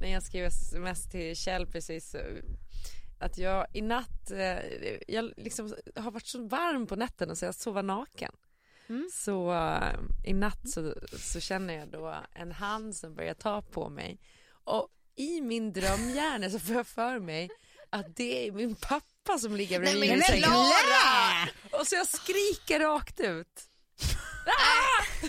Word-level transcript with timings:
När 0.00 0.12
jag 0.12 0.22
skrev 0.22 0.44
sms 0.44 1.08
till 1.10 1.36
Kjell 1.36 1.66
precis 1.66 2.16
att 3.20 3.38
jag 3.38 3.66
i 3.72 3.82
natt, 3.82 4.30
eh, 4.30 4.58
jag 5.08 5.32
liksom 5.36 5.74
har 5.96 6.10
varit 6.10 6.26
så 6.26 6.46
varm 6.46 6.86
på 6.86 6.96
nätterna 6.96 7.34
så 7.34 7.44
jag 7.44 7.54
sover 7.54 7.82
naken. 7.82 8.32
Mm. 8.88 9.10
Så 9.12 9.52
eh, 9.52 9.98
i 10.24 10.32
natt 10.32 10.70
så, 10.70 10.94
så 11.18 11.40
känner 11.40 11.74
jag 11.74 11.88
då 11.88 12.14
en 12.34 12.52
hand 12.52 12.96
som 12.96 13.14
börjar 13.14 13.34
ta 13.34 13.62
på 13.62 13.88
mig 13.88 14.20
och 14.64 14.88
i 15.16 15.40
min 15.40 15.72
drömhjärna 15.72 16.50
så 16.50 16.58
får 16.58 16.76
jag 16.76 16.86
för 16.86 17.18
mig 17.18 17.50
att 17.90 18.16
det 18.16 18.48
är 18.48 18.52
min 18.52 18.74
pappa 18.74 19.38
som 19.38 19.56
ligger 19.56 19.80
bredvid 19.80 20.00
mig 20.00 20.18
i 20.18 20.22
sängen. 20.22 20.50
Och 21.72 21.86
så 21.86 21.94
jag 21.94 22.06
skriker 22.06 22.80
rakt 22.80 23.20
ut. 23.20 23.62
Ah! 24.46 25.26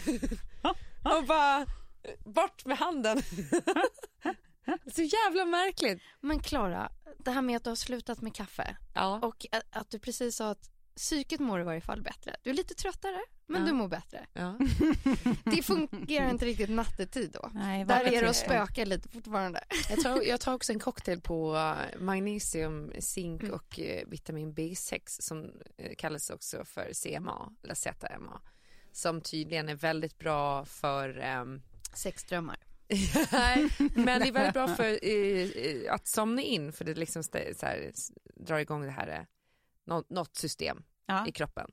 och 1.18 1.26
bara 1.26 1.66
bort 2.26 2.66
med 2.66 2.78
handen. 2.78 3.22
så 4.96 5.02
jävla 5.02 5.46
märkligt. 5.46 6.02
Men 6.22 6.40
Klara, 6.40 6.92
det 7.20 7.32
här 7.32 7.42
med 7.42 7.58
att 7.58 7.64
du 7.64 7.70
har 7.70 7.76
slutat 7.76 8.22
med 8.22 8.36
kaffe 8.36 8.78
Ja. 8.94 9.20
och 9.24 9.46
att, 9.52 9.64
att 9.70 9.90
du 9.90 10.00
precis 10.00 10.36
sa 10.36 10.50
att 10.50 10.70
psyket 10.96 11.40
mår 11.40 11.60
i 11.62 11.64
varje 11.64 11.82
fall 11.82 12.02
bättre. 12.02 12.36
Du 12.44 12.50
är 12.50 12.54
lite 12.54 12.74
tröttare, 12.74 13.20
men 13.46 13.62
Ja. 13.62 13.68
du 13.68 13.74
mår 13.74 13.88
bättre. 13.88 14.26
Ja. 14.34 14.58
Det 15.44 15.64
fungerar 15.64 16.30
inte 16.30 16.46
riktigt 16.46 16.70
nattetid 16.70 17.32
då. 17.32 17.50
Nej, 17.54 17.86
Där 17.86 18.04
är 18.14 18.22
det 18.22 18.30
och 18.30 18.36
spökar 18.36 18.86
lite 18.86 19.10
fortfarande. 19.10 19.64
Jag 19.90 20.04
tar, 20.04 20.22
jag 20.22 20.40
tar 20.42 20.54
också 20.54 20.72
en 20.74 20.80
cocktail 20.80 21.22
på 21.22 21.56
eh, 21.56 22.00
magnesium, 22.00 22.94
zink 23.00 23.42
Mm. 23.44 23.54
och 23.56 23.80
eh, 23.80 24.08
vitamin 24.08 24.54
B6 24.54 25.02
som 25.22 25.52
eh, 25.78 25.96
kallas 25.98 26.30
också 26.30 26.66
för 26.66 26.92
CMA, 26.94 27.52
eller 27.64 27.76
ZMA. 27.76 28.42
Som 28.92 29.22
tydligen 29.22 29.70
är 29.70 29.76
väldigt 29.76 30.18
bra 30.20 30.66
för 30.66 31.20
ehm, 31.20 31.62
Sexdrömmar. 31.96 32.58
Nej, 33.32 33.70
men 33.96 34.20
det 34.22 34.28
är 34.28 34.32
väldigt 34.32 34.54
bra 34.54 34.68
för 34.68 35.06
eh, 35.06 35.94
att 35.94 36.08
somna 36.08 36.42
in 36.42 36.74
för 36.74 36.86
det 36.86 36.94
liksom 36.94 37.24
så 37.24 37.38
här, 37.62 37.92
drar 38.36 38.60
igång 38.60 38.82
det 38.82 38.92
här 38.92 39.08
eh, 39.08 39.26
nå- 39.86 40.04
något 40.10 40.36
system 40.36 40.84
Ja. 41.06 41.28
i 41.28 41.32
kroppen. 41.32 41.72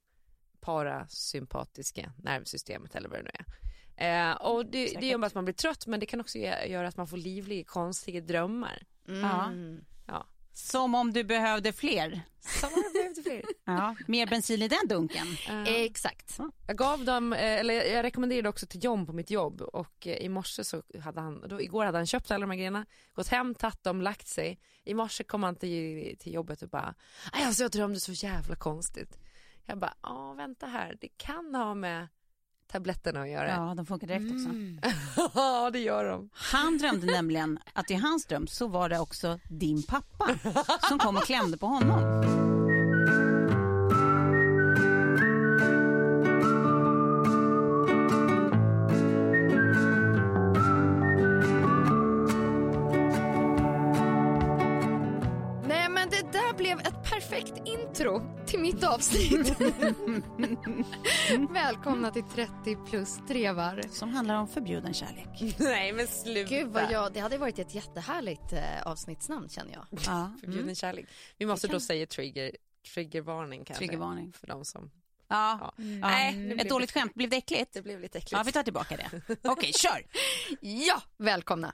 Parasympatiska 0.60 2.12
nervsystemet 2.22 2.94
eller 2.94 3.08
vad 3.08 3.18
det 3.18 3.22
nu 3.22 3.30
är. 3.34 3.44
Eh, 4.30 4.36
och 4.36 4.66
det, 4.66 4.86
det 5.00 5.06
gör 5.06 5.24
att 5.24 5.34
man 5.34 5.44
blir 5.44 5.54
trött 5.54 5.86
men 5.86 6.00
det 6.00 6.06
kan 6.06 6.20
också 6.20 6.38
göra 6.38 6.88
att 6.88 6.96
man 6.96 7.06
får 7.08 7.16
livliga 7.16 7.64
konstiga 7.64 8.20
drömmar. 8.20 8.82
Mm. 9.08 9.80
Ja. 10.06 10.26
Som 10.52 10.94
om 10.94 11.12
du 11.12 11.24
behövde 11.24 11.72
fler. 11.72 12.20
Samma 12.40 12.76
behövde 12.76 12.97
fler. 13.22 13.42
Ja, 13.64 13.94
mer 14.06 14.26
bensin 14.26 14.62
i 14.62 14.68
den 14.68 14.88
dunken. 14.88 15.26
Eh, 15.48 15.62
Exakt. 15.68 16.38
Jag 16.66 16.76
gav 16.76 17.04
dem, 17.04 17.32
eh, 17.32 17.38
eller 17.60 17.74
jag- 17.74 18.02
rekommenderade 18.04 18.48
också 18.48 18.66
till 18.66 18.84
John 18.84 19.06
på 19.06 19.12
mitt 19.12 19.30
jobb 19.30 19.60
och 19.60 20.06
eh, 20.06 20.16
i 20.16 20.28
morse 20.28 20.64
så 20.64 20.82
hade 21.02 21.20
han, 21.20 21.48
då, 21.48 21.60
igår 21.62 21.84
hade 21.84 21.98
han 21.98 22.06
köpt 22.06 22.30
alla 22.30 22.40
de 22.40 22.50
här 22.50 22.56
grejerna, 22.56 22.86
gått 23.14 23.28
hem, 23.28 23.54
tagit 23.54 23.82
dem, 23.84 24.02
lagt 24.02 24.26
sig. 24.28 24.60
I 24.84 24.94
morse 24.94 25.24
kom 25.24 25.42
han 25.42 25.56
till, 25.56 26.16
till 26.18 26.34
jobbet 26.34 26.62
och 26.62 26.68
bara, 26.68 26.94
"Aj, 27.32 27.44
alltså 27.44 27.62
jag 27.62 27.70
drömde 27.70 28.00
så 28.00 28.12
jävla 28.12 28.56
konstigt. 28.56 29.18
Jag 29.66 29.78
bara, 29.78 29.94
ja 30.02 30.32
vänta 30.32 30.66
här, 30.66 30.96
det 31.00 31.08
kan 31.16 31.54
ha 31.54 31.74
med 31.74 32.08
tabletterna 32.66 33.20
att 33.22 33.28
göra. 33.30 33.48
Ja, 33.48 33.74
de 33.76 33.86
funkar 33.86 34.06
direkt 34.06 34.24
också. 34.32 34.48
Ja, 35.34 35.70
det 35.70 35.78
gör 35.78 36.04
de. 36.04 36.30
Han 36.32 36.78
drömde 36.78 37.06
nämligen 37.06 37.58
att 37.72 37.90
i 37.90 37.94
hans 37.94 38.26
dröm 38.26 38.46
så 38.46 38.66
var 38.68 38.88
det 38.88 38.98
också 38.98 39.38
din 39.50 39.82
pappa 39.82 40.38
som 40.88 40.98
kom 40.98 41.16
och 41.16 41.22
klämde 41.24 41.58
på 41.58 41.66
honom. 41.66 42.57
Avsnitt. 58.88 59.54
Välkomna 61.50 62.10
till 62.10 62.22
30 62.34 62.76
plus 62.90 63.16
trevar. 63.28 63.82
Som 63.90 64.14
handlar 64.14 64.34
om 64.34 64.48
förbjuden 64.48 64.94
kärlek. 64.94 65.54
Nej 65.58 65.92
men 65.92 66.06
sluta. 66.06 66.50
Gud 66.50 66.68
vad 66.68 66.92
jag, 66.92 67.12
det 67.12 67.20
hade 67.20 67.38
varit 67.38 67.58
ett 67.58 67.74
jättehärligt 67.74 68.52
eh, 68.52 68.82
avsnittsnamn 68.84 69.48
känner 69.48 69.72
jag. 69.72 69.86
Ja. 70.06 70.32
Förbjuden 70.40 70.74
kärlek. 70.74 71.06
Vi 71.38 71.46
måste 71.46 71.66
Det 71.66 71.70
då 71.70 71.74
kan- 71.74 71.80
säga 71.80 72.06
trigger, 72.06 72.52
triggervarning 72.94 73.64
kanske. 73.64 73.86
Triggervarning. 73.86 74.32
För 74.32 74.46
de 74.46 74.64
som, 74.64 74.90
Ja. 75.28 75.58
ja. 75.60 75.84
Ja. 76.02 76.32
Blev 76.32 76.60
Ett 76.60 76.68
dåligt 76.68 76.92
skämt, 76.92 77.14
blev 77.14 77.30
det 77.30 77.36
äckligt? 77.36 77.72
det 77.72 77.82
blev 77.82 78.00
lite 78.00 78.18
äckligt. 78.18 78.32
Ja, 78.32 78.42
vi 78.46 78.52
tar 78.52 78.62
tillbaka 78.62 78.96
det. 78.96 79.36
Okej, 79.44 79.72
kör! 79.72 80.06
Ja, 80.60 81.02
välkomna. 81.16 81.72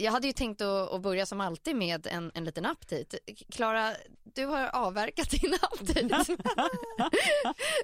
Jag 0.00 0.12
hade 0.12 0.26
ju 0.26 0.32
tänkt 0.32 0.60
att, 0.60 1.02
börja 1.02 1.26
som 1.26 1.40
alltid 1.40 1.76
med 1.76 2.06
en, 2.06 2.30
en 2.34 2.44
liten 2.44 2.66
update. 2.66 3.18
Klara, 3.50 3.92
du 4.34 4.46
har 4.46 4.66
avverkat 4.66 5.30
din 5.30 5.54
update. 5.72 6.36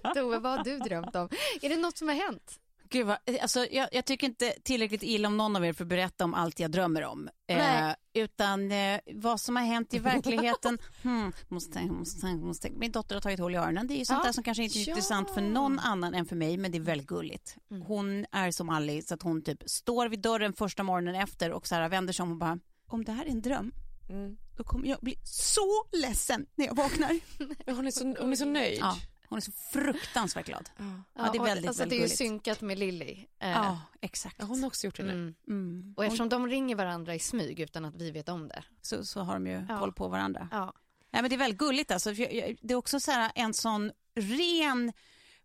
Tove, 0.14 0.38
vad 0.38 0.52
har 0.58 0.64
du 0.64 0.78
drömt 0.78 1.16
om? 1.16 1.28
Är 1.62 1.68
det 1.68 1.76
något 1.76 1.98
som 1.98 2.08
har 2.08 2.14
hänt? 2.14 2.60
Gud 2.94 3.06
vad, 3.06 3.16
alltså, 3.42 3.66
jag, 3.70 3.88
jag 3.92 4.04
tycker 4.04 4.26
inte 4.26 4.50
tillräckligt 4.62 5.02
illa 5.02 5.28
om 5.28 5.36
någon 5.36 5.56
av 5.56 5.64
er 5.64 5.72
för 5.72 5.84
att 5.84 5.88
berätta 5.88 6.24
om 6.24 6.34
allt 6.34 6.60
jag 6.60 6.70
drömmer 6.70 7.04
om. 7.04 7.28
Eh, 7.46 7.90
utan 8.14 8.72
eh, 8.72 9.00
vad 9.14 9.40
som 9.40 9.56
har 9.56 9.62
hänt 9.62 9.94
i 9.94 9.98
verkligheten. 9.98 10.78
Hmm, 11.02 11.32
måste 11.48 11.72
tänka, 11.72 11.92
måste 11.94 12.20
tänka, 12.20 12.44
måste 12.46 12.62
tänka. 12.62 12.78
Min 12.78 12.92
dotter 12.92 13.14
har 13.16 13.20
tagit 13.22 13.40
hål 13.40 13.54
i 13.54 13.58
öronen. 13.58 13.86
Det 13.86 13.94
är 13.94 13.98
ju 13.98 14.04
sånt 14.04 14.20
Ja. 14.22 14.26
där 14.26 14.32
som 14.32 14.44
kanske 14.44 14.62
inte 14.64 14.78
är 14.78 14.80
Ja. 14.80 14.88
intressant 14.88 15.30
för 15.30 15.40
någon 15.40 15.78
annan 15.78 16.14
än 16.14 16.26
för 16.26 16.36
mig, 16.36 16.56
men 16.56 16.72
det 16.72 16.78
är 16.78 16.80
väldigt 16.82 17.06
gulligt. 17.06 17.56
Hon 17.86 18.26
är 18.32 18.50
som 18.50 18.68
Alice, 18.70 19.08
så 19.08 19.14
att 19.14 19.22
hon 19.22 19.42
typ 19.42 19.62
står 19.66 20.08
vid 20.08 20.20
dörren 20.20 20.52
första 20.52 20.82
morgonen 20.82 21.14
efter 21.14 21.52
och 21.52 21.66
så 21.66 21.74
här 21.74 21.88
vänder 21.88 22.12
sig 22.12 22.22
om 22.22 22.30
och 22.32 22.36
bara, 22.38 22.58
om 22.88 23.04
det 23.04 23.12
här 23.12 23.24
är 23.26 23.30
en 23.30 23.42
dröm, 23.42 23.72
Mm. 24.10 24.36
då 24.56 24.64
kommer 24.64 24.88
jag 24.88 24.98
bli 25.00 25.16
så 25.24 25.84
ledsen 25.92 26.46
när 26.54 26.66
jag 26.66 26.74
vaknar. 26.76 27.18
Hon, 27.76 27.86
är 27.86 27.90
så, 27.90 28.04
hon 28.20 28.32
är 28.32 28.36
så 28.36 28.44
nöjd. 28.44 28.78
Ja, 28.80 28.96
hon 29.34 29.38
är 29.38 29.40
så 29.40 29.52
fruktansvärt 29.52 30.46
glad. 30.46 30.70
Ja. 30.76 30.84
Ja, 31.14 31.30
det 31.32 31.38
är 31.38 31.42
väldigt, 31.44 31.68
alltså, 31.68 31.82
väldigt 31.82 31.98
det 31.98 32.04
är 32.04 32.08
ju 32.08 32.16
synkat 32.16 32.60
med 32.60 32.78
Lilly. 32.78 33.26
Eh, 33.38 33.50
Ja, 33.50 33.80
exakt. 34.00 34.36
Ja, 34.38 34.44
hon 34.44 34.60
har 34.60 34.66
också 34.66 34.86
gjort 34.86 34.96
det 34.96 35.02
nu. 35.02 35.12
mm. 35.12 35.34
Mm. 35.48 35.94
Och 35.96 36.04
eftersom 36.04 36.28
de 36.28 36.46
ringer 36.48 36.76
varandra 36.76 37.14
i 37.14 37.18
smyg 37.18 37.60
utan 37.60 37.84
att 37.84 37.94
vi 37.96 38.10
vet 38.10 38.28
om 38.28 38.48
det. 38.48 38.64
så, 38.82 39.04
så 39.04 39.20
har 39.20 39.34
de 39.34 39.46
ju 39.46 39.66
Ja. 39.68 39.78
koll 39.78 39.92
på 39.92 40.08
varandra. 40.08 40.48
Ja. 40.52 40.72
Nej, 41.10 41.22
men 41.22 41.28
det 41.28 41.36
är 41.36 41.38
väldigt 41.38 41.58
gulligt. 41.58 41.90
Alltså. 41.90 42.10
Det 42.12 42.56
är 42.70 42.74
också 42.74 43.00
så 43.00 43.10
här 43.10 43.32
en 43.34 43.54
sån 43.54 43.92
ren 44.14 44.92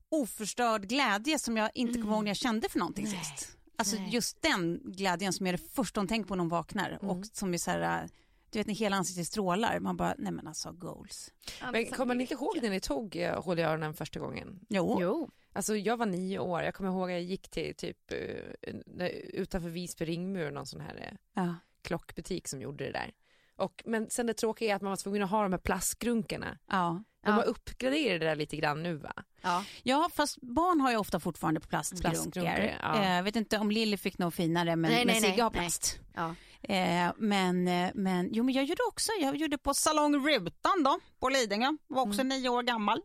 oförstörd 0.09 0.87
glädje 0.87 1.39
som 1.39 1.57
jag 1.57 1.69
inte 1.73 2.01
kommer 2.01 2.13
ihåg 2.13 2.23
när 2.23 2.29
jag 2.29 2.37
kände 2.37 2.69
för 2.69 2.79
någonting 2.79 3.05
Nej. 3.05 3.13
sist. 3.23 3.57
Alltså 3.77 3.95
Nej. 3.95 4.09
just 4.13 4.41
den 4.41 4.81
glädjen 4.85 5.33
som 5.33 5.47
är 5.47 5.51
det 5.51 5.57
första 5.71 5.99
hon 5.99 6.07
tänker 6.07 6.27
på 6.27 6.35
när 6.35 6.39
hon 6.41 6.49
vaknar 6.49 6.97
och 7.01 7.25
som 7.33 7.53
är 7.53 7.57
så 7.57 7.71
här, 7.71 8.09
du 8.51 8.59
vet 8.59 8.67
när 8.67 8.73
hela 8.73 8.95
ansiktet 8.95 9.27
strålar, 9.27 9.79
man 9.79 9.97
bara, 9.97 10.15
nej 10.17 10.31
men 10.31 10.47
alltså 10.47 10.71
goals. 10.71 11.31
Men 11.71 11.85
kommer 11.85 12.15
ni 12.15 12.23
inte 12.23 12.33
ihåg 12.33 12.59
när 12.61 12.69
ni 12.69 12.79
tog 12.79 13.15
eh, 13.15 13.43
hål 13.43 13.59
i 13.59 13.61
öronen 13.61 13.93
första 13.93 14.19
gången? 14.19 14.59
Jo, 14.69 14.97
Jo. 15.01 15.29
Alltså 15.53 15.75
jag 15.75 15.97
var 15.97 16.05
nio 16.05 16.39
år, 16.39 16.61
jag 16.61 16.73
kommer 16.75 16.89
ihåg 16.89 17.03
att 17.03 17.11
jag 17.11 17.21
gick 17.21 17.49
till 17.49 17.75
typ 17.75 18.11
eh, 18.11 19.07
utanför 19.33 19.69
Visby 19.69 20.05
ringmur, 20.05 20.51
någon 20.51 20.65
sån 20.65 20.81
här 20.81 20.95
eh, 21.11 21.17
Ja. 21.43 21.55
klockbutik 21.81 22.47
som 22.47 22.61
gjorde 22.61 22.83
det 22.85 22.91
där. 22.91 23.11
Och, 23.55 23.83
men 23.85 24.09
sen 24.09 24.27
det 24.27 24.33
tråkiga 24.33 24.71
är 24.71 24.75
att 24.75 24.81
man 24.81 24.89
var 24.89 24.97
tvungen 24.97 25.23
att 25.23 25.29
ha 25.29 25.43
de 25.43 25.51
här 25.53 25.59
plastgrunkorna. 25.59 26.57
Ja. 26.69 27.03
De 27.23 27.29
Ja. 27.29 27.35
har 27.35 27.43
uppgraderat 27.43 28.19
det 28.19 28.25
där 28.25 28.35
lite 28.35 28.57
grann 28.57 28.83
nu 28.83 28.95
va? 28.95 29.13
Ja. 29.41 29.63
ja, 29.83 30.09
fast 30.13 30.41
barn 30.41 30.81
har 30.81 30.91
ju 30.91 30.97
ofta 30.97 31.19
fortfarande 31.19 31.59
plastgrunkor. 31.59 32.09
Plastgrunkor, 32.09 32.71
ja. 32.81 33.17
Eh, 33.17 33.23
vet 33.23 33.35
inte 33.35 33.57
om 33.57 33.71
Lilly 33.71 33.97
fick 33.97 34.17
något 34.17 34.33
finare, 34.35 34.75
men, 34.75 34.91
Nej, 34.91 35.05
men 35.05 35.15
nej, 35.21 35.31
Sigge 35.31 35.43
har 35.43 35.49
nej. 35.51 35.59
plast. 35.59 35.99
Ja. 36.15 36.35
Eh, 36.61 37.11
men, 37.17 37.67
eh, 37.67 37.91
men, 37.95 38.29
jo, 38.33 38.43
men 38.43 38.53
jag 38.53 38.63
gjorde 38.65 38.83
också, 38.87 39.11
jag 39.21 39.35
gjorde 39.35 39.57
på 39.57 39.73
Salong 39.73 40.15
Rutan 40.27 40.83
då, 40.83 40.99
på 41.19 41.29
Lidingö. 41.29 41.77
Var 41.87 42.01
också 42.01 42.23
nio 42.23 42.49
år 42.49 42.63
gammal. 42.63 43.01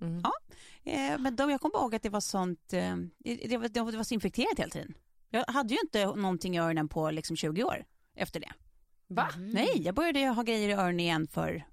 Mm. 0.00 0.22
Ja. 0.24 0.32
Eh, 0.92 1.18
men 1.18 1.36
då, 1.36 1.50
jag 1.50 1.60
kommer 1.60 1.78
ihåg 1.78 1.94
att 1.94 2.02
det 2.02 2.08
var 2.08 2.20
sånt, 2.20 2.72
eh, 2.72 2.96
det, 3.18 3.56
var, 3.56 3.68
det 3.68 3.80
var 3.80 4.02
så 4.02 4.14
infekterat 4.14 4.58
hela 4.58 4.70
tiden. 4.70 4.94
Jag 5.30 5.44
hade 5.48 5.74
ju 5.74 5.80
inte 5.84 6.06
någonting 6.06 6.56
i 6.56 6.60
öronen 6.60 6.88
på 6.88 7.10
liksom 7.10 7.36
20 7.36 7.64
år 7.64 7.84
efter 8.14 8.40
det. 8.40 8.52
Va? 9.06 9.28
Nej, 9.38 9.82
jag 9.82 9.94
började 9.94 10.26
ha 10.26 10.42
grejer 10.42 10.68
i 10.68 10.72
öronen 10.72 11.00
igen 11.00 11.26
för 11.28 11.64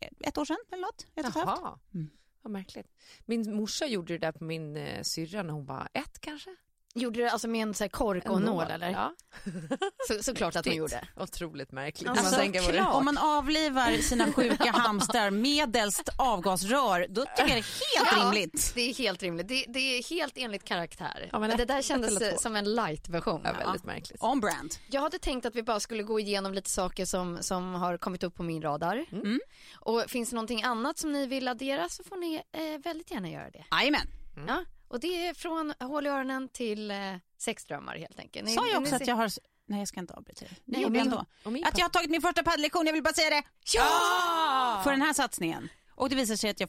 eh, 0.00 0.08
ett 0.20 0.38
år 0.38 0.44
sedan 0.44 0.56
eller 0.72 0.82
något. 0.82 1.06
Ett. 1.14 1.26
Jaha, 1.34 1.78
Mm. 1.94 2.10
vad 2.42 2.52
märkligt. 2.52 2.86
Min 3.26 3.54
morsa 3.56 3.86
gjorde 3.86 4.12
det 4.14 4.18
där 4.18 4.32
på 4.32 4.44
min 4.44 4.76
eh, 4.76 5.02
syrra 5.02 5.42
när 5.42 5.52
hon 5.52 5.66
var 5.66 5.88
ett 5.92 6.20
kanske? 6.20 6.50
Gjorde 6.94 7.18
du 7.20 7.28
alltså 7.28 7.48
med 7.48 7.62
en 7.62 7.74
så 7.74 7.84
här 7.84 7.88
kork 7.88 8.28
och 8.30 8.36
En 8.36 8.42
nål 8.42 8.70
eller? 8.70 8.90
Ja. 8.90 9.14
Så, 10.08 10.22
såklart 10.22 10.56
att 10.56 10.66
hon 10.66 10.74
gjorde. 10.74 11.08
Otroligt 11.16 11.72
märkligt. 11.72 12.08
Alltså, 12.10 12.36
man 12.38 12.52
det. 12.52 12.58
klart. 12.58 12.94
Om 12.94 13.04
man 13.04 13.18
avlivar 13.18 13.92
sina 14.02 14.32
sjuka 14.32 14.70
hamstrar 14.74 15.30
medelst 15.30 16.08
avgasrör, 16.18 17.06
då 17.10 17.20
tycker 17.24 17.40
jag 17.40 17.48
det 17.48 17.52
är 17.52 17.54
helt 17.54 18.12
Ja. 18.12 18.24
rimligt. 18.24 18.72
Det 18.74 18.80
är 18.80 18.94
helt 18.94 19.22
rimligt. 19.22 19.48
Det, 19.48 19.64
det 19.68 19.78
är 19.98 20.10
helt 20.10 20.32
enligt 20.36 20.64
karaktär. 20.64 21.28
Ja, 21.32 21.38
men 21.38 21.50
det 21.56 21.62
ett- 21.62 21.68
där 21.68 21.82
kändes 21.82 22.42
som 22.42 22.56
en 22.56 22.74
light-version. 22.74 23.40
Ja, 23.44 23.52
väldigt 23.52 23.84
märkligt. 23.84 24.22
On 24.22 24.40
brand. 24.40 24.74
Jag 24.90 25.00
hade 25.00 25.18
tänkt 25.18 25.46
att 25.46 25.54
vi 25.54 25.62
bara 25.62 25.80
skulle 25.80 26.02
gå 26.02 26.20
igenom 26.20 26.54
lite 26.54 26.70
saker 26.70 27.04
som, 27.04 27.38
som 27.40 27.74
har 27.74 27.96
kommit 27.96 28.22
upp 28.22 28.34
på 28.34 28.42
min 28.42 28.62
radar. 28.62 29.04
Mm. 29.12 29.40
Och 29.74 30.04
finns 30.08 30.30
det 30.30 30.36
någonting 30.36 30.62
annat 30.62 30.98
som 30.98 31.12
ni 31.12 31.26
vill 31.26 31.48
addera 31.48 31.88
så 31.88 32.04
får 32.04 32.16
ni 32.16 32.34
eh, 32.52 32.82
väldigt 32.84 33.10
gärna 33.10 33.30
göra 33.30 33.50
det. 33.50 33.64
Jajamän. 33.70 34.06
Ja, 34.48 34.64
och 34.90 35.00
det 35.00 35.26
är 35.26 35.34
från 35.34 35.74
hål 35.80 36.06
i 36.06 36.08
öronen 36.08 36.48
till 36.48 36.90
eh, 36.90 36.96
sexdrömmar 37.38 37.96
helt 37.96 38.18
enkelt. 38.18 38.46
Ni, 38.48 38.54
Sa 38.54 38.66
jag 38.66 38.82
också 38.82 38.96
ni 38.96 39.02
att 39.02 39.08
jag 39.08 39.16
har... 39.16 39.30
Nej, 39.66 39.78
jag 39.78 39.88
ska 39.88 40.00
inte 40.00 40.14
avbryta 40.14 40.44
dig. 40.44 40.58
Nej, 40.64 40.82
jag 40.82 40.96
ändå. 40.96 41.24
Att 41.44 41.78
jag 41.78 41.84
har 41.84 41.88
tagit 41.88 42.10
min 42.10 42.20
första 42.22 42.42
paddellektion, 42.42 42.86
jag 42.86 42.92
vill 42.92 43.02
bara 43.02 43.14
säga 43.14 43.30
det. 43.30 43.42
Ja! 43.74 44.80
För 44.84 44.90
den 44.90 45.02
här 45.02 45.12
satsningen. 45.12 45.68
Och 45.94 46.08
det 46.08 46.16
visar 46.16 46.36
sig 46.36 46.50
att 46.50 46.60
jag 46.60 46.68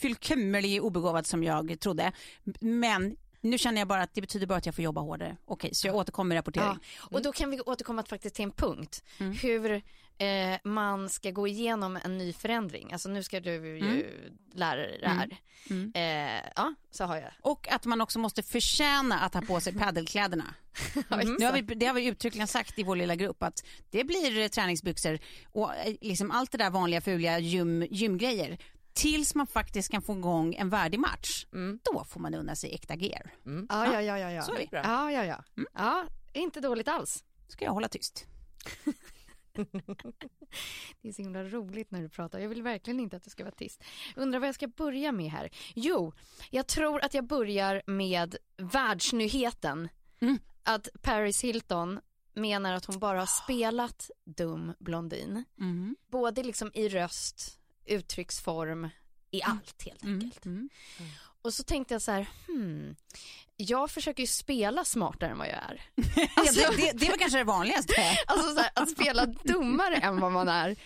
fullkomligt 0.00 0.82
obegåvad 0.82 1.26
som 1.26 1.44
jag 1.44 1.80
trodde. 1.80 2.12
Men 2.60 3.16
nu 3.40 3.58
känner 3.58 3.80
jag 3.80 3.88
bara 3.88 4.02
att 4.02 4.14
det 4.14 4.20
betyder 4.20 4.46
bara 4.46 4.58
att 4.58 4.66
jag 4.66 4.74
får 4.74 4.84
jobba 4.84 5.00
hårdare. 5.00 5.36
Okej, 5.44 5.74
så 5.74 5.86
jag 5.86 5.96
återkommer 5.96 6.28
med 6.28 6.36
rapportering. 6.36 6.78
Ja, 7.00 7.08
och 7.10 7.22
då 7.22 7.32
kan 7.32 7.50
vi 7.50 7.60
återkomma 7.60 8.04
faktiskt 8.04 8.34
till 8.34 8.42
en 8.44 8.52
punkt. 8.52 9.02
Mm. 9.18 9.32
Hur 9.32 9.82
eh, 10.22 10.58
man 10.64 11.08
ska 11.08 11.30
gå 11.30 11.46
igenom 11.48 11.98
en 12.04 12.18
ny 12.18 12.32
förändring. 12.32 12.92
Alltså 12.92 13.08
nu 13.08 13.22
ska 13.22 13.40
du 13.40 13.50
ju 13.52 13.78
Mm. 13.78 14.02
lära 14.54 14.76
dig 14.80 14.98
det 15.00 15.08
här. 15.08 15.36
Eh, 15.94 16.50
ja, 16.56 16.74
så 16.90 17.04
har 17.04 17.16
jag. 17.16 17.30
Och 17.40 17.68
att 17.72 17.84
man 17.84 18.00
också 18.00 18.18
måste 18.18 18.42
förtjäna 18.42 19.18
att 19.20 19.34
ha 19.34 19.40
på 19.40 19.60
sig 19.60 19.74
paddelkläderna. 19.78 20.54
Mm. 21.10 21.36
Nu 21.38 21.46
har 21.46 21.52
vi, 21.52 21.60
det 21.60 21.86
har 21.86 21.94
vi 21.94 22.06
uttryckligen 22.06 22.48
sagt 22.48 22.78
i 22.78 22.82
vår 22.82 22.96
lilla 22.96 23.14
grupp 23.16 23.42
att 23.42 23.64
det 23.90 24.04
blir 24.04 24.38
eh, 24.40 24.48
träningsbyxor 24.48 25.18
och 25.52 25.74
eh, 25.76 25.94
liksom 26.00 26.30
allt 26.30 26.52
det 26.52 26.58
där 26.58 26.70
vanliga 26.70 27.00
fuliga 27.00 27.38
gym, 27.38 27.86
gymgrejer. 27.90 28.58
Tills 28.94 29.34
man 29.34 29.46
faktiskt 29.46 29.90
kan 29.90 30.02
få 30.02 30.12
igång 30.12 30.54
en 30.54 30.68
värdig 30.70 30.98
match. 31.00 31.46
Då 31.82 32.04
får 32.04 32.20
man 32.20 32.34
unna 32.34 32.56
sig 32.56 32.74
äkta 32.74 32.94
gear. 32.94 33.30
Ja, 33.68 33.92
ja, 33.92 34.02
ja, 34.02 34.18
ja. 34.18 34.30
ja. 34.32 34.42
Så 34.42 34.52
är 34.54 34.66
det. 34.70 34.80
Ja, 34.84 35.12
ja, 35.12 35.24
ja. 35.24 35.44
Ja, 35.74 36.04
inte 36.32 36.60
dåligt 36.60 36.88
alls. 36.88 37.24
Ska 37.48 37.64
jag 37.64 37.72
hålla 37.72 37.88
tyst. 37.88 38.26
Det 41.02 41.08
är 41.08 41.12
så 41.12 41.22
himla 41.22 41.44
roligt 41.44 41.90
när 41.90 42.02
du 42.02 42.08
pratar. 42.08 42.38
Jag 42.38 42.48
vill 42.48 42.62
verkligen 42.62 43.00
inte 43.00 43.16
att 43.16 43.22
du 43.22 43.30
ska 43.30 43.44
vara 43.44 43.54
tyst. 43.54 43.84
Undrar 44.16 44.40
vad 44.40 44.48
jag 44.48 44.54
ska 44.54 44.68
börja 44.68 45.12
med 45.12 45.30
här. 45.30 45.50
Jo, 45.74 46.12
jag 46.50 46.66
tror 46.66 47.04
att 47.04 47.14
jag 47.14 47.26
börjar 47.26 47.82
med 47.86 48.36
världsnyheten. 48.56 49.88
Mm. 50.20 50.38
Att 50.62 50.88
Paris 51.02 51.44
Hilton 51.44 52.00
menar 52.34 52.72
att 52.72 52.84
hon 52.84 52.98
bara 52.98 53.18
har 53.18 53.26
spelat 53.26 54.10
dum 54.24 54.72
blondin. 54.78 55.44
Mm. 55.60 55.96
Både 56.10 56.42
liksom 56.42 56.70
i 56.74 56.88
röst, 56.88 57.60
uttrycksform, 57.84 58.88
i 59.30 59.42
allt 59.42 59.82
helt 59.82 60.04
enkelt. 60.04 60.44
Mm. 60.44 60.68
Och 61.42 61.54
så 61.54 61.62
tänkte 61.62 61.94
jag 61.94 62.02
så 62.02 62.10
här, 62.10 62.28
hmm, 62.46 62.96
jag 63.62 63.90
försöker 63.90 64.22
ju 64.22 64.26
spela 64.26 64.84
smartare 64.84 65.30
än 65.30 65.38
vad 65.38 65.46
jag 65.46 65.54
är. 65.54 65.82
Alltså, 66.36 66.70
det, 66.76 66.92
det 66.92 67.08
var 67.08 67.16
kanske 67.16 67.38
det 67.38 67.44
vanligaste. 67.44 67.92
Alltså 68.26 68.54
så 68.54 68.60
här, 68.60 68.70
att 68.74 68.90
spela 68.90 69.26
dummare 69.26 69.96
än 69.96 70.20
vad 70.20 70.32
man 70.32 70.48
är. 70.48 70.76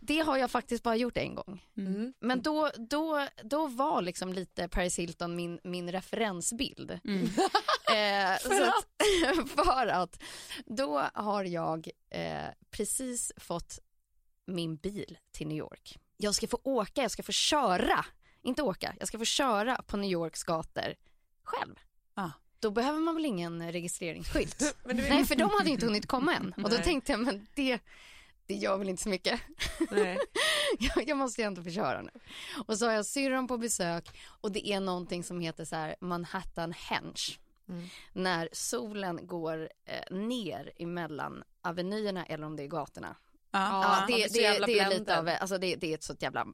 Det 0.00 0.20
har 0.20 0.36
jag 0.36 0.50
faktiskt 0.50 0.84
bara 0.84 0.96
gjort 0.96 1.16
en 1.16 1.34
gång. 1.34 1.62
Mm. 1.76 2.14
Men 2.20 2.42
då, 2.42 2.70
då, 2.90 3.28
då 3.42 3.66
var 3.66 4.02
liksom 4.02 4.32
lite 4.32 4.68
Paris 4.68 4.98
Hilton 4.98 5.36
min, 5.36 5.60
min 5.64 5.92
referensbild. 5.92 7.00
Mm. 7.04 7.28
Eh, 7.84 8.38
för, 8.38 8.60
att, 8.62 9.50
för 9.50 9.86
att 9.86 10.22
då 10.66 11.02
har 11.14 11.44
jag 11.44 11.88
eh, 12.10 12.48
precis 12.70 13.32
fått 13.36 13.78
min 14.46 14.76
bil 14.76 15.18
till 15.32 15.46
New 15.46 15.58
York. 15.58 15.98
Jag 16.16 16.34
ska 16.34 16.46
få 16.46 16.60
åka, 16.64 17.02
jag 17.02 17.10
ska 17.10 17.22
få 17.22 17.32
köra. 17.32 18.04
Inte 18.42 18.62
åka, 18.62 18.94
jag 18.98 19.08
ska 19.08 19.18
få 19.18 19.24
köra 19.24 19.82
på 19.82 19.96
New 19.96 20.10
Yorks 20.10 20.44
gator 20.44 20.94
själv. 21.44 21.74
Ja. 22.14 22.32
Då 22.60 22.70
behöver 22.70 23.00
man 23.00 23.14
väl 23.14 23.24
ingen 23.24 23.72
registreringsskylt? 23.72 24.76
Nej, 24.84 25.24
för 25.24 25.36
de 25.36 25.50
hade 25.58 25.70
inte 25.70 25.86
hunnit 25.86 26.06
komma 26.06 26.34
än. 26.34 26.54
Och 26.56 26.70
då 26.70 26.76
tänkte 26.76 27.12
jag, 27.12 27.20
men 27.20 27.46
det, 27.54 27.80
det 28.46 28.54
gör 28.54 28.78
väl 28.78 28.88
inte 28.88 29.02
så 29.02 29.08
mycket. 29.08 29.40
Nej. 29.90 30.18
jag, 30.78 31.08
jag 31.08 31.16
måste 31.16 31.40
ju 31.40 31.46
ändå 31.46 31.62
få 31.62 31.70
köra 31.70 32.02
nu. 32.02 32.10
Och 32.66 32.78
så 32.78 32.86
har 32.86 32.92
jag 32.92 33.06
syrran 33.06 33.46
på 33.46 33.58
besök 33.58 34.20
och 34.40 34.52
det 34.52 34.68
är 34.68 34.80
någonting 34.80 35.24
som 35.24 35.40
heter 35.40 35.64
så 35.64 35.76
här 35.76 35.96
Manhattan 36.00 36.72
Henge. 36.72 37.38
Mm. 37.68 37.88
När 38.12 38.48
solen 38.52 39.26
går 39.26 39.68
eh, 39.84 40.16
ner 40.16 40.72
emellan 40.76 41.42
avenyerna 41.62 42.26
eller 42.26 42.46
om 42.46 42.56
det 42.56 42.62
är 42.62 42.68
gatorna. 42.68 43.16
Ja. 43.50 43.82
Ja, 43.82 43.88
man 43.88 44.06
det, 44.06 44.32
det, 44.32 44.38
jävla 44.38 44.66
det 44.66 44.78
är 44.78 44.98
lite 44.98 45.18
av, 45.18 45.28
alltså 45.28 45.58
det, 45.58 45.76
det 45.76 45.90
är 45.90 45.94
ett 45.94 46.02
sånt 46.02 46.22
jävla 46.22 46.46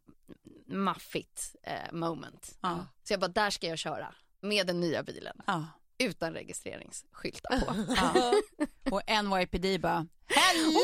maffigt 0.67 1.57
eh, 1.62 1.93
moment. 1.93 2.59
Ja. 2.61 2.87
Så 3.03 3.12
jag 3.12 3.21
bara, 3.21 3.29
där 3.29 3.51
ska 3.51 3.67
jag 3.67 3.79
köra 3.79 4.15
med 4.40 4.66
den 4.66 4.81
nya 4.81 5.02
bilen 5.02 5.37
Ja. 5.46 5.66
utan 5.98 6.32
registreringsskyltar 6.34 7.60
på. 7.60 7.75
Ja. 7.96 8.32
Och 8.90 9.02
NYPD 9.25 9.81
bara, 9.81 10.06
Hello 10.28 10.80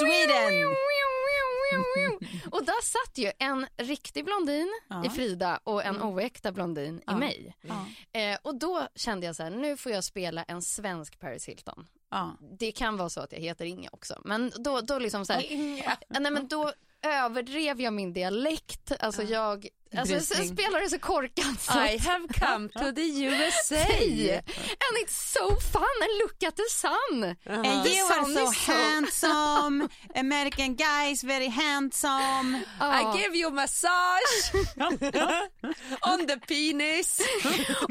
Sweden! 0.00 0.74
Och 2.50 2.64
där 2.64 2.82
satt 2.84 3.18
ju 3.18 3.32
en 3.38 3.66
riktig 3.76 4.24
blondin 4.24 4.80
Ja. 4.88 5.04
i 5.04 5.08
Frida 5.08 5.60
och 5.64 5.84
en 5.84 6.02
oäkta 6.02 6.52
blondin 6.52 7.02
Ja. 7.06 7.12
i 7.12 7.16
mig. 7.16 7.56
Ja. 7.60 7.86
Eh, 8.20 8.38
och 8.42 8.58
då 8.58 8.88
kände 8.94 9.26
jag 9.26 9.36
så 9.36 9.42
här, 9.42 9.50
nu 9.50 9.76
får 9.76 9.92
jag 9.92 10.04
spela 10.04 10.42
en 10.42 10.62
svensk 10.62 11.18
Paris 11.18 11.48
Hilton. 11.48 11.86
Det 12.58 12.72
kan 12.72 12.96
vara 12.96 13.08
så 13.08 13.20
att 13.20 13.32
jag 13.32 13.40
heter 13.40 13.64
Inge 13.64 13.88
också, 13.92 14.20
men 14.24 14.52
då, 14.58 14.80
då 14.80 14.98
liksom 14.98 15.24
så 15.26 15.32
här, 15.32 15.42
nej 16.20 16.32
men 16.32 16.48
då 16.48 16.72
överdrev 17.06 17.80
jag 17.80 17.92
min 17.92 18.12
dialekt, 18.12 18.92
alltså 19.00 19.22
jag, 19.22 19.68
alltså 19.96 20.14
Brusning. 20.14 20.48
spelar 20.48 20.80
det 20.80 20.90
så 20.90 20.98
korkat. 20.98 21.60
Så 21.60 21.72
I 21.84 21.98
have 21.98 22.28
come 22.34 22.68
to 22.68 22.92
the 22.94 23.22
USA. 23.24 23.76
And 23.76 24.96
it's 25.04 25.32
so 25.32 25.60
fun 25.72 25.82
and 26.02 26.18
look 26.22 26.42
at 26.48 26.56
the 26.56 26.68
sun. 26.70 27.24
And 27.66 27.84
The 27.84 27.90
you 27.96 28.06
are 28.06 28.24
sun 28.24 28.34
so 28.34 28.42
is 28.50 28.58
so- 28.66 28.72
handsome, 28.72 29.88
American 30.14 30.76
guys 30.76 31.24
very 31.24 31.48
handsome. 31.48 32.62
Ja. 32.80 33.00
I 33.16 33.18
give 33.22 33.36
you 33.38 33.50
massage 33.50 34.52
on 36.12 36.26
the 36.26 36.36
penis. 36.36 37.20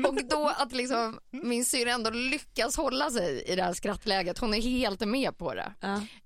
Och 0.07 0.15
då 0.29 0.47
att 0.57 0.71
liksom 0.71 1.19
min 1.31 1.65
syrra 1.65 1.91
ändå 1.91 2.09
lyckas 2.09 2.77
hålla 2.77 3.09
sig 3.11 3.43
i 3.47 3.55
det 3.55 3.63
här 3.63 3.73
skrattläget. 3.73 4.37
Hon 4.39 4.53
är 4.53 4.61
helt 4.61 4.99
med 4.99 5.37
på 5.37 5.53
det. 5.53 5.73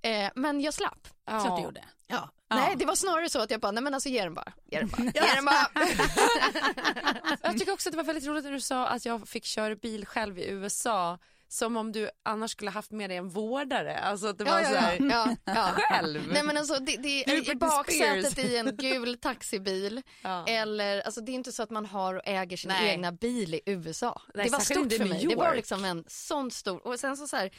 Eh, 0.02 0.30
men 0.36 0.62
jag 0.62 0.74
slapp. 0.74 1.08
Klart 1.28 1.58
du 1.58 1.64
gjorde. 1.64 1.84
Ja. 2.12 2.30
Ja. 2.50 2.56
Nej, 2.56 2.76
det 2.76 2.86
var 2.86 2.96
snarare 2.96 3.30
så 3.30 3.40
att 3.40 3.52
jag 3.52 3.60
bara, 3.60 3.72
nej 3.72 3.84
men 3.84 3.94
alltså 3.94 4.10
ge 4.10 4.24
den 4.24 4.34
bara. 4.34 4.54
Ge 4.72 4.80
den 4.80 4.90
bara. 4.90 5.04
Ge 5.04 5.36
den 5.36 5.46
bara. 5.46 5.68
Jag 7.44 7.60
tycker 7.60 7.72
också 7.74 7.90
att 7.90 7.94
det 7.94 7.98
var 7.98 8.04
väldigt 8.04 8.26
roligt 8.28 8.44
när 8.44 8.52
du 8.52 8.62
sa 8.62 8.88
att 8.88 9.06
jag 9.06 9.28
fick 9.28 9.46
köra 9.46 9.76
bil 9.76 10.06
själv 10.06 10.40
i 10.40 10.50
USA 10.50 11.20
som 11.48 11.78
om 11.78 11.92
du 11.92 12.10
annars 12.24 12.52
skulle 12.52 12.72
haft 12.72 12.92
med 12.92 13.10
dig 13.10 13.18
en 13.18 13.30
vårdare. 13.30 14.00
Alltså 14.00 14.28
att 14.28 14.38
det 14.38 14.44
var 14.44 14.60
Ja, 14.60 14.70
så 14.70 14.76
här, 14.76 14.98
ja, 15.12 15.36
ja. 15.46 15.70
själv. 15.76 16.28
Nej 16.34 16.44
men 16.44 16.58
alltså 16.58 16.74
det, 16.80 16.98
det 16.98 17.24
Du 17.28 17.34
är 17.38 17.52
i 17.52 17.56
baksätet 17.56 18.38
i 18.40 18.58
en 18.58 18.76
gul 18.78 19.18
taxibil 19.18 20.02
Ja. 20.22 20.46
eller 20.48 21.02
alltså 21.02 21.22
det 21.22 21.32
är 21.32 21.34
inte 21.34 21.52
så 21.52 21.64
att 21.64 21.70
man 21.70 21.86
har 21.86 22.14
och 22.16 22.22
äger 22.26 22.58
sin 22.58 22.68
Nej. 22.70 22.90
egna 22.90 23.12
bil 23.12 23.54
i 23.56 23.62
USA. 23.66 24.22
Nej, 24.34 24.46
det 24.46 24.52
var 24.52 24.60
stort 24.60 24.94
för 24.94 25.06
mig. 25.06 25.26
Det 25.30 25.36
var 25.36 25.56
liksom 25.56 25.86
en 25.86 26.04
sån 26.08 26.52
stor 26.52 26.88
och 26.88 27.00
sen 27.00 27.18
så, 27.18 27.28
så 27.28 27.36
här 27.38 27.52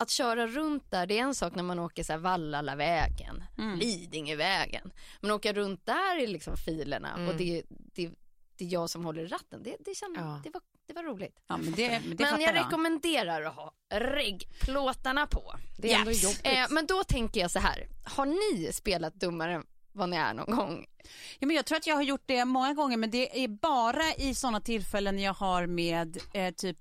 att 0.00 0.10
köra 0.10 0.46
runt 0.46 0.90
där 0.90 1.06
det 1.06 1.18
är 1.18 1.22
en 1.22 1.34
sak 1.34 1.54
när 1.54 1.62
man 1.62 1.78
åker 1.78 2.02
så 2.02 2.12
här 2.12 2.20
Vallalavägen, 2.20 3.44
Mm. 3.58 3.78
Lidingövägen. 3.78 4.90
Men 5.20 5.30
åka 5.30 5.52
runt 5.52 5.86
där 5.86 6.22
i 6.22 6.26
liksom 6.26 6.56
filerna 6.56 7.14
Mm. 7.14 7.28
och 7.28 7.34
det, 7.34 7.62
det, 7.68 8.10
det 8.56 8.64
är 8.64 8.68
jag 8.72 8.90
som 8.90 9.04
håller 9.04 9.22
i 9.22 9.26
ratten. 9.26 9.62
Det, 9.62 9.76
det, 9.80 9.94
kände, 9.94 10.20
Ja. 10.20 10.40
det, 10.44 10.50
var, 10.50 10.62
det 10.86 10.92
var 10.94 11.02
roligt. 11.02 11.36
Ja, 11.46 11.56
men 11.56 11.72
det, 11.72 11.88
det 11.88 12.00
Men 12.08 12.18
fattar 12.18 12.40
jag 12.40 12.54
rekommenderar 12.54 13.42
att 13.42 13.54
ha 13.54 13.72
reggplåtarna 14.32 15.26
på. 15.26 15.54
Det 15.78 15.92
är 15.92 16.08
Yes. 16.08 16.22
jobbigt. 16.22 16.40
Eh, 16.46 16.66
men 16.70 16.86
då 16.86 17.04
tänker 17.04 17.40
jag 17.40 17.50
så 17.50 17.58
här, 17.58 17.86
har 18.04 18.26
ni 18.26 18.72
spelat 18.72 19.14
dummare 19.14 19.54
än 19.54 19.66
vad 19.92 20.08
ni 20.08 20.16
är 20.16 20.34
någon 20.34 20.56
gång? 20.56 20.86
Ja, 21.38 21.46
men 21.46 21.56
jag 21.56 21.66
tror 21.66 21.78
att 21.78 21.86
jag 21.86 21.94
har 21.94 22.02
gjort 22.02 22.22
det 22.26 22.44
många 22.44 22.74
gånger 22.74 22.96
men 22.96 23.10
det 23.10 23.44
är 23.44 23.48
bara 23.48 24.14
i 24.14 24.34
sådana 24.34 24.60
tillfällen 24.60 25.18
jag 25.18 25.34
har 25.34 25.66
med 25.66 26.18
eh, 26.34 26.54
typ 26.54 26.78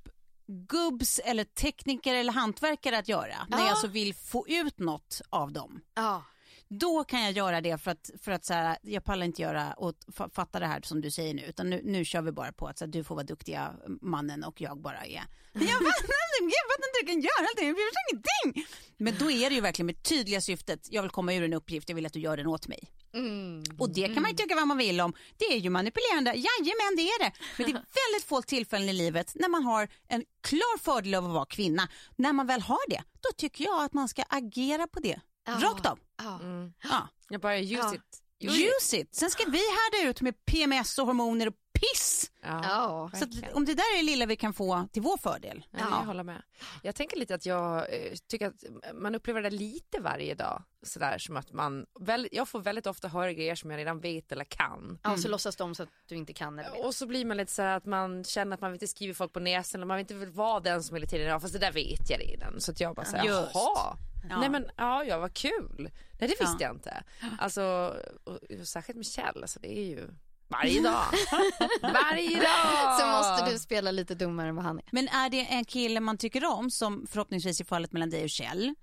gubbs 0.47 1.19
eller 1.19 1.43
tekniker 1.43 2.15
eller 2.15 2.33
hantverkare 2.33 2.97
att 2.97 3.07
göra. 3.07 3.47
När 3.49 3.57
jag 3.59 3.69
alltså 3.69 3.87
vill 3.87 4.13
få 4.13 4.47
ut 4.47 4.79
något 4.79 5.21
av 5.29 5.51
dem. 5.51 5.81
Ja. 5.95 6.23
Då 6.69 7.03
kan 7.03 7.21
jag 7.23 7.31
göra 7.31 7.61
det 7.61 7.77
för 7.77 7.91
att, 7.91 8.09
för 8.21 8.31
att 8.31 8.45
så 8.45 8.53
här, 8.53 8.77
jag 8.81 9.03
pallar 9.03 9.25
inte 9.25 9.41
göra 9.41 9.73
och 9.73 9.93
fa- 10.07 10.29
fatta 10.33 10.59
det 10.59 10.65
här 10.65 10.81
som 10.83 11.01
du 11.01 11.11
säger 11.11 11.33
nu 11.33 11.41
utan 11.41 11.69
nu, 11.69 11.81
nu 11.83 12.05
kör 12.05 12.21
vi 12.21 12.31
bara 12.31 12.51
på 12.51 12.67
att 12.67 12.77
så 12.77 12.85
här, 12.85 12.91
du 12.91 13.03
får 13.03 13.15
vara 13.15 13.25
duktiga 13.25 13.73
mannen 14.01 14.43
och 14.43 14.61
jag 14.61 14.81
bara 14.81 15.05
är 15.05 15.23
jag 15.53 15.63
fattar 15.63 16.41
inte, 16.41 16.55
jag 16.55 16.65
fattar 16.71 16.87
inte 16.87 16.99
hur 16.99 17.05
du 17.05 17.11
kan 17.11 17.21
göra 17.21 17.47
det, 17.55 17.63
jag 17.65 17.75
förstår 17.75 18.03
ingenting. 18.11 18.65
Men 18.97 19.15
då 19.19 19.31
är 19.31 19.49
det 19.49 19.55
ju 19.55 19.61
verkligen 19.61 19.85
med 19.85 20.03
tydliga 20.03 20.41
syftet, 20.41 20.87
jag 20.91 21.01
vill 21.01 21.11
komma 21.11 21.33
ur 21.33 21.43
en 21.43 21.53
uppgift, 21.53 21.89
jag 21.89 21.95
vill 21.95 22.05
att 22.05 22.13
du 22.13 22.19
gör 22.19 22.37
den 22.37 22.47
åt 22.47 22.67
mig. 22.67 22.91
Mm. 23.13 23.63
Och 23.79 23.89
det 23.93 24.13
kan 24.13 24.21
man 24.21 24.31
ju 24.31 24.37
tycka 24.37 24.55
vad 24.55 24.67
man 24.67 24.77
vill 24.77 25.01
om. 25.01 25.13
Det 25.37 25.45
är 25.45 25.57
ju 25.57 25.69
manipulerande, 25.69 26.29
jajamän 26.29 26.95
det 26.97 27.01
är 27.01 27.19
det. 27.23 27.31
Men 27.57 27.65
det 27.65 27.71
är 27.71 27.73
väldigt 28.11 28.27
få 28.27 28.41
tillfällen 28.41 28.89
i 28.89 28.93
livet 28.93 29.31
när 29.35 29.49
man 29.49 29.63
har 29.63 29.87
en 30.07 30.23
klar 30.41 30.77
fördel 30.79 31.15
av 31.15 31.25
att 31.25 31.31
vara 31.33 31.45
kvinna. 31.45 31.87
När 32.15 32.33
man 32.33 32.47
väl 32.47 32.61
har 32.61 32.89
det, 32.89 33.03
då 33.13 33.29
tycker 33.37 33.63
jag 33.63 33.83
att 33.83 33.93
man 33.93 34.07
ska 34.09 34.23
agera 34.29 34.87
på 34.87 34.99
det. 34.99 35.19
Ja. 35.47 35.53
Rakt 35.61 35.85
av. 35.85 35.99
Ja. 36.17 36.39
Mm. 36.39 36.73
Ja. 36.83 37.07
Jag 37.29 37.41
bara 37.41 37.59
use 37.59 37.95
it. 37.95 38.01
Use 38.43 38.61
it. 38.61 38.69
Use 38.77 38.97
it. 38.97 39.15
Sen 39.15 39.29
ska 39.29 39.43
vi 39.43 39.57
härda 39.57 40.09
ut 40.09 40.21
med 40.21 40.45
PMS 40.45 40.97
och 40.97 41.05
hormoner 41.05 41.47
och 41.47 41.53
piss. 41.79 42.31
Ja. 42.41 42.59
Ja. 42.63 43.09
Så 43.13 43.23
att, 43.23 43.53
om 43.53 43.65
det 43.65 43.73
där 43.73 43.93
är 43.93 43.97
det 43.97 44.03
lilla 44.03 44.25
vi 44.25 44.35
kan 44.35 44.53
få 44.53 44.87
till 44.91 45.01
vår 45.01 45.17
fördel. 45.17 45.65
Ja, 45.71 45.79
Jag 45.79 45.87
håller 45.87 46.23
med. 46.23 46.41
Jag 46.83 46.95
tänker 46.95 47.17
lite 47.17 47.35
att 47.35 47.45
jag 47.45 47.77
eh, 47.77 48.13
tycker 48.27 48.47
att 48.47 48.63
man 48.93 49.15
upplever 49.15 49.41
det 49.41 49.49
lite 49.49 49.99
varje 49.99 50.35
dag. 50.35 50.63
Sådär 50.83 51.17
som 51.17 51.37
att 51.37 51.53
man, 51.53 51.85
väl, 51.99 52.27
jag 52.31 52.47
får 52.47 52.59
väldigt 52.59 52.87
ofta 52.87 53.07
höra 53.07 53.33
grejer 53.33 53.55
som 53.55 53.71
jag 53.71 53.77
redan 53.77 53.99
vet 53.99 54.31
eller 54.31 54.45
kan. 54.45 54.99
Ja, 55.03 55.17
så 55.17 55.27
låtsas 55.27 55.55
de 55.55 55.75
så 55.75 55.83
att 55.83 55.89
du 56.07 56.15
inte 56.15 56.33
kan 56.33 56.59
eller 56.59 56.71
vet. 56.71 56.85
Och 56.85 56.95
så 56.95 57.07
blir 57.07 57.25
man 57.25 57.37
lite 57.37 57.51
så 57.51 57.61
här 57.61 57.77
att 57.77 57.85
man 57.85 58.23
känner 58.23 58.53
att 58.53 58.61
man 58.61 58.73
inte 58.73 58.87
skriver 58.87 59.13
folk 59.13 59.33
på 59.33 59.39
näsan 59.39 59.81
och 59.81 59.87
man 59.87 59.97
vill 59.97 60.01
inte 60.03 60.13
vill 60.13 60.29
vara 60.29 60.59
den 60.59 60.83
som 60.83 60.95
hela 60.95 61.07
tiden, 61.07 61.27
ja 61.27 61.39
fast 61.39 61.53
det 61.53 61.59
där 61.59 61.71
vet 61.71 62.09
jag 62.09 62.19
redan. 62.21 62.61
Så 62.61 62.71
att 62.71 62.79
jag 62.79 62.95
bara 62.95 63.05
säger 63.05 63.25
jaha. 63.25 63.97
Ja. 64.29 64.39
Nej 64.39 64.49
men 64.49 64.69
ja, 64.77 65.03
ja 65.03 65.17
vad 65.19 65.33
kul. 65.33 65.89
Nej 66.19 66.19
det 66.19 66.27
visste 66.27 66.43
Ja. 66.43 66.57
jag 66.59 66.75
inte. 66.75 67.03
Alltså, 67.39 67.95
och, 68.23 68.33
och, 68.33 68.67
särskilt 68.67 68.97
med 68.97 69.05
Kjell, 69.05 69.41
alltså 69.41 69.59
det 69.59 69.77
är 69.79 69.85
ju 69.85 70.09
varje 70.47 70.81
dag. 70.81 71.05
varje 71.81 72.35
dag! 72.35 72.99
Så 72.99 73.07
måste 73.07 73.51
du 73.51 73.59
spela 73.59 73.91
lite 73.91 74.15
dummare 74.15 74.49
än 74.49 74.55
vad 74.55 74.65
han 74.65 74.77
är. 74.77 74.85
Men 74.91 75.07
är 75.07 75.29
det 75.29 75.45
en 75.45 75.65
kille 75.65 75.99
man 75.99 76.17
tycker 76.17 76.45
om, 76.45 76.71
som 76.71 77.07
förhoppningsvis 77.09 77.61
i 77.61 77.63
fallet 77.65 77.91
mellan 77.91 78.09
dig 78.09 78.23
och 78.23 78.29
Kjell, 78.29 78.73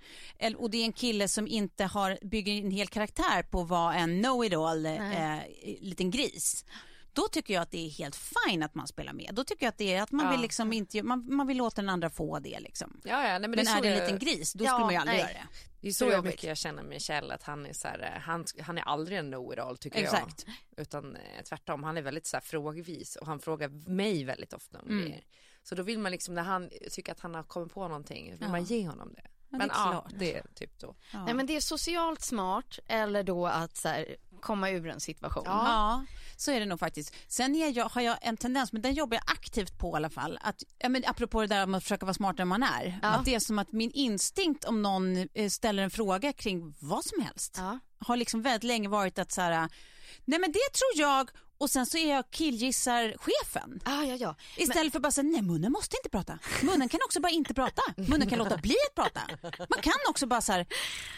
och 0.57 0.71
det 0.71 0.79
är 0.79 0.85
en 0.85 0.93
kille 0.93 1.29
som 1.29 1.49
inte 1.49 1.85
har, 1.85 2.19
bygger 2.23 2.53
en 2.53 2.71
hel 2.71 2.89
karaktär 2.89 3.43
på 3.43 3.61
att 3.61 3.69
vara 3.69 3.95
en 3.95 4.23
know-it-all 4.23 4.87
eh, 4.87 5.39
liten 5.81 6.11
gris, 6.11 6.65
då 7.15 7.29
tycker 7.29 7.55
jag 7.55 7.63
att 7.63 7.71
det 7.71 7.87
är 7.87 7.91
helt 7.91 8.17
fine 8.17 8.63
att 8.63 8.75
man 8.75 8.87
spelar 8.87 9.13
med. 9.13 9.31
Då 9.33 9.45
tycker 9.45 9.67
jag 9.67 9.71
att 9.71 9.79
det 9.79 9.95
är 9.95 10.03
att 10.03 10.13
man 10.13 10.25
Ja. 10.27 10.33
vill 10.33 10.41
liksom 10.41 10.73
inte, 10.73 11.03
man, 11.03 11.35
man 11.37 11.47
vill 11.47 11.57
låta 11.57 11.83
den 11.83 11.89
andra 11.89 12.11
få 12.11 12.39
det 12.39 12.61
liksom. 12.61 13.01
Ja, 13.05 13.11
ja, 13.11 13.39
nej, 13.39 13.41
men, 13.41 13.51
Men, 13.51 13.65
det 13.65 13.71
är 13.71 13.83
det 13.83 13.89
en 13.89 14.01
liten 14.01 14.19
gris, 14.19 14.53
då 14.53 14.65
Ja, 14.65 14.71
skulle 14.71 14.85
man 14.85 14.93
ju 14.95 15.01
aldrig 15.01 15.17
nej. 15.19 15.33
göra 15.35 15.43
det. 15.43 15.49
Det 15.81 15.89
är 15.89 15.93
så 15.93 16.05
jag 16.05 16.25
mycket 16.25 16.45
jag 16.45 16.57
känner 16.57 16.83
med 16.83 17.03
Kjell, 17.03 17.31
att 17.31 17.43
han 17.43 17.67
är 17.67 17.73
så 17.73 17.89
här, 17.89 17.99
eh, 18.15 18.21
han, 18.21 18.45
han 18.61 18.79
är 18.79 18.83
aldrig 18.83 19.19
en 19.19 19.33
know-it-all 19.33 19.77
tycker 19.79 19.99
Exakt. 20.03 20.45
jag. 20.47 20.83
Utan 20.83 21.17
eh, 21.17 21.43
tvärtom, 21.49 21.83
han 21.85 21.97
är 21.97 22.03
väldigt 22.03 22.27
så 22.27 22.37
här 22.37 22.43
frågvis 22.43 23.17
och 23.17 23.27
han 23.27 23.41
frågar 23.41 23.69
mig 23.91 24.25
väldigt 24.25 24.53
ofta 24.53 24.81
om 24.81 24.89
Mm. 24.89 25.05
grejer. 25.05 25.25
Så 25.63 25.75
då 25.75 25.83
vill 25.83 25.99
man 25.99 26.13
liksom, 26.13 26.35
när 26.35 26.43
han 26.43 26.71
tycker 26.91 27.13
att 27.13 27.21
han 27.21 27.35
har 27.35 27.43
kommit 27.43 27.73
på 27.75 27.89
någonting, 27.89 28.31
vill 28.31 28.39
Ja. 28.41 28.49
man 28.49 28.65
ge 28.65 28.87
honom 28.89 29.13
det. 29.15 29.23
det 29.49 29.57
är 29.57 29.59
Men 29.59 29.69
ja, 29.73 29.91
klart. 29.91 30.13
det 30.19 30.35
är 30.37 30.47
typ 30.55 30.79
då. 30.79 30.95
Ja. 31.13 31.25
Nej 31.25 31.35
men 31.35 31.47
det 31.47 31.57
är 31.57 31.61
socialt 31.61 32.21
smart 32.23 32.79
eller 32.87 33.23
då 33.23 33.47
att 33.47 33.77
så 33.77 33.89
här, 33.89 34.17
komma 34.45 34.71
ur 34.71 34.87
en 34.89 35.01
situation. 35.01 35.43
Ja, 35.47 36.05
så 36.37 36.51
är 36.51 36.61
det 36.61 36.67
nog 36.67 36.81
faktiskt. 36.81 37.15
Sen 37.29 37.55
är 37.55 37.77
jag, 37.77 37.85
har 37.89 38.01
jag 38.03 38.17
en 38.23 38.37
tendens, 38.37 38.73
men 38.73 38.83
den 38.83 38.95
jobbar 38.95 39.15
jag 39.17 39.25
aktivt 39.27 39.79
på 39.79 39.89
i 39.93 39.97
alla 39.97 40.11
fall, 40.11 40.39
att, 40.41 40.63
ja, 40.79 40.89
men 40.89 41.03
apropå 41.07 41.41
det 41.41 41.47
där 41.47 41.67
med 41.67 41.79
att 41.79 41.83
försöka 41.83 42.07
vara 42.07 42.15
smartare 42.15 42.43
än 42.43 42.49
man 42.49 42.63
är, 42.63 42.99
Ja. 43.03 43.09
att 43.09 43.25
det 43.25 43.35
är 43.35 43.41
som 43.41 43.59
att 43.59 43.73
min 43.73 43.91
instinkt 43.91 44.65
om 44.65 44.83
någon 44.83 45.17
eh, 45.35 45.49
ställer 45.51 45.83
en 45.83 45.91
fråga 45.91 46.33
kring 46.33 46.75
vad 46.81 47.05
som 47.05 47.23
helst, 47.23 47.55
Ja. 47.59 47.79
har 47.99 48.17
liksom 48.17 48.43
väldigt 48.43 48.65
länge 48.65 48.89
varit 48.89 49.19
att 49.19 49.33
så 49.33 49.41
här, 49.41 49.69
nej 50.25 50.39
men 50.39 50.53
det 50.53 50.69
tror 50.73 50.93
jag 51.09 51.31
och 51.59 51.71
sen 51.71 51.87
så 51.87 51.99
är 51.99 52.11
jag 52.15 52.31
killgissar 52.31 53.15
chefen. 53.19 53.81
Ah, 53.85 54.03
ja, 54.03 54.15
ja. 54.15 54.35
Istället 54.57 54.93
för 54.93 55.01
bara 55.01 55.13
säga 55.13 55.23
nej 55.33 55.43
munnen 55.43 55.73
måste 55.73 55.97
inte 55.97 56.09
prata. 56.09 56.39
Munnen 56.63 56.89
kan 56.89 57.01
också 57.07 57.21
bara 57.21 57.33
inte 57.33 57.55
prata. 57.55 57.83
Munnen 57.97 58.29
kan 58.31 58.39
låta 58.39 58.57
bli 58.57 58.75
att 58.91 58.95
prata. 58.95 59.21
Man 59.71 59.83
kan 59.83 59.93
också 60.11 60.27
bara 60.27 60.41
så 60.41 60.53
här, 60.53 60.67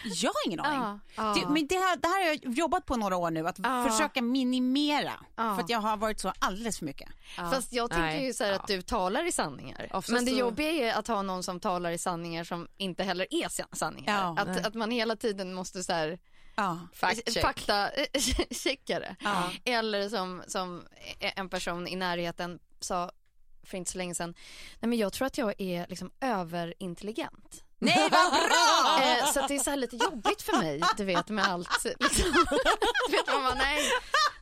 jag 0.05 0.29
har 0.31 0.47
ingen 0.47 0.61
aning. 0.61 0.81
Ja, 0.81 0.99
ja. 1.17 1.35
Det, 1.41 1.49
men 1.53 1.67
det 1.67 1.75
här, 1.75 1.97
det 1.97 2.09
här 2.09 2.23
har 2.25 2.29
jag 2.29 2.55
jobbat 2.57 2.87
på 2.87 2.97
några 2.97 3.17
år 3.17 3.31
nu, 3.31 3.49
att 3.49 3.59
Ja. 3.63 3.89
försöka 3.91 4.23
minimera. 4.23 5.13
För 5.37 5.61
att 5.61 5.71
jag 5.71 5.79
har 5.81 5.97
varit 5.97 6.21
så 6.21 6.33
alldeles 6.39 6.79
för 6.79 6.85
mycket. 6.85 7.09
Fast 7.37 7.73
jag 7.73 7.91
tänker 7.91 8.07
Nej. 8.07 8.25
ju 8.27 8.33
så 8.35 8.45
att 8.45 8.67
du 8.67 8.83
talar 8.83 9.25
i 9.27 9.33
sanningar. 9.33 9.89
Oftast 9.93 10.09
Men 10.13 10.25
det 10.25 10.31
så- 10.31 10.37
jobbiga 10.39 10.71
är 10.71 10.99
att 10.99 11.09
ha 11.09 11.23
någon 11.23 11.43
som 11.43 11.61
talar 11.61 11.91
i 11.91 11.99
sanningar 11.99 12.45
som 12.45 12.69
inte 12.77 13.03
heller 13.05 13.27
är 13.31 13.49
san- 13.49 13.67
sanningar. 13.77 14.33
Nej. 14.35 14.57
att, 14.59 14.67
att 14.67 14.75
man 14.75 14.91
hela 14.91 15.17
tiden 15.17 15.55
måste 15.55 15.85
så 15.85 15.93
här 15.93 16.19
Ja. 16.57 16.79
Fact 16.95 17.33
check. 17.33 17.43
fakta 17.43 17.91
checka 18.51 18.99
det. 18.99 19.17
Ja. 19.21 19.51
Eller 19.65 20.09
som, 20.09 20.43
som 20.47 20.87
en 21.19 21.49
person 21.49 21.89
i 21.89 21.97
närheten 21.97 22.59
sa 22.81 23.11
för 23.67 23.77
inte 23.79 23.91
så 23.91 23.99
länge 23.99 24.15
sedan, 24.15 24.35
nej 24.81 24.89
men 24.89 24.99
jag 24.99 25.13
tror 25.13 25.27
att 25.27 25.39
jag 25.39 25.61
är 25.61 25.87
liksom 25.89 26.11
överintelligent. 26.21 27.63
Nej 27.79 28.09
vad 28.11 28.33
bra! 28.33 29.01
Eh, 29.03 29.33
så 29.33 29.47
det 29.47 29.55
är 29.55 29.59
så 29.59 29.71
här 29.71 29.77
lite 29.77 29.97
jobbigt 29.97 30.43
för 30.43 30.59
mig, 30.59 30.83
du 30.97 31.05
vet 31.05 31.29
med 31.29 31.45
allt. 31.45 31.85
Liksom. 31.85 32.33
Du 33.09 33.17
vet 33.17 33.27
man 33.27 33.45
bara, 33.45 33.55
nej, 33.55 33.79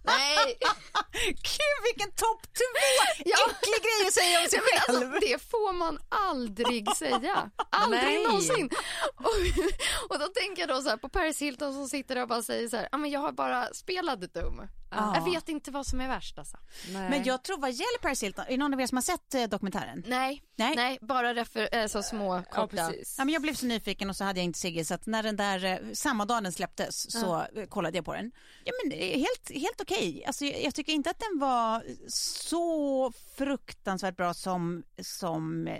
nej. 0.05 0.59
Gud 1.29 1.79
vilken 1.95 2.11
topp 2.13 2.43
två 2.43 2.81
Ja. 3.25 3.37
äcklig 3.51 3.83
grej 3.83 4.07
att 4.07 4.13
säga 4.15 4.41
om 4.43 4.47
sig 4.51 4.59
Men 4.61 4.81
själv. 4.81 5.13
alltså, 5.13 5.21
det 5.29 5.43
får 5.51 5.73
man 5.73 5.99
aldrig 6.09 6.97
säga. 6.97 7.51
Aldrig 7.71 8.03
Nej. 8.03 8.25
någonsin. 8.27 8.71
Och, 9.17 10.11
och 10.11 10.19
då 10.19 10.27
tänker 10.27 10.63
jag 10.63 10.69
då 10.69 10.83
så 10.83 10.89
här 10.89 10.97
på 10.97 11.09
Paris 11.09 11.43
Hilton 11.43 11.75
som 11.75 11.89
sitter 11.89 12.15
där 12.15 12.23
och 12.23 12.29
bara 12.29 12.43
säger 12.43 12.69
så 12.69 12.77
här, 12.77 12.89
"Ja, 12.93 12.99
men 12.99 13.11
jag 13.11 13.21
har 13.21 13.33
bara 13.33 13.75
spelat 13.75 14.21
dum. 14.35 14.69
Ja. 14.91 15.13
Jag 15.17 15.25
vet 15.33 15.49
inte 15.49 15.71
vad 15.71 15.87
som 15.87 16.01
är 16.01 16.09
värst 16.09 16.39
alltså. 16.39 16.57
Nej. 16.89 17.11
Men 17.11 17.25
jag 17.25 17.45
tror 17.45 17.59
vad 17.59 17.71
gäller 17.71 17.99
Paris 18.03 18.23
Hilton, 18.23 18.45
är 18.47 18.51
det 18.51 18.57
någon 18.57 18.75
av 18.75 18.81
er 18.81 18.87
som 18.87 18.97
har 18.97 19.03
sett 19.03 19.35
eh, 19.35 19.45
dokumentären? 19.45 20.05
Nej, 20.07 20.43
Nej. 20.57 20.77
nej. 20.77 20.99
bara 21.01 21.35
refer- 21.35 21.75
äh, 21.77 21.87
så 21.87 22.03
små 22.03 22.35
ja, 22.37 22.43
korta. 22.51 22.67
precis. 22.89 23.15
Ja, 23.19 23.25
men 23.25 23.33
jag 23.35 23.43
blev 23.43 23.55
så 23.55 23.67
nyfiken 23.67 24.11
och 24.11 24.17
så 24.17 24.25
hade 24.25 24.39
jag 24.41 24.45
inte 24.45 24.59
Sigge 24.59 24.85
så 24.85 24.95
att 24.95 25.07
när 25.07 25.23
den 25.23 25.37
där, 25.37 25.65
eh, 25.65 25.79
samma 25.93 26.25
dag 26.25 26.43
den 26.43 26.53
släpptes 26.53 27.11
så 27.21 27.47
eh, 27.57 27.67
kollade 27.69 27.99
jag 27.99 28.05
på 28.05 28.15
den. 28.15 28.33
Ja 28.65 28.73
men 28.85 28.99
helt, 28.99 29.51
helt 29.55 29.81
okej. 29.81 29.94
Alltså, 30.27 30.45
jag, 30.45 30.63
jag 30.63 30.75
tycker 30.75 30.93
inte 30.93 31.11
att 31.11 31.19
den 31.31 31.39
var 31.39 31.85
så 32.09 33.13
fruktansvärt 33.37 34.17
bra 34.17 34.35
som, 34.35 34.83
som 35.03 35.67
eh, 35.67 35.79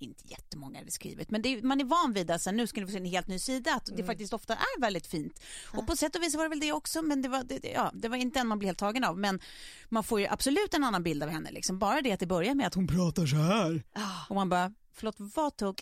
inte 0.00 0.22
jättemånga 0.28 0.78
hade 0.78 0.90
skrivit, 0.90 1.30
men 1.30 1.46
är- 1.46 1.62
man 1.62 1.80
är 1.80 1.84
van 1.84 2.12
vid 2.12 2.30
att 2.30 2.46
nu 2.52 2.66
ska 2.66 2.80
vi 2.80 2.86
få 2.86 2.92
se 2.92 2.98
en 2.98 3.04
helt 3.04 3.28
ny 3.28 3.38
sida, 3.38 3.74
att 3.74 3.86
det 3.96 4.04
faktiskt 4.04 4.32
ofta 4.32 4.54
är 4.54 4.80
väldigt 4.80 5.06
fint. 5.06 5.40
Och 5.66 5.86
på 5.86 5.96
sätt 5.96 6.16
och 6.16 6.22
vis 6.22 6.34
var 6.34 6.42
det 6.42 6.48
väl 6.48 6.60
det 6.60 6.72
också, 6.72 7.02
men 7.02 7.22
det 7.22 7.28
var, 7.28 7.42
det, 7.42 7.64
ja, 7.74 7.90
det 7.94 8.08
var 8.08 8.16
inte 8.16 8.40
en 8.40 8.46
man 8.46 8.58
blev 8.58 8.66
helt 8.68 8.78
tagen 8.78 9.04
av. 9.04 9.18
Men 9.18 9.40
man 9.88 10.04
får 10.04 10.20
ju 10.20 10.26
absolut 10.26 10.74
en 10.74 10.84
annan 10.84 11.02
bild 11.02 11.22
av 11.22 11.28
henne, 11.28 11.50
liksom. 11.50 11.78
bara 11.78 12.00
det 12.02 12.12
att 12.12 12.20
det 12.20 12.26
börjar 12.26 12.54
med 12.54 12.66
att 12.66 12.74
hon 12.74 12.86
pratar 12.86 13.26
så 13.26 13.36
här. 13.36 13.82
Och 14.28 14.34
man 14.34 14.48
bara, 14.48 14.72
förlåt, 14.94 15.16
vad 15.18 15.56
tog 15.56 15.80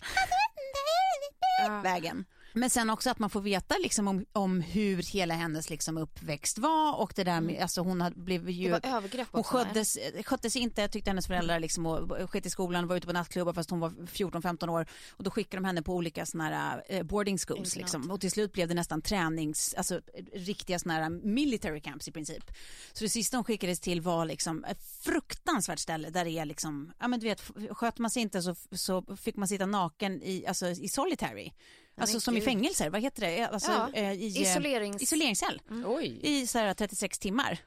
vägen? 1.83 2.25
Men 2.57 2.69
sen 2.69 2.89
också 2.89 3.09
att 3.09 3.19
man 3.19 3.29
får 3.29 3.41
veta 3.41 3.75
liksom 3.83 4.07
om, 4.07 4.25
om 4.33 4.61
hur 4.61 5.03
hela 5.03 5.33
hennes 5.33 5.69
liksom 5.69 5.97
uppväxt 5.97 6.57
var 6.57 6.99
och 6.99 7.13
det 7.15 7.23
där 7.23 7.41
med, 7.41 7.61
alltså 7.61 7.81
hon 7.81 8.01
hade 8.01 8.15
blivit 8.15 8.55
ju 8.55 8.71
Det 8.71 8.71
var 8.71 8.97
övergrepp 8.97 9.27
hon 9.31 9.43
sköttes, 9.43 9.97
skötte 10.25 10.49
sig 10.49 10.61
inte, 10.61 10.87
tyckte 10.87 11.09
hennes 11.09 11.27
föräldrar 11.27 11.59
liksom 11.59 11.85
och 11.85 12.29
sket 12.29 12.45
i 12.45 12.49
skolan, 12.49 12.87
var 12.87 12.95
ute 12.95 13.07
på 13.07 13.13
nattklubbar 13.13 13.53
fast 13.53 13.69
hon 13.69 13.79
var 13.79 13.89
14-15 13.89 14.69
år. 14.69 14.87
Och 15.09 15.23
då 15.23 15.31
skickade 15.31 15.57
de 15.57 15.65
henne 15.65 15.81
på 15.81 15.93
olika 15.93 16.25
såna 16.25 16.43
här 16.43 16.83
eh, 16.89 17.03
boarding 17.03 17.37
schools 17.37 17.75
liksom. 17.75 18.11
Och 18.11 18.21
till 18.21 18.31
slut 18.31 18.53
blev 18.53 18.67
det 18.67 18.73
nästan 18.73 19.01
tränings, 19.01 19.73
alltså 19.73 20.01
riktiga 20.33 20.79
såna 20.79 20.93
här 20.93 21.09
military 21.09 21.81
camps 21.81 22.07
i 22.07 22.11
princip. 22.11 22.51
Så 22.93 23.03
det 23.03 23.09
sista 23.09 23.37
hon 23.37 23.43
skickades 23.43 23.79
till 23.79 24.01
var 24.01 24.25
liksom 24.25 24.63
ett 24.63 24.83
fruktansvärt 25.01 25.79
ställe 25.79 26.09
där 26.09 26.25
det 26.25 26.31
är 26.31 26.45
liksom, 26.45 26.93
ja 26.99 27.07
men 27.07 27.19
du 27.19 27.25
vet, 27.25 27.41
sköt 27.71 27.97
man 27.97 28.11
sig 28.11 28.21
inte 28.21 28.41
så, 28.41 28.55
så 28.71 29.15
fick 29.17 29.35
man 29.35 29.47
sitta 29.47 29.65
naken 29.65 30.21
i, 30.23 30.45
alltså 30.47 30.67
i 30.67 30.89
solitary. 30.89 31.51
Alltså 31.97 32.19
som 32.19 32.37
i 32.37 32.41
fängelser, 32.41 32.89
vad 32.89 33.01
heter 33.01 33.21
det? 33.21 33.43
Alltså, 33.47 33.71
Ja, 33.71 33.89
eh, 33.93 34.11
i, 34.13 34.27
eh, 34.27 34.41
isolerings- 34.55 35.03
Isoleringscell 35.03 35.61
Oj. 35.85 36.19
i 36.23 36.47
så 36.47 36.57
här 36.59 36.73
36 36.73 37.19
timmar. 37.19 37.59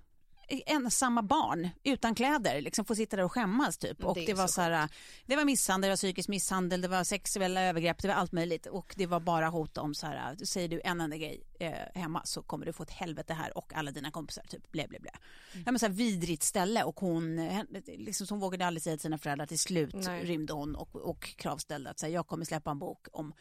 ensamma 0.66 1.22
barn 1.22 1.68
utan 1.84 2.14
kläder 2.14 2.60
liksom 2.60 2.84
får 2.84 2.94
sitta 2.94 3.16
där 3.16 3.22
och 3.24 3.32
skämmas 3.32 3.78
typ. 3.78 4.04
Och 4.04 4.14
Det 4.14 4.26
det 4.26 4.34
var 4.34 4.46
så 4.46 4.52
så 4.52 4.60
här, 4.60 4.88
det 5.26 5.36
var 5.36 5.44
misshandel, 5.44 5.88
det 5.88 5.92
var 5.92 5.96
psykisk 5.96 6.28
misshandel, 6.28 6.80
det 6.80 6.88
var 6.88 7.04
sexuella 7.04 7.62
övergrepp, 7.62 8.02
det 8.02 8.08
var 8.08 8.14
allt 8.14 8.32
möjligt 8.32 8.66
och 8.66 8.94
det 8.96 9.06
var 9.06 9.20
bara 9.20 9.48
hot 9.48 9.78
om 9.78 9.94
så 9.94 10.06
här, 10.06 10.36
säger 10.44 10.68
du 10.68 10.80
en 10.84 11.00
enda 11.00 11.16
grej 11.16 11.42
eh, 11.60 11.72
hemma 12.00 12.22
så 12.24 12.42
kommer 12.42 12.66
du 12.66 12.72
få 12.72 12.82
ett 12.82 12.90
helvete 12.90 13.34
här 13.34 13.58
och 13.58 13.72
alla 13.74 13.90
dina 13.90 14.10
kompisar 14.10 14.42
typ 14.48 14.72
blä 14.72 14.86
blä 14.88 14.98
blä. 15.00 15.10
Mm. 15.52 15.62
Ja, 15.66 15.72
men 15.72 15.78
så 15.78 15.86
här 15.86 15.92
vidrigt 15.92 16.42
ställe 16.42 16.84
och 16.84 17.00
hon, 17.00 17.38
eh, 17.38 17.62
liksom, 17.86 18.26
hon 18.30 18.40
vågade 18.40 18.66
aldrig 18.66 18.82
säga 18.82 18.96
till 18.96 19.02
sina 19.02 19.18
föräldrar 19.18 19.46
till 19.46 19.58
slut 19.58 19.94
Nej. 19.94 20.24
rymde 20.24 20.52
hon 20.52 20.74
och, 20.76 20.96
och 20.96 21.36
kravställde 21.36 21.90
att 21.90 21.98
så 21.98 22.06
här, 22.06 22.12
jag 22.12 22.26
kommer 22.26 22.44
släppa 22.44 22.70
en 22.70 22.78
bok 22.78 23.06
om 23.12 23.32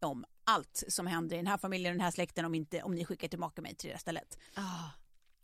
om 0.00 0.24
allt 0.48 0.84
som 0.88 1.06
händer 1.06 1.36
i 1.36 1.38
den 1.38 1.46
här 1.46 1.58
familjen 1.58 1.92
och 1.92 1.96
den 1.96 2.04
här 2.04 2.10
släkten 2.10 2.44
om, 2.44 2.54
inte, 2.54 2.82
om 2.82 2.94
ni 2.94 3.04
skickar 3.04 3.28
tillbaka 3.28 3.62
mig 3.62 3.74
till 3.74 3.88
det 3.88 3.94
här 3.94 3.98
stället. 3.98 4.38
Ah. 4.54 4.90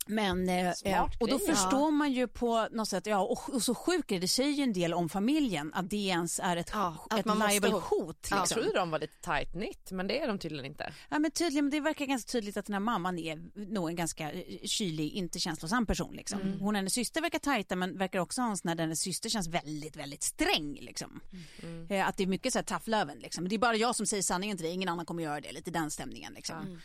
Men, 0.05 0.49
eh, 0.49 0.67
eh, 0.83 1.03
och 1.19 1.27
då 1.27 1.39
ja. 1.47 1.53
förstår 1.53 1.91
man 1.91 2.11
ju 2.11 2.27
på 2.27 2.67
något 2.71 2.87
sätt, 2.87 3.05
ja 3.05 3.19
och, 3.19 3.53
och 3.53 3.61
så 3.61 3.75
sjukt 3.75 4.11
är 4.11 4.19
det, 4.19 4.27
säger 4.27 4.51
ju 4.51 4.63
en 4.63 4.73
del 4.73 4.93
om 4.93 5.09
familjen 5.09 5.73
att 5.73 5.89
det 5.89 5.97
ens 5.97 6.39
är 6.43 6.57
ett, 6.57 6.69
Ja, 6.73 7.07
ett 7.17 7.25
måste 7.25 7.47
liable 7.47 7.69
hot. 7.69 8.27
Jag 8.31 8.39
Liksom. 8.39 8.61
trodde 8.61 8.79
de 8.79 8.91
var 8.91 8.99
lite 8.99 9.17
tight 9.21 9.51
knit 9.51 9.91
men 9.91 10.07
det 10.07 10.19
är 10.19 10.27
de 10.27 10.39
tydligen 10.39 10.65
inte. 10.65 10.93
Ja 11.09 11.19
men 11.19 11.31
tydligen, 11.31 11.65
men 11.65 11.71
det 11.71 11.79
verkar 11.79 12.05
ganska 12.05 12.31
tydligt 12.31 12.57
att 12.57 12.65
den 12.65 12.73
här 12.73 12.79
mamman 12.79 13.19
är 13.19 13.41
nog 13.71 13.89
en 13.89 13.95
ganska 13.95 14.31
eh, 14.31 14.43
kylig, 14.63 15.13
inte 15.13 15.39
känslosam 15.39 15.85
person 15.85 16.15
liksom. 16.15 16.41
Mm. 16.41 16.59
Hon 16.59 16.67
och 16.67 16.75
hennes 16.75 16.93
syster 16.93 17.21
verkar 17.21 17.39
tajta 17.39 17.75
men 17.75 17.97
verkar 17.97 18.19
också 18.19 18.41
ha 18.41 18.49
en 18.49 18.57
sån 18.57 18.69
här 18.69 18.77
hennes 18.77 18.99
syster 18.99 19.29
känns 19.29 19.47
väldigt, 19.47 19.95
väldigt 19.95 20.23
sträng 20.23 20.77
liksom. 20.81 21.21
Mm. 21.63 21.87
Eh, 21.89 22.07
att 22.07 22.17
det 22.17 22.23
är 22.23 22.27
mycket 22.27 22.53
så 22.53 22.59
här 22.59 22.63
tough 22.63 22.89
loven 22.89 23.19
liksom. 23.19 23.49
Det 23.49 23.55
är 23.55 23.59
bara 23.59 23.75
jag 23.75 23.95
som 23.95 24.05
säger 24.05 24.23
sanningen 24.23 24.57
till 24.57 24.65
dig, 24.65 24.73
ingen 24.73 24.89
annan 24.89 25.05
kommer 25.05 25.23
göra 25.23 25.41
det, 25.41 25.51
lite 25.51 25.71
den 25.71 25.91
stämningen 25.91 26.33
liksom. 26.33 26.55
Eh, 26.55 26.77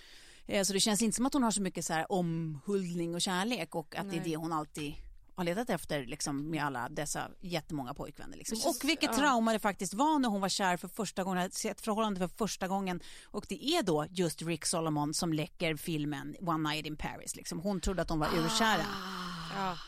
Så 0.65 0.73
det 0.73 0.81
känns 0.81 1.03
inte 1.03 1.17
som 1.17 1.27
att 1.27 1.35
hon 1.35 1.43
har 1.43 1.51
så 1.51 1.63
mycket 1.63 1.85
så 1.85 1.93
här 1.93 2.13
omhuldning 2.13 3.15
och 3.15 3.21
kärlek 3.21 3.75
och 3.75 3.97
att 3.97 4.11
det 4.11 4.17
är 4.17 4.25
det 4.25 4.37
hon 4.37 4.53
alltid 4.53 4.95
har 5.35 5.45
letat 5.45 5.71
efter 5.71 6.07
liksom, 6.07 6.51
med 6.51 6.65
alla 6.65 6.89
dessa 6.89 7.29
jättemånga 7.41 7.95
pojkvänner. 7.95 8.37
Liksom. 8.37 8.59
Och 8.71 8.89
vilket 8.89 9.13
trauma 9.13 9.53
det 9.53 9.59
faktiskt 9.59 9.95
var 9.95 10.19
när 10.19 10.29
hon 10.29 10.41
var 10.41 10.49
kär 10.49 10.77
för 10.77 10.89
första 10.89 11.25
gången, 11.25 11.51
sett 11.51 11.81
förhållande 11.81 12.21
för 12.21 12.29
första 12.29 12.69
gången. 12.69 13.01
Och 13.25 13.47
det 13.49 13.65
är 13.65 13.83
då 13.83 14.07
just 14.11 14.43
Rick 14.43 14.65
Solomon 14.67 15.15
som 15.15 15.33
läcker 15.33 15.77
filmen 15.77 16.37
One 16.41 16.71
Night 16.71 16.87
in 16.87 16.97
Paris. 16.97 17.37
Liksom. 17.37 17.61
Hon 17.61 17.81
trodde 17.81 18.03
att 18.03 18.09
de 18.09 18.19
var 18.19 18.29
urkära. 18.39 18.85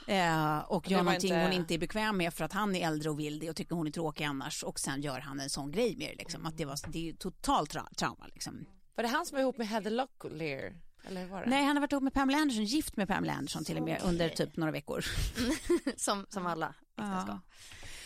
Eh, 0.06 0.58
och 0.58 0.84
det 0.86 0.90
gör 0.94 1.02
någonting 1.02 1.30
inte- 1.30 1.42
hon 1.42 1.52
inte 1.52 1.74
är 1.74 1.78
bekväm 1.78 2.16
med 2.16 2.34
för 2.34 2.44
att 2.44 2.52
han 2.52 2.76
är 2.76 2.86
äldre 2.86 3.10
och 3.10 3.20
vildig 3.20 3.50
och 3.50 3.56
tycker 3.56 3.76
hon 3.76 3.86
är 3.86 3.90
tråkig 3.90 4.24
annars. 4.24 4.62
Och 4.62 4.80
sen 4.80 5.02
gör 5.02 5.20
han 5.20 5.40
en 5.40 5.50
sån 5.50 5.70
grej 5.72 5.96
med 5.96 6.08
det. 6.10 6.14
Liksom. 6.14 6.46
Att 6.46 6.56
det, 6.56 6.64
var, 6.64 6.78
det 6.88 7.08
är 7.08 7.12
totalt 7.12 7.74
tra- 7.74 7.94
trauma. 7.94 8.26
Liksom. 8.26 8.64
Var 8.94 9.02
det 9.02 9.08
han 9.08 9.26
som 9.26 9.36
var 9.36 9.42
ihop 9.42 9.58
med 9.58 9.68
Heather 9.68 9.90
Locklear? 9.90 10.74
Eller 11.04 11.26
var 11.26 11.42
det? 11.42 11.50
Nej, 11.50 11.64
han 11.64 11.76
har 11.76 11.80
varit 11.80 11.92
ihop 11.92 12.02
med 12.02 12.14
Pamela 12.14 12.38
Anderson, 12.38 12.64
gift 12.64 12.96
med 12.96 13.08
Pamela 13.08 13.32
Anderson 13.32 13.64
till 13.64 13.76
och 13.76 13.82
med 13.82 14.02
under 14.04 14.28
typ 14.28 14.56
några 14.56 14.72
veckor. 14.72 15.04
som, 15.96 16.26
som 16.28 16.46
alla 16.46 16.74
äktenskap. 16.98 17.40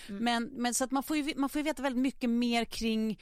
Men, 0.09 0.45
men 0.45 0.75
så 0.75 0.85
att 0.85 0.91
man 0.91 1.03
får, 1.03 1.17
ju, 1.17 1.35
man 1.37 1.49
får 1.49 1.59
ju 1.59 1.63
veta 1.63 1.83
väldigt 1.83 2.03
mycket 2.03 2.31
mer 2.31 2.65
kring 2.65 3.19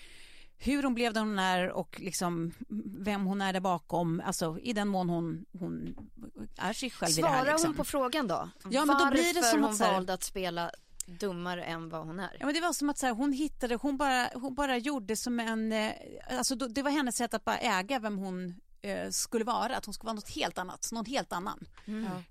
hur 0.57 0.83
hon 0.83 0.95
blev 0.95 1.13
den 1.13 1.29
hon 1.29 1.39
är 1.39 1.71
och 1.71 2.01
liksom 2.01 2.53
vem 2.99 3.25
hon 3.25 3.41
är 3.41 3.53
där 3.53 3.61
bakom. 3.61 4.23
Alltså 4.25 4.59
i 4.59 4.73
den 4.73 4.89
mån 4.89 5.09
hon, 5.09 5.45
hon 5.59 5.97
är 6.57 6.73
sig 6.73 6.91
själv 6.91 7.11
i 7.11 7.15
det 7.15 7.21
Svarar 7.21 7.35
här. 7.35 7.45
Liksom. 7.45 7.69
hon 7.69 7.77
på 7.77 7.85
frågan 7.85 8.27
då? 8.27 8.51
Ja, 8.71 8.85
men 8.85 8.99
då 8.99 9.11
blir 9.11 9.35
det 9.35 9.41
Varför 9.41 9.51
som 9.51 9.63
hon 9.63 9.77
valde 9.77 10.13
att 10.13 10.23
spela 10.23 10.71
dummare 11.07 11.65
än 11.65 11.89
vad 11.89 12.07
hon 12.07 12.21
är? 12.21 12.37
Ja, 12.41 12.47
men 12.47 12.55
det 12.55 12.61
var 12.61 12.73
som 12.73 12.91
att 12.91 12.99
så 12.99 13.07
här, 13.07 13.13
hon 13.13 13.33
hittade, 13.33 13.75
hon 13.75 13.97
bara, 13.97 14.31
hon 14.35 14.55
bara 14.55 14.77
gjorde 14.77 15.17
som 15.17 15.41
en, 15.41 15.73
eh, 15.73 15.93
alltså 16.31 16.55
då, 16.55 16.67
det 16.67 16.83
var 16.83 16.91
hennes 16.91 17.17
sätt 17.17 17.35
att 17.35 17.45
bara 17.45 17.59
äga 17.59 17.99
vem 17.99 18.19
hon 18.19 18.61
eh, 18.83 19.11
skulle 19.11 19.45
vara, 19.45 19.77
att 19.77 19.85
hon 19.85 19.95
skulle 19.95 20.07
vara 20.07 20.15
något 20.15 20.31
helt 20.31 20.59
annat, 20.59 20.89
någon 20.93 21.05
helt 21.07 21.33
annan. 21.33 21.67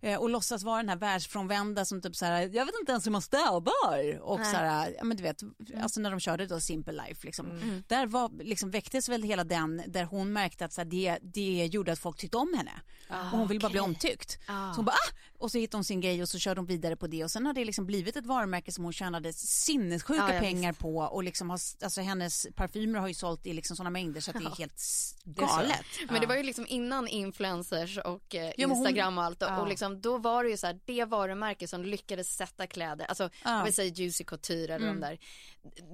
Eh, 0.02 0.20
och 0.20 0.30
låtsas 0.30 0.64
vara 0.64 0.78
den 0.78 0.90
här 0.90 0.96
världsfrånvända 0.96 1.86
som 1.86 2.02
typ 2.02 2.16
så 2.16 2.26
här, 2.26 2.42
jag 2.42 2.66
vet 2.66 2.76
inte 2.80 2.92
ens 2.92 3.06
hur 3.06 3.12
man 3.12 3.22
städar. 3.22 4.20
Och 4.22 4.40
Nej. 4.40 4.52
så 4.52 4.58
här, 4.58 4.96
ja 4.98 5.04
men 5.04 5.18
du 5.18 5.24
vet, 5.24 5.42
alltså 5.82 6.00
när 6.00 6.12
de 6.12 6.20
körde 6.20 6.46
då 6.46 6.60
Simple 6.60 6.94
Life 6.94 7.26
liksom. 7.26 7.60
Där 7.88 8.08
var, 8.08 8.44
liksom 8.44 8.72
väcktes 8.72 9.10
väl 9.10 9.24
hela 9.24 9.44
den, 9.44 9.84
där 9.88 10.04
hon 10.04 10.34
märkte 10.34 10.66
att 10.66 10.74
så 10.74 10.82
här, 10.82 10.86
det, 10.86 11.18
det 11.22 11.66
gjorde 11.66 11.92
att 11.92 12.00
folk 12.00 12.18
tyckte 12.18 12.38
om 12.38 12.54
henne. 12.58 12.82
och 13.10 13.38
hon 13.38 13.48
ville 13.48 13.60
bara 13.60 13.72
bli 13.72 13.80
omtyckt. 13.80 14.40
Så 14.48 14.76
hon 14.76 14.86
bara, 14.86 14.92
ah! 14.92 15.16
Och 15.44 15.52
så 15.52 15.58
hittade 15.58 15.78
hon 15.78 15.84
sin 15.84 16.02
grej 16.02 16.22
och 16.22 16.30
så 16.30 16.40
körde 16.40 16.60
hon 16.60 16.66
vidare 16.66 16.96
på 16.96 17.08
det. 17.08 17.24
Och 17.24 17.32
sen 17.32 17.46
har 17.46 17.54
det 17.54 17.66
liksom 17.66 17.86
blivit 17.86 18.16
ett 18.16 18.26
varumärke 18.26 18.72
som 18.72 18.84
hon 18.84 18.94
tjänade 18.94 19.34
sinnessjuka 19.34 20.24
Ja, 20.28 20.34
ja, 20.34 20.40
pengar 20.40 20.74
på. 20.74 20.98
Och 20.98 21.24
liksom 21.24 21.50
har, 21.50 21.60
alltså 21.84 22.02
hennes 22.02 22.48
parfymer 22.56 23.00
har 23.00 23.08
ju 23.08 23.14
sålt 23.14 23.46
i 23.48 23.54
liksom 23.54 23.76
sådana 23.76 23.90
mängder 23.90 24.22
så 24.22 24.32
att 24.32 24.38
det 24.40 24.46
är 24.46 24.58
helt 24.58 24.82
galet. 25.24 25.86
Men 26.10 26.22
det 26.22 26.28
var 26.28 26.36
ju 26.36 26.44
liksom 26.44 26.66
innan 26.70 27.08
influencers 27.08 27.98
och 27.98 28.36
eh, 28.36 28.52
hon- 28.58 28.72
Instagram 28.72 29.18
och 29.18 29.24
allt. 29.24 29.44
Och, 29.44 29.60
och 29.60 29.68
liksom, 29.68 30.02
då 30.02 30.18
var 30.18 30.44
det 30.44 30.50
ju 30.50 30.58
så 30.58 30.68
här, 30.68 30.80
det 30.86 31.06
varumärke 31.06 31.68
som 31.68 31.86
lyckades 31.86 32.36
sätta 32.36 32.68
kläder, 32.68 33.06
alltså 33.06 33.30
jag 33.44 33.64
vill 33.64 33.74
säga 33.74 33.94
Juicy 33.94 34.24
Couture 34.24 34.76
eller 34.76 34.88
de 34.88 35.00
där, 35.00 35.20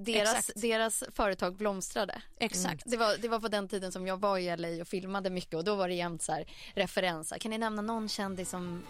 deras, 0.04 0.34
Exakt. 0.38 0.60
deras 0.60 1.04
företag 1.14 1.56
blomstrade. 1.56 2.22
Exakt. 2.40 2.82
Det 2.86 2.96
var, 2.96 3.16
det 3.16 3.28
var 3.28 3.40
på 3.40 3.48
den 3.48 3.68
tiden 3.68 3.92
som 3.92 4.06
jag 4.06 4.20
var 4.20 4.38
i 4.38 4.56
LA 4.56 4.68
och 4.82 4.88
filmade 4.88 5.30
mycket 5.30 5.54
och 5.54 5.64
då 5.64 5.74
var 5.74 5.88
det 5.88 5.94
jämt 5.94 6.22
så 6.22 6.32
här 6.32 6.44
referenser. 6.74 7.38
Kan 7.38 7.50
ni 7.50 7.58
nämna 7.58 7.82
någon 7.82 8.08
kändis 8.08 8.50
som, 8.50 8.82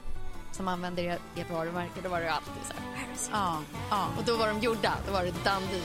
som 0.52 0.68
använder 0.68 1.02
er- 1.02 1.18
ert 1.36 1.50
varumärke? 1.50 2.00
Då 2.02 2.08
var 2.08 2.20
det 2.20 2.32
alltid 2.32 2.52
så 2.66 2.72
här. 2.72 3.06
Ja, 3.40 3.62
ja. 3.90 4.08
Och 4.18 4.24
då 4.24 4.36
var 4.36 4.46
de 4.48 4.60
gjorda, 4.60 4.94
då 5.06 5.12
var 5.12 5.22
det 5.24 5.30
done 5.30 5.66
deal. 5.70 5.82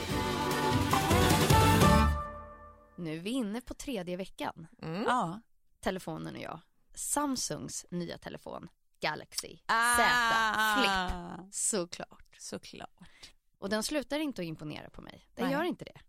Nu 2.96 3.16
är 3.16 3.20
vi 3.20 3.30
inne 3.30 3.60
på 3.60 3.74
tredje 3.74 4.16
veckan, 4.16 4.66
ja. 5.06 5.40
telefonen 5.80 6.34
och 6.34 6.40
jag. 6.42 6.60
Samsungs 6.94 7.86
nya 7.90 8.18
telefon, 8.18 8.68
Galaxy 9.00 9.58
Ah. 9.66 9.96
Z 9.96 10.80
Flip, 10.80 11.54
såklart. 11.54 12.36
Såklart. 12.38 13.30
Och 13.58 13.68
den 13.68 13.82
slutar 13.82 14.18
inte 14.18 14.42
att 14.42 14.46
imponera 14.46 14.90
på 14.90 15.02
mig. 15.02 15.28
Den 15.34 15.44
Nej. 15.44 15.54
gör 15.54 15.62
inte 15.62 15.84
det. 15.84 16.00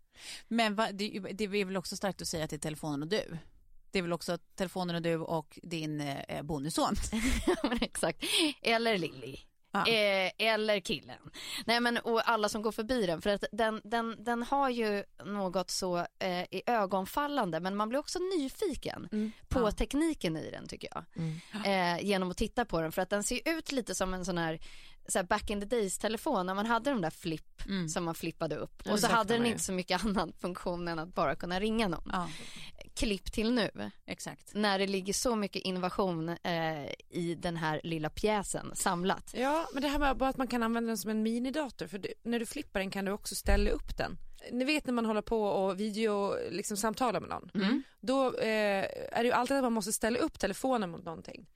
Men 0.48 0.74
va, 0.74 0.88
det, 0.92 1.18
det 1.32 1.44
är 1.44 1.64
väl 1.64 1.76
också 1.76 1.96
starkt 1.96 2.22
att 2.22 2.28
säga 2.28 2.44
att 2.44 2.50
det 2.50 2.56
är 2.56 2.60
telefonen 2.60 3.02
och 3.02 3.08
du. 3.08 3.38
Det 3.90 3.98
är 3.98 4.02
väl 4.02 4.12
också 4.12 4.38
telefonen 4.54 4.96
och 4.96 5.02
du 5.02 5.16
och 5.16 5.58
din 5.62 6.00
eh, 6.00 6.42
bonusson. 6.42 6.94
Exakt. 7.80 8.24
Eller 8.62 8.98
Lilly. 8.98 9.36
Ja. 9.72 9.86
Eh, 9.86 10.32
eller 10.38 10.80
killen. 10.80 11.18
Nej 11.66 11.80
men 11.80 11.98
och 11.98 12.28
alla 12.28 12.48
som 12.48 12.62
går 12.62 12.72
förbi 12.72 13.06
den 13.06 13.22
för 13.22 13.30
att 13.30 13.44
den, 13.52 13.80
den, 13.84 14.24
den 14.24 14.42
har 14.42 14.68
ju 14.70 15.04
något 15.24 15.70
så 15.70 15.96
eh, 16.18 16.40
i 16.42 16.62
ögonfallande 16.66 17.60
men 17.60 17.76
man 17.76 17.88
blir 17.88 17.98
också 17.98 18.18
nyfiken 18.38 19.08
på 19.48 19.60
Ja. 19.60 19.70
tekniken 19.70 20.36
i 20.36 20.50
den 20.50 20.68
tycker 20.68 20.88
jag. 20.94 21.04
Eh, 21.66 22.04
genom 22.04 22.30
att 22.30 22.36
titta 22.36 22.64
på 22.64 22.80
den 22.80 22.92
för 22.92 23.02
att 23.02 23.10
den 23.10 23.22
ser 23.24 23.40
ut 23.44 23.72
lite 23.72 23.94
som 23.94 24.14
en 24.14 24.24
sån 24.24 24.38
här, 24.38 24.58
så 25.08 25.18
här 25.18 25.24
back 25.26 25.50
in 25.50 25.60
the 25.60 25.66
days 25.66 25.98
telefon 25.98 26.46
när 26.46 26.54
man 26.54 26.66
hade 26.66 26.90
de 26.90 27.00
där 27.00 27.10
flipp 27.10 27.62
som 27.88 28.04
man 28.04 28.14
flippade 28.14 28.56
upp 28.56 28.82
och 28.90 29.00
så 29.00 29.06
hade 29.06 29.34
den 29.34 29.46
inte 29.46 29.62
så 29.62 29.72
mycket 29.72 30.04
annan 30.04 30.32
funktion 30.40 30.88
än 30.88 30.98
att 30.98 31.14
bara 31.14 31.34
kunna 31.36 31.60
ringa 31.60 31.88
någon. 31.88 32.10
Ja, 32.12 32.28
Klipp 32.94 33.32
till 33.32 33.52
nu 33.52 33.90
exakt. 34.06 34.54
när 34.54 34.78
det 34.78 34.86
ligger 34.86 35.12
så 35.12 35.36
mycket 35.36 35.62
innovation 35.62 36.28
eh, 36.28 36.84
i 37.08 37.36
den 37.38 37.56
här 37.56 37.80
lilla 37.84 38.10
pjäsen 38.10 38.70
samlat. 38.74 39.34
Ja, 39.36 39.68
men 39.72 39.82
det 39.82 39.88
här 39.88 39.98
med 39.98 40.16
bara 40.16 40.30
att 40.30 40.36
man 40.36 40.46
kan 40.46 40.62
använda 40.62 40.88
den 40.88 40.98
som 40.98 41.10
en 41.10 41.22
minidator 41.22 41.86
för 41.86 41.98
du, 41.98 42.12
när 42.22 42.38
du 42.38 42.46
flippar 42.46 42.80
den 42.80 42.90
kan 42.90 43.04
du 43.04 43.12
också 43.12 43.34
ställa 43.34 43.70
upp 43.70 43.96
den. 43.96 44.18
Ni 44.52 44.64
vet 44.64 44.86
när 44.86 44.92
man 44.92 45.06
håller 45.06 45.22
på 45.22 45.42
och 45.42 45.80
video 45.80 46.34
liksom 46.50 46.76
samtalar 46.76 47.20
med 47.20 47.30
någon. 47.30 47.50
Då 48.00 48.26
eh, 48.38 48.84
är 49.12 49.18
det 49.18 49.24
ju 49.24 49.32
alltid 49.32 49.56
att 49.56 49.62
man 49.62 49.72
måste 49.72 49.92
ställa 49.92 50.18
upp 50.18 50.38
telefonen 50.38 50.90
mot 50.90 51.04
någonting. 51.04 51.46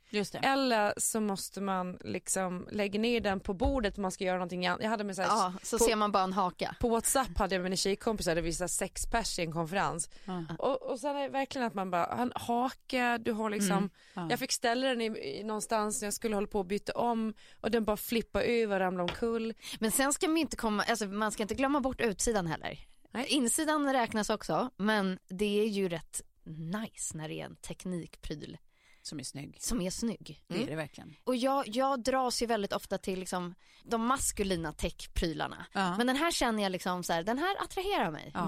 Eller 0.43 0.95
så 0.97 1.21
måste 1.21 1.61
man 1.61 1.99
liksom 2.01 2.69
lägga 2.71 3.01
ner 3.01 3.21
den 3.21 3.41
på 3.41 3.55
bordet 3.55 3.97
man 3.97 4.11
ska 4.11 4.25
göra 4.25 4.37
någonting 4.37 4.67
annat. 4.67 4.83
Jag 4.83 4.91
hade 4.91 5.05
med 5.05 5.17
så 5.17 5.23
här, 5.23 5.29
Ja, 5.29 5.53
så 5.63 5.79
på, 5.79 5.85
ser 5.85 5.97
man 5.97 6.13
bara 6.13 6.25
en 6.25 6.33
haka. 6.33 6.77
på 6.81 6.89
Whatsapp 6.89 7.39
hade 7.39 7.55
jag 7.55 7.61
med 7.61 7.65
mina 7.71 7.77
tjejkompisar, 7.77 8.35
det 8.35 8.43
här 8.43 8.67
sex 8.67 9.07
pers 9.07 9.39
i 9.39 9.43
en 9.43 9.53
konferens. 9.53 10.11
Och, 10.59 10.83
och 10.83 11.01
sen 11.01 11.17
är 11.17 11.23
det 11.23 11.29
verkligen 11.29 11.67
att 11.67 11.75
man 11.75 11.91
bara, 11.91 12.15
han 12.17 12.33
haka, 12.35 13.19
du 13.19 13.33
har 13.33 13.51
liksom, 13.51 13.91
jag 14.31 14.39
fick 14.39 14.53
ställa 14.53 14.89
den 14.89 15.01
i, 15.01 15.39
i 15.41 15.43
någonstans 15.45 16.01
när 16.01 16.07
jag 16.07 16.15
skulle 16.15 16.35
hålla 16.35 16.47
på 16.47 16.61
att 16.61 16.67
byta 16.67 16.93
om 16.93 17.35
och 17.61 17.71
den 17.71 17.85
bara 17.85 17.97
flippar 17.97 18.41
över 18.41 18.75
och 18.75 18.81
ramlar 18.81 19.03
omkull. 19.03 19.55
Men 19.81 19.91
sen 19.91 20.13
ska 20.13 20.29
man 20.29 20.37
inte 20.37 20.57
komma, 20.57 20.85
alltså 20.89 21.07
man 21.07 21.33
ska 21.33 21.43
inte 21.43 21.55
glömma 21.55 21.81
bort 21.81 22.01
utsidan 22.01 22.47
heller. 22.47 22.79
Insidan 23.27 23.93
räknas 23.93 24.31
också, 24.31 24.71
men 24.77 25.19
det 25.29 25.61
är 25.63 25.69
ju 25.69 25.89
rätt 25.89 26.23
nice 26.45 27.17
när 27.17 27.29
det 27.29 27.41
är 27.41 27.45
en 27.45 27.57
teknikpryl 27.57 28.59
Som 29.03 29.21
är 29.21 29.25
snygg. 29.25 29.57
som 29.61 29.81
är 29.81 29.91
snygg. 29.91 30.43
Det 30.49 30.63
är 30.63 30.67
det 30.67 30.77
verkligen. 30.77 31.15
Och 31.25 31.37
jag, 31.37 31.69
jag 31.69 32.03
dras 32.03 32.43
ju 32.43 32.47
väldigt 32.47 32.73
ofta 32.73 32.99
till 32.99 33.19
liksom 33.21 33.55
de 33.85 34.07
maskulina 34.07 34.73
techprylarna. 34.73 35.67
Ja. 35.73 35.97
Men 35.97 36.07
den 36.07 36.17
här 36.17 36.31
känner 36.31 36.63
jag 36.63 36.73
liksom 36.73 37.03
så 37.05 37.13
här, 37.13 37.23
den 37.23 37.39
här 37.39 37.57
attraherar 37.65 38.11
mig. 38.11 38.31
Ja. 38.35 38.41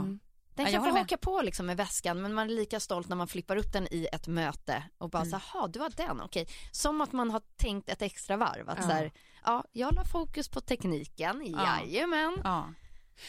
Den 0.57 0.67
Ja, 0.67 0.71
jag 0.73 0.73
kan 0.73 0.81
få 0.81 0.85
håller 0.85 0.93
med. 0.93 1.03
haka 1.03 1.17
på 1.17 1.43
liksom 1.43 1.67
med 1.67 1.77
väskan 1.77 2.23
men 2.23 2.35
man 2.35 2.51
är 2.51 2.55
lika 2.55 2.81
stolt 2.81 3.09
när 3.09 3.17
man 3.17 3.29
flippar 3.29 3.57
upp 3.57 3.73
den 3.73 3.87
i 3.91 4.09
ett 4.13 4.27
möte 4.27 4.85
och 4.99 5.11
bara 5.11 5.23
Mm. 5.23 5.31
så 5.31 5.37
här, 5.37 5.45
"Jaha, 5.55 5.69
du 5.69 5.79
har 5.81 5.91
den, 5.91 6.21
okej. 6.21 6.49
Som 6.73 7.01
att 7.01 7.13
man 7.13 7.31
har 7.31 7.43
tänkt 7.57 7.89
ett 7.89 8.03
extra 8.03 8.37
varv. 8.37 8.69
Att 8.71 8.83
så 8.83 8.91
här, 8.91 9.13
ja, 9.45 9.65
jag 9.73 9.95
la 9.95 10.05
fokus 10.05 10.49
på 10.49 10.61
tekniken, 10.61 11.43
Ja. 11.47 11.81
jajamän. 11.81 12.37
Ja. 12.45 12.69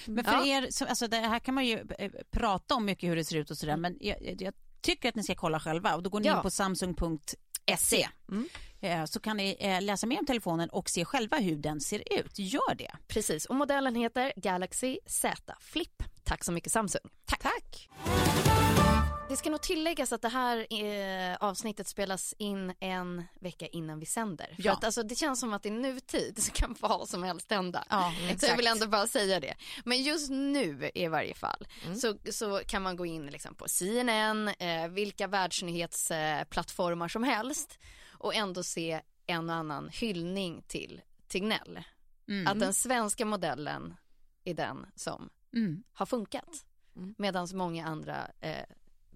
Men 0.05 0.23
för 0.25 0.31
Ja. 0.31 0.45
er, 0.45 0.67
så, 0.71 0.85
alltså 0.85 1.07
det 1.07 1.17
här 1.17 1.39
kan 1.39 1.55
man 1.55 1.65
ju 1.65 1.85
eh, 1.99 2.11
prata 2.31 2.75
om 2.75 2.85
mycket 2.85 3.09
hur 3.09 3.15
det 3.15 3.25
ser 3.25 3.35
ut 3.37 3.51
och 3.51 3.57
sådär 3.57 3.77
men 3.77 3.97
jag, 3.99 4.35
jag 4.41 4.53
tycker 4.81 5.09
att 5.09 5.15
ni 5.15 5.23
ska 5.23 5.35
kolla 5.35 5.59
själva 5.59 5.95
och 5.95 6.03
då 6.03 6.09
går 6.09 6.19
ni 6.19 6.27
Ja. 6.27 6.35
in 6.37 6.41
på 6.41 6.51
samsung.se. 6.51 8.07
Eh, 8.81 8.99
eh, 8.99 9.05
så 9.05 9.19
kan 9.19 9.37
ni 9.37 9.57
eh, 9.59 9.81
läsa 9.81 10.07
mer 10.07 10.19
om 10.19 10.25
telefonen 10.25 10.69
och 10.69 10.89
se 10.89 11.05
själva 11.05 11.37
hur 11.37 11.55
den 11.55 11.81
ser 11.81 12.19
ut. 12.19 12.39
Gör 12.39 12.75
det. 12.75 12.91
Precis, 13.07 13.45
och 13.45 13.55
modellen 13.55 13.95
heter 13.95 14.33
Galaxy 14.35 14.97
Z 15.05 15.53
Flip. 15.59 16.03
Tack 16.23 16.43
så 16.43 16.51
mycket 16.51 16.71
Samsung. 16.71 17.01
Tack. 17.25 17.41
Tack. 17.41 17.89
Det 19.29 19.37
ska 19.37 19.49
nog 19.49 19.61
tilläggas 19.61 20.13
att 20.13 20.21
det 20.21 20.29
här 20.29 20.73
eh, 20.83 21.35
avsnittet 21.39 21.87
spelas 21.87 22.33
in 22.37 22.73
en 22.79 23.23
vecka 23.39 23.67
innan 23.67 23.99
vi 23.99 24.05
sänder. 24.05 24.45
För 24.55 24.63
Ja. 24.65 24.73
att, 24.73 24.83
alltså, 24.83 25.03
det 25.03 25.15
känns 25.15 25.39
som 25.39 25.53
att 25.53 25.65
i 25.65 25.69
nutid 25.69 26.43
så 26.43 26.51
kan 26.51 26.75
vad 26.79 27.09
som 27.09 27.23
helst 27.23 27.51
hända. 27.51 27.83
Ja, 27.89 28.13
Så 28.39 28.45
jag 28.45 28.57
vill 28.57 28.67
ändå 28.67 28.87
bara 28.87 29.07
säga 29.07 29.39
det. 29.39 29.55
Men 29.85 30.03
just 30.03 30.29
nu 30.29 30.91
i 30.95 31.07
varje 31.07 31.33
fall 31.33 31.67
så, 32.01 32.17
så 32.31 32.61
kan 32.67 32.81
man 32.81 32.95
gå 32.95 33.05
in 33.05 33.25
liksom 33.25 33.55
på 33.55 33.67
CNN, 33.67 34.47
eh, 34.47 34.87
vilka 34.87 35.27
världsnyhetsplattformar 35.27 37.07
som 37.07 37.23
helst 37.23 37.79
och 38.11 38.35
ändå 38.35 38.63
se 38.63 39.01
en 39.27 39.49
och 39.49 39.55
annan 39.55 39.89
hyllning 39.89 40.63
till 40.67 41.01
Tegnell. 41.27 41.83
Mm. 42.27 42.47
Att 42.47 42.59
den 42.59 42.73
svenska 42.73 43.25
modellen 43.25 43.93
är 44.43 44.53
den 44.53 44.85
som 44.95 45.29
Mm. 45.53 45.83
har 45.93 46.05
funkat. 46.05 46.65
Medan 47.17 47.47
många 47.53 47.85
andra 47.87 48.27
eh, 48.41 48.65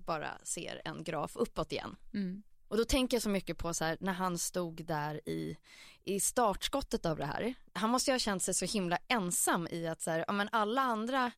bara 0.10 0.38
ser 0.44 0.82
en 0.86 1.04
graf 1.04 1.36
uppåt 1.36 1.72
igen. 1.72 1.96
Mm. 2.14 2.44
Och 2.68 2.78
då 2.78 2.86
tänker 2.86 3.18
jag 3.18 3.22
så 3.22 3.30
mycket 3.30 3.58
på 3.58 3.74
så 3.74 3.86
här, 3.86 3.98
när 4.00 4.14
han 4.14 4.38
stod 4.38 4.86
där 4.86 5.30
i, 5.30 5.58
i 6.04 6.20
startskottet 6.20 7.06
av 7.06 7.18
det 7.18 7.26
här. 7.26 7.54
Han 7.74 7.90
måste 7.90 8.12
ju 8.12 8.14
ha 8.14 8.20
känt 8.20 8.44
sig 8.44 8.54
så 8.54 8.66
himla 8.66 8.98
ensam 9.08 9.68
i 9.72 9.88
att 9.88 10.02
så 10.02 10.12
här, 10.12 10.26
ja, 10.28 10.34
men 10.34 10.50
alla 10.52 10.82
andra 10.82 11.32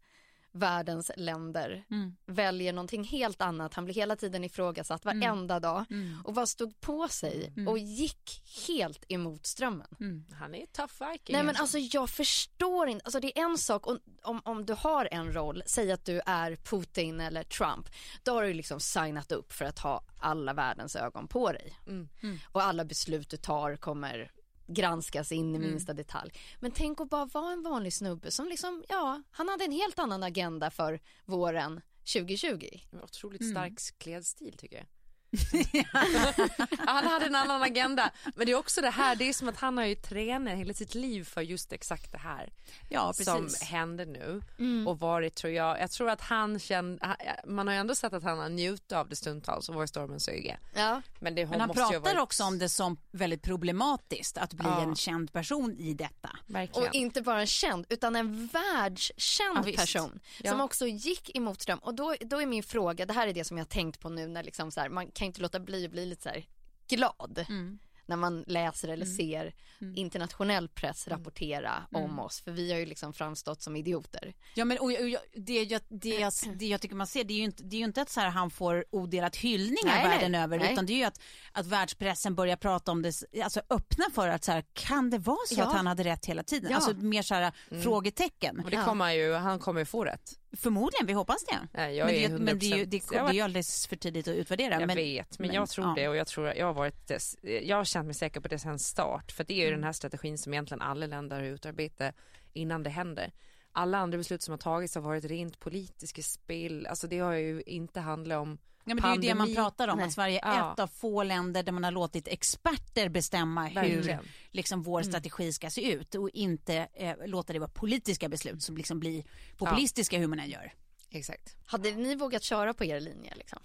världens 0.54 1.12
länder 1.18 1.84
Mm. 1.92 2.16
väljer 2.26 2.74
någonting 2.74 3.04
helt 3.04 3.42
annat. 3.42 3.74
Han 3.74 3.86
blir 3.86 3.96
hela 3.96 4.16
tiden 4.16 4.44
ifrågasatt 4.44 5.06
varenda 5.06 5.60
dag 5.60 5.86
Mm. 5.90 6.22
och 6.26 6.34
bara 6.34 6.46
stod 6.46 6.80
på 6.82 7.08
sig 7.08 7.54
och 7.68 7.78
gick 7.80 8.44
helt 8.68 9.06
emot 9.10 9.46
strömmen. 9.46 9.88
Mm. 10.00 10.26
Han 10.40 10.56
är 10.56 10.66
tough 10.66 10.94
viking. 11.12 11.34
Nej 11.34 11.44
men 11.44 11.56
alltså 11.56 11.78
jag 11.78 12.10
förstår 12.10 12.88
inte, 12.90 13.04
alltså 13.06 13.20
det 13.20 13.40
är 13.40 13.44
en 13.46 13.58
sak 13.58 13.88
om, 13.88 14.00
om, 14.24 14.42
om 14.46 14.66
du 14.66 14.74
har 14.74 15.08
en 15.12 15.34
roll, 15.34 15.64
säg 15.66 15.92
att 15.92 16.06
du 16.06 16.22
är 16.26 16.56
Putin 16.56 17.20
eller 17.22 17.44
Trump, 17.44 17.90
då 18.24 18.34
har 18.34 18.44
du 18.44 18.54
liksom 18.54 18.80
signat 18.80 19.32
upp 19.32 19.54
för 19.54 19.66
att 19.66 19.80
ha 19.80 20.04
alla 20.20 20.54
världens 20.54 20.96
ögon 20.96 21.28
på 21.28 21.52
dig. 21.52 21.74
Mm. 21.88 22.10
Och 22.52 22.64
alla 22.64 22.86
beslut 22.86 23.30
du 23.30 23.38
tar 23.38 23.76
kommer 23.76 24.32
granskas 24.74 25.32
in 25.32 25.56
i 25.56 25.60
minsta 25.60 25.94
detalj. 25.94 26.32
Men 26.60 26.72
tänk 26.72 27.02
att 27.02 27.10
bara 27.10 27.26
vara 27.26 27.54
en 27.54 27.64
vanlig 27.64 27.94
snubbe 27.94 28.32
som 28.32 28.48
liksom, 28.48 28.84
ja, 28.90 29.24
han 29.32 29.50
hade 29.50 29.64
en 29.64 29.72
helt 29.72 30.00
annan 30.00 30.24
agenda 30.24 30.72
för 30.72 31.00
våren 31.26 31.82
2020. 32.14 32.66
Otroligt 33.04 33.50
stark 33.50 33.80
klädstil 33.98 34.58
tycker 34.58 34.78
jag. 34.78 34.86
han 36.78 37.08
hade 37.08 37.26
en 37.26 37.36
annan 37.36 37.64
agenda. 37.64 38.12
Men 38.36 38.46
det 38.46 38.52
är 38.52 38.56
också 38.56 38.82
det 38.82 38.90
här, 38.90 39.16
det 39.16 39.30
är 39.30 39.34
som 39.34 39.50
att 39.50 39.58
han 39.60 39.78
har 39.78 39.86
ju 39.86 39.96
tränat 39.96 40.58
hela 40.58 40.74
sitt 40.74 40.96
liv 40.96 41.24
för 41.24 41.42
just 41.42 41.74
exakt 41.74 42.12
det 42.12 42.18
här. 42.18 42.50
Ja, 42.90 43.14
som 43.14 43.50
händer 43.62 44.06
nu. 44.06 44.42
Mm. 44.60 44.88
Och 44.88 45.00
varit 45.00 45.36
tror 45.36 45.54
jag, 45.54 45.80
jag 45.82 45.92
tror 45.92 46.10
att 46.10 46.22
han 46.22 46.60
kände, 46.60 47.16
man 47.48 47.68
har 47.68 47.74
ju 47.74 47.80
ändå 47.80 47.96
sett 47.96 48.14
att 48.14 48.24
han 48.24 48.40
har 48.40 48.50
njutit 48.50 48.92
av 48.92 49.10
det 49.10 49.16
stundtals 49.16 49.70
och 49.70 49.76
var 49.76 49.84
i 49.84 49.88
stormens 49.88 50.28
öga. 50.30 50.58
Ja, 50.76 51.02
Men, 51.20 51.36
det 51.36 51.46
Men 51.46 51.60
han 51.60 51.70
pratar 51.70 52.00
varit- 52.00 52.20
också 52.20 52.44
om 52.44 52.60
det 52.60 52.70
som 52.70 52.98
väldigt 53.12 53.42
problematiskt 53.44 54.38
att 54.38 54.54
bli 54.54 54.68
Ja. 54.68 54.82
en 54.82 54.96
känd 54.96 55.34
person 55.34 55.76
i 55.78 55.94
detta. 55.94 56.30
Verkligen. 56.48 56.90
och 56.90 56.96
inte 56.96 57.22
bara 57.22 57.42
en 57.42 57.48
känd 57.48 57.86
utan 57.90 58.16
en 58.16 58.48
världskänd 58.48 59.68
Ja, 59.68 59.74
person 59.78 60.20
Ja. 60.44 60.52
som 60.52 60.62
också 60.62 60.88
gick 60.88 61.36
emot 61.38 61.62
ström. 61.62 61.80
Och 61.80 61.94
då, 61.96 62.16
då 62.22 62.42
är 62.42 62.46
min 62.46 62.64
fråga, 62.64 63.06
det 63.06 63.14
här 63.14 63.28
är 63.28 63.34
det 63.34 63.44
som 63.44 63.58
jag 63.58 63.66
har 63.66 63.70
tänkt 63.70 64.00
på 64.00 64.10
nu 64.10 64.28
när 64.28 64.44
liksom 64.44 64.72
så 64.72 64.80
här, 64.82 64.90
man 64.90 65.12
kan 65.22 65.26
inte 65.26 65.42
låta 65.42 65.60
bli 65.60 65.86
att 65.86 65.92
bli 65.92 66.06
lite 66.06 66.22
så 66.24 66.30
här 66.30 66.46
glad 66.90 67.46
Mm. 67.50 67.80
när 68.06 68.16
man 68.16 68.44
läser 68.48 68.88
eller 68.88 69.06
ser 69.06 69.54
internationell 69.96 70.68
press 70.70 71.08
rapportera 71.08 71.84
om 71.92 72.20
oss 72.20 72.42
för 72.42 72.52
vi 72.52 72.72
har 72.72 72.80
ju 72.80 72.86
liksom 72.86 73.14
framstått 73.14 73.62
som 73.62 73.76
idioter. 73.76 74.34
Ja 74.56 74.66
men 74.66 74.78
och, 74.78 74.84
och, 74.86 74.92
jag- 74.92 75.22
det, 75.34 75.64
jag, 75.64 75.82
det, 75.90 76.10
jag, 76.10 76.34
det 76.56 76.66
jag 76.68 76.82
tycker 76.82 76.96
man 76.96 77.08
ser 77.08 77.24
det 77.24 77.34
är 77.34 77.38
ju 77.38 77.44
inte, 77.44 77.64
det 77.64 77.76
är 77.76 77.78
ju 77.78 77.86
inte 77.86 78.02
att 78.02 78.10
så 78.10 78.20
här, 78.20 78.30
han 78.30 78.50
får 78.52 78.86
odelat 78.90 79.36
hyllningar 79.36 79.78
Nej, 79.86 80.04
nej. 80.04 80.10
världen 80.18 80.36
över 80.36 80.60
Nej. 80.60 80.74
utan 80.74 80.86
det 80.86 80.94
är 80.94 80.98
ju 80.98 81.04
att, 81.04 81.22
att 81.52 81.66
världspressen 81.68 82.36
börjar 82.36 82.56
prata 82.58 82.92
om 82.92 83.02
det, 83.02 83.14
alltså 83.44 83.62
öppna 83.70 84.06
för 84.14 84.28
att 84.28 84.44
så 84.44 84.52
här, 84.52 84.64
kan 84.74 85.10
det 85.10 85.18
vara 85.18 85.38
så 85.48 85.56
Ja. 85.58 85.66
att 85.68 85.74
han 85.74 85.88
hade 85.88 86.04
rätt 86.04 86.26
hela 86.26 86.44
tiden? 86.44 86.72
Ja. 86.72 86.76
Alltså 86.78 86.94
mer 86.94 87.22
så 87.22 87.36
här 87.36 87.52
frågetecken. 87.84 88.60
Och 88.60 88.72
det 88.72 88.78
kommer 88.86 89.12
ju, 89.12 89.34
han 89.34 89.60
kommer 89.60 89.80
ju 89.82 89.86
få 89.86 90.06
rätt. 90.06 90.38
Förmodligen, 90.54 91.08
vi 91.08 91.14
hoppas 91.14 91.44
det. 91.44 91.68
Nej, 91.74 91.96
jag 91.96 92.06
men, 92.06 92.16
är 92.16 92.30
det, 92.30 92.40
men 92.40 92.60
det 92.60 92.66
är 92.66 92.78
ju 92.78 92.84
100% 92.84 92.86
det, 92.86 93.02
det 93.12 93.18
har 93.18 93.30
är 93.30 93.34
ju 93.34 93.42
alldeles 93.42 93.88
för 93.88 93.96
tidigt 93.96 94.28
att 94.28 94.36
utvärdera. 94.36 94.80
Jag 94.80 94.88
men, 94.88 94.96
vet, 94.96 95.40
men, 95.40 95.48
men, 95.48 95.56
jag 95.56 95.70
tror 95.70 95.88
ja. 95.88 95.94
det 95.96 96.08
och 96.08 96.16
jag 96.16 96.28
tror 96.28 96.48
jag 96.48 96.66
har 96.66 96.74
varit 96.74 97.08
det, 97.08 97.20
jag 97.64 97.78
har 97.78 97.86
känt 97.86 98.06
mig 98.06 98.16
säker 98.16 98.42
på 98.42 98.48
det 98.48 98.60
sen 98.60 98.80
start 98.80 99.32
för 99.32 99.44
det 99.44 99.54
är 99.54 99.58
ju 99.58 99.68
Mm. 99.68 99.80
den 99.80 99.84
här 99.84 99.94
strategin 99.94 100.38
som 100.38 100.54
egentligen 100.54 100.82
alla 100.82 101.06
länder 101.06 101.36
har 101.36 101.44
utarbetat 101.44 102.16
innan 102.54 102.84
det 102.84 102.90
händer. 102.90 103.32
Alla 103.72 103.98
andra 103.98 104.18
beslut 104.18 104.42
som 104.42 104.52
har 104.52 104.58
tagits 104.58 104.96
har 104.96 105.02
varit 105.02 105.26
rent 105.26 105.60
politiska 105.60 106.22
spel, 106.22 106.86
alltså 106.86 107.08
det 107.08 107.20
har 107.20 107.34
ju 107.34 107.62
inte 107.66 108.00
handlat 108.00 108.38
om 108.40 108.58
Ja, 108.86 108.96
men 108.96 109.04
det 109.04 109.10
är 109.10 109.16
ju 109.16 109.22
det 109.22 109.36
man 109.36 109.56
pratar 109.56 109.88
om, 109.88 109.98
Nej. 109.98 110.08
att 110.08 110.14
Sverige 110.14 110.40
är 110.44 110.58
Ja. 110.58 110.74
ett 110.74 110.80
av 110.80 110.88
få 110.88 111.24
länder 111.24 111.64
där 111.64 111.72
man 111.72 111.84
har 111.84 111.92
låtit 111.92 112.28
experter 112.28 113.10
bestämma 113.10 113.66
hur 113.68 113.76
Verkligen. 113.76 114.20
liksom, 114.52 114.82
vår 114.82 115.04
strategi 115.04 115.54
ska 115.54 115.70
se 115.70 115.92
ut 115.94 116.16
och 116.16 116.30
inte 116.30 116.88
eh, 116.94 117.16
låta 117.26 117.54
det 117.54 117.60
vara 117.60 117.70
politiska 117.70 118.30
beslut 118.30 118.64
som 118.64 118.78
liksom 118.78 119.00
blir 119.00 119.24
populistiska 119.58 120.18
hur 120.18 120.28
man 120.28 120.40
än 120.40 120.50
gör. 120.50 120.74
Exakt. 121.10 121.56
Hade 121.66 121.92
ni 121.92 122.16
vågat 122.16 122.44
köra 122.44 122.74
på 122.74 122.86
er 122.86 123.00
linje 123.00 123.34
liksom? 123.36 123.60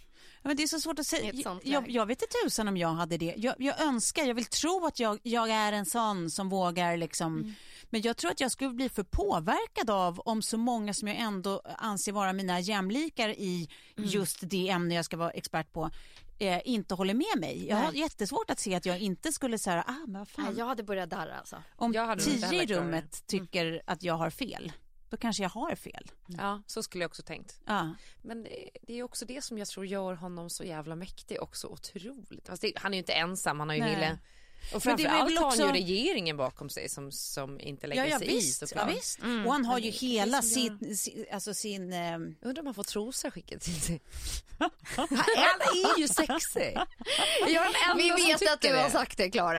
Ja, 0.46 0.48
men 0.48 0.56
det 0.56 0.62
är 0.62 0.66
så 0.66 0.80
svårt 0.80 0.98
att 0.98 1.06
säga. 1.06 1.58
Jag, 1.62 1.90
jag 1.90 2.06
vet 2.06 2.22
inte 2.22 2.34
tusan 2.44 2.68
om 2.68 2.76
jag 2.76 2.88
hade 2.88 3.16
det. 3.16 3.34
Jag, 3.36 3.54
jag 3.58 3.80
önskar, 3.80 4.24
jag 4.24 4.34
vill 4.34 4.44
tro 4.44 4.86
att 4.86 5.00
jag, 5.00 5.18
jag 5.22 5.50
är 5.50 5.72
en 5.72 5.86
sån 5.86 6.30
som 6.30 6.48
vågar 6.48 6.96
liksom. 6.96 7.38
Mm. 7.38 7.54
Men 7.90 8.02
jag 8.02 8.16
tror 8.16 8.30
att 8.30 8.40
jag 8.40 8.50
skulle 8.52 8.70
bli 8.70 8.88
för 8.88 9.02
påverkad 9.02 9.90
av 9.90 10.20
om 10.20 10.42
så 10.42 10.58
många 10.58 10.94
som 10.94 11.08
jag 11.08 11.16
ändå 11.16 11.60
anser 11.78 12.12
vara 12.12 12.32
mina 12.32 12.60
jämlikar 12.60 13.28
i 13.28 13.68
Mm. 13.96 14.10
just 14.10 14.38
det 14.42 14.68
ämne 14.68 14.94
jag 14.94 15.04
ska 15.04 15.16
vara 15.16 15.30
expert 15.30 15.72
på 15.72 15.90
eh, 16.38 16.60
inte 16.64 16.94
håller 16.94 17.14
med 17.14 17.40
mig. 17.40 17.66
Jag 17.68 17.76
har 17.76 17.92
Nej. 17.92 18.00
jättesvårt 18.00 18.50
att 18.50 18.60
se 18.60 18.74
att 18.74 18.86
jag 18.86 18.98
inte 19.00 19.32
skulle 19.32 19.58
säga, 19.58 19.84
ah 19.86 20.06
men 20.06 20.18
vad 20.18 20.28
fan. 20.28 20.44
Nej, 20.44 20.54
jag 20.58 20.66
hade 20.66 20.82
börjat 20.82 21.10
darra 21.10 21.38
alltså. 21.38 21.62
om 21.76 21.92
tio 22.18 22.62
i 22.62 22.66
rummet 22.66 23.26
tycker 23.26 23.82
att 23.86 24.02
jag 24.02 24.14
har 24.14 24.30
fel, 24.30 24.72
då 25.10 25.16
kanske 25.16 25.42
jag 25.42 25.50
har 25.50 25.74
fel. 25.74 26.10
Ja, 26.26 26.62
så 26.66 26.82
skulle 26.82 27.04
jag 27.04 27.08
också 27.08 27.22
tänkt. 27.22 27.60
Ja. 27.66 27.94
Men 28.22 28.42
det, 28.42 28.70
det 28.82 28.98
är 28.98 29.02
också 29.02 29.24
det 29.24 29.44
som 29.44 29.58
jag 29.58 29.68
tror 29.68 29.86
gör 29.86 30.14
honom 30.14 30.50
så 30.50 30.64
jävla 30.64 30.96
mäktig 30.96 31.42
och 31.42 31.56
så 31.56 31.68
otroligt. 31.68 32.48
Fast 32.48 32.62
det, 32.62 32.72
han 32.76 32.92
är 32.92 32.96
ju 32.96 32.98
inte 32.98 33.12
ensam, 33.12 33.60
han 33.60 33.68
har 33.68 33.76
ju 33.76 33.82
Nej. 33.82 33.94
hela 33.94 34.18
och 34.74 34.86
Men 34.86 34.96
det 34.96 35.02
är 35.04 35.08
framförallt 35.08 35.38
har 35.38 35.48
han 35.48 35.56
ju 35.58 35.62
också- 35.64 35.72
regeringen 35.72 36.36
bakom 36.36 36.68
sig 36.70 36.88
som, 36.88 37.12
som 37.12 37.60
inte 37.60 37.86
lägger 37.86 38.04
Ja, 38.04 38.08
ja, 38.10 38.18
sig 38.18 38.28
visst, 38.28 38.62
i 38.62 38.64
ja, 38.64 38.66
såklart. 38.66 38.90
visst. 38.96 39.18
Och 39.22 39.52
han 39.52 39.64
har 39.64 39.78
ju 39.78 39.90
hela 39.90 40.42
som 40.42 40.62
gör- 40.62 40.78
sin, 40.78 40.96
sin, 40.96 41.26
alltså 41.32 41.54
sin 41.54 41.92
eh, 41.92 42.14
Undrar 42.40 42.58
om 42.60 42.66
han 42.66 42.74
får 42.74 42.84
trosor 42.84 43.30
skickat 43.30 43.60
till 43.62 43.80
sig. 43.80 44.00
Han 44.96 45.08
är 45.84 45.98
ju 46.00 46.08
sexig. 46.08 46.76
Jag 47.48 47.96
Vi 47.96 48.10
vet 48.10 48.52
att 48.52 48.60
du 48.60 48.68
har 48.76 48.84
det. 48.84 48.90
sagt 48.90 49.16
det 49.16 49.30
Klara. 49.30 49.58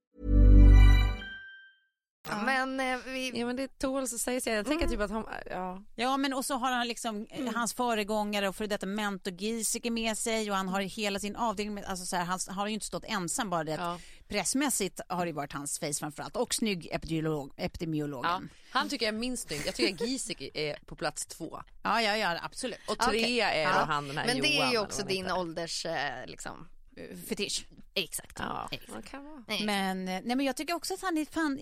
Men 2.29 2.79
eh, 2.79 2.97
vi... 3.05 3.31
Ja 3.39 3.45
men 3.45 3.55
det 3.55 3.79
tåls 3.79 4.13
att 4.13 4.21
säga 4.21 4.41
sig. 4.41 4.53
Jag 4.53 4.65
tänker 4.65 4.87
typ 4.87 4.99
att 4.99 5.11
han, 5.11 5.25
ja. 5.49 5.81
Ja, 5.95 6.17
men 6.17 6.33
och 6.33 6.45
så 6.45 6.53
har 6.55 6.71
han 6.71 6.87
liksom 6.87 7.27
eh, 7.29 7.53
hans 7.53 7.73
föregångare 7.73 8.49
och 8.49 8.55
för 8.55 8.67
detta 8.67 8.85
mentor 8.85 9.33
Giesecke 9.33 9.91
med 9.91 10.17
sig 10.17 10.51
och 10.51 10.57
han 10.57 10.67
har 10.67 10.81
hela 10.81 11.19
sin 11.19 11.35
avdelning 11.35 11.73
med, 11.73 11.85
alltså 11.85 12.05
så 12.05 12.15
här, 12.15 12.23
han 12.25 12.39
har 12.49 12.67
ju 12.67 12.73
inte 12.73 12.85
stått 12.85 13.05
ensam 13.05 13.49
bara 13.49 13.63
det 13.63 13.73
att 13.73 13.79
Ja. 13.79 13.99
pressmässigt 14.27 14.99
har 15.07 15.25
det 15.25 15.31
varit 15.31 15.53
hans 15.53 15.79
face 15.79 15.93
framförallt 15.99 16.35
och 16.35 16.53
snygg 16.53 16.87
epidemiolog, 16.91 17.53
ja. 17.55 17.63
epidemiologen. 17.63 18.49
Han 18.71 18.89
tycker 18.89 19.05
jag 19.05 19.15
är 19.15 19.19
minst 19.19 19.47
snygg. 19.47 19.61
Jag 19.65 19.75
tycker 19.75 20.05
Giesecke 20.05 20.49
är 20.53 20.77
på 20.85 20.95
plats 20.95 21.25
två. 21.25 21.61
Ja, 21.83 22.01
ja, 22.01 22.17
ja, 22.17 22.39
absolut. 22.43 22.79
Och 22.87 22.97
trea 22.99 23.09
Okej. 23.09 23.39
är 23.39 23.61
Ja. 23.61 23.69
han 23.69 24.07
den 24.07 24.17
här 24.17 24.25
Men 24.25 24.41
det 24.41 24.47
är 24.47 24.55
Johan 24.57 24.71
ju 24.71 24.75
eller 24.77 24.85
också 24.85 25.03
din 25.03 25.31
ålders, 25.31 25.85
eh, 25.85 26.25
liksom. 26.27 26.67
Fetisch. 27.27 27.65
Exakt. 27.93 28.39
Ja, 28.39 28.69
Exakt. 28.71 29.07
kan 29.09 29.23
vara. 29.25 29.43
Men, 29.65 30.07
eh, 30.07 30.21
nej, 30.23 30.35
men 30.35 30.45
jag 30.45 30.55
tycker 30.55 30.73
också 30.73 30.93
att 30.93 31.01
han 31.01 31.17
är, 31.17 31.25
fan, 31.25 31.55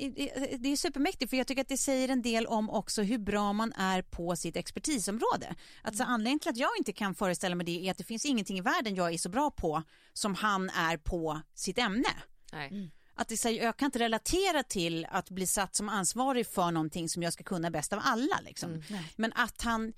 det 0.60 0.70
är 0.72 0.76
supermäktigt 0.76 1.30
för 1.30 1.38
jag 1.38 1.48
tycker 1.48 1.62
att 1.62 1.68
det 1.68 1.78
säger 1.78 2.10
en 2.10 2.22
del 2.22 2.46
om 2.48 2.70
också 2.70 3.02
hur 3.02 3.18
bra 3.18 3.54
man 3.54 3.74
är 3.74 4.02
på 4.02 4.36
sitt 4.36 4.56
expertisområde. 4.56 5.56
Alltså 5.84 6.04
anledningen 6.04 6.40
till 6.40 6.50
att 6.50 6.58
jag 6.58 6.70
inte 6.78 6.94
kan 6.94 7.16
föreställa 7.16 7.56
mig 7.56 7.66
det 7.66 7.88
är 7.88 7.92
att 7.92 7.98
det 7.98 8.04
finns 8.04 8.26
ingenting 8.26 8.58
i 8.58 8.62
världen 8.62 8.96
jag 8.96 9.14
är 9.14 9.18
så 9.18 9.30
bra 9.30 9.52
på 9.52 9.84
som 10.14 10.36
han 10.36 10.70
är 10.70 10.98
på 10.98 11.42
sitt 11.56 11.78
ämne. 11.78 12.10
Nej. 12.54 12.92
Att 13.16 13.28
det, 13.28 13.38
säger- 13.38 13.64
jag 13.64 13.78
kan 13.78 13.86
inte 13.86 14.00
relatera 14.00 14.64
till 14.64 15.06
att 15.12 15.30
bli 15.30 15.48
satt 15.48 15.76
som 15.76 15.90
ansvarig 15.90 16.48
för 16.48 16.72
någonting 16.72 17.10
som 17.10 17.24
jag 17.24 17.34
ska 17.34 17.44
kunna 17.44 17.72
bäst 17.72 17.94
av 17.94 18.00
alla. 18.04 18.40
Liksom. 18.46 18.84
Men 19.16 19.34
att 19.36 19.62
han, 19.62 19.94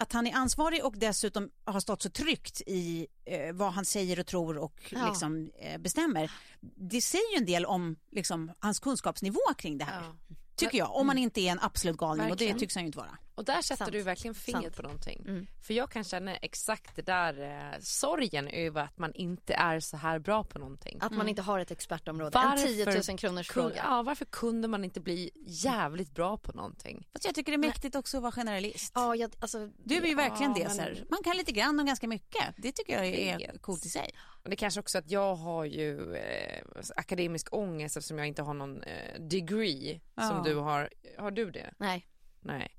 att 0.00 0.12
han 0.12 0.26
är 0.26 0.34
ansvarig 0.34 0.84
och 0.84 0.94
dessutom 0.98 1.50
har 1.64 1.80
stått 1.80 2.02
så 2.02 2.10
tryggt 2.10 2.60
i 2.66 3.06
eh, 3.24 3.52
vad 3.54 3.72
han 3.72 3.84
säger 3.84 4.20
och 4.20 4.26
tror 4.26 4.58
och 4.58 4.82
Ja. 4.90 5.06
liksom, 5.08 5.50
eh, 5.58 5.78
bestämmer. 5.78 6.30
Det 6.60 7.00
säger 7.00 7.32
ju 7.34 7.38
en 7.38 7.46
del 7.46 7.66
om 7.66 7.96
liksom, 8.10 8.52
hans 8.58 8.80
kunskapsnivå 8.80 9.40
kring 9.58 9.78
det 9.78 9.84
här. 9.84 10.02
Ja. 10.02 10.34
Tycker 10.56 10.78
jag, 10.78 10.96
om 10.96 11.06
man 11.06 11.18
inte 11.18 11.40
är 11.40 11.52
en 11.52 11.60
absolut 11.60 11.96
galning 11.96 12.24
och 12.26 12.30
Verkligen. 12.30 12.54
det 12.54 12.60
tycks 12.60 12.74
han 12.74 12.82
ju 12.84 12.86
inte 12.86 12.98
vara. 12.98 13.18
Och 13.40 13.44
där 13.46 13.62
sätter 13.62 13.76
Sant. 13.76 13.92
du 13.92 14.02
verkligen 14.02 14.34
fingret 14.34 14.62
Sant. 14.64 14.76
på 14.76 14.82
någonting. 14.82 15.24
Mm. 15.28 15.46
För 15.62 15.74
jag 15.74 15.90
kan 15.90 16.04
känna 16.04 16.36
exakt 16.36 16.96
det 16.96 17.02
där 17.02 17.40
eh, 17.72 17.78
sorgen 17.80 18.48
över 18.48 18.82
att 18.82 18.98
man 18.98 19.12
inte 19.14 19.54
är 19.54 19.80
så 19.80 19.96
här 19.96 20.18
bra 20.18 20.44
på 20.44 20.58
någonting. 20.58 20.98
Att 21.00 21.12
man 21.12 21.28
inte 21.28 21.42
har 21.42 21.58
ett 21.60 21.70
expertområde. 21.70 22.30
Varför 22.34 22.68
En 22.68 23.02
10 23.02 23.12
000 23.12 23.18
kronors 23.18 23.50
Kun- 23.50 23.52
fråga. 23.52 23.76
Ja, 23.76 24.02
varför 24.02 24.24
kunde 24.24 24.68
man 24.68 24.84
inte 24.84 25.00
bli 25.00 25.30
jävligt 25.46 26.14
bra 26.14 26.36
på 26.36 26.52
någonting? 26.52 27.08
Fast 27.12 27.24
jag 27.24 27.34
tycker 27.34 27.52
det 27.52 27.56
är 27.56 27.68
mäktigt 27.68 27.96
också 27.96 28.16
att 28.16 28.22
vara 28.22 28.32
generalist. 28.32 28.92
Ja, 28.94 29.16
jag, 29.16 29.32
alltså, 29.40 29.70
Du 29.84 29.96
är 29.96 30.06
ju 30.06 30.14
verkligen 30.14 30.54
det. 30.54 30.64
men- 30.64 30.76
Så 30.76 30.82
här. 30.82 31.04
Man 31.10 31.22
kan 31.24 31.36
lite 31.36 31.52
grann 31.52 31.80
och 31.80 31.86
ganska 31.86 32.08
mycket. 32.08 32.44
Det 32.56 32.72
tycker 32.72 32.92
jag 32.92 33.06
är 33.06 33.58
coolt 33.58 33.86
i 33.86 33.88
sig. 33.88 34.10
Det 34.44 34.56
kanske 34.56 34.80
också 34.80 34.98
att 34.98 35.10
jag 35.10 35.34
har 35.34 35.64
ju 35.64 36.14
eh, 36.14 36.62
akademisk 36.96 37.48
ångest 37.54 37.96
eftersom 37.96 38.18
jag 38.18 38.26
inte 38.26 38.42
har 38.42 38.54
någon 38.54 38.82
eh, 38.82 39.20
degree 39.20 40.00
Ja. 40.14 40.22
som 40.28 40.42
du 40.42 40.54
har. 40.54 40.90
Har 41.18 41.30
du 41.30 41.50
det? 41.50 41.74
Nej. 41.78 42.06
Nej. 42.40 42.76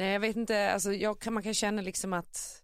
Nej, 0.00 0.12
jag 0.12 0.20
vet 0.20 0.36
inte. 0.36 0.72
Alltså, 0.72 0.92
jag 0.92 1.32
man 1.32 1.42
kan 1.42 1.54
känna 1.54 1.82
liksom 1.82 2.12
att 2.12 2.62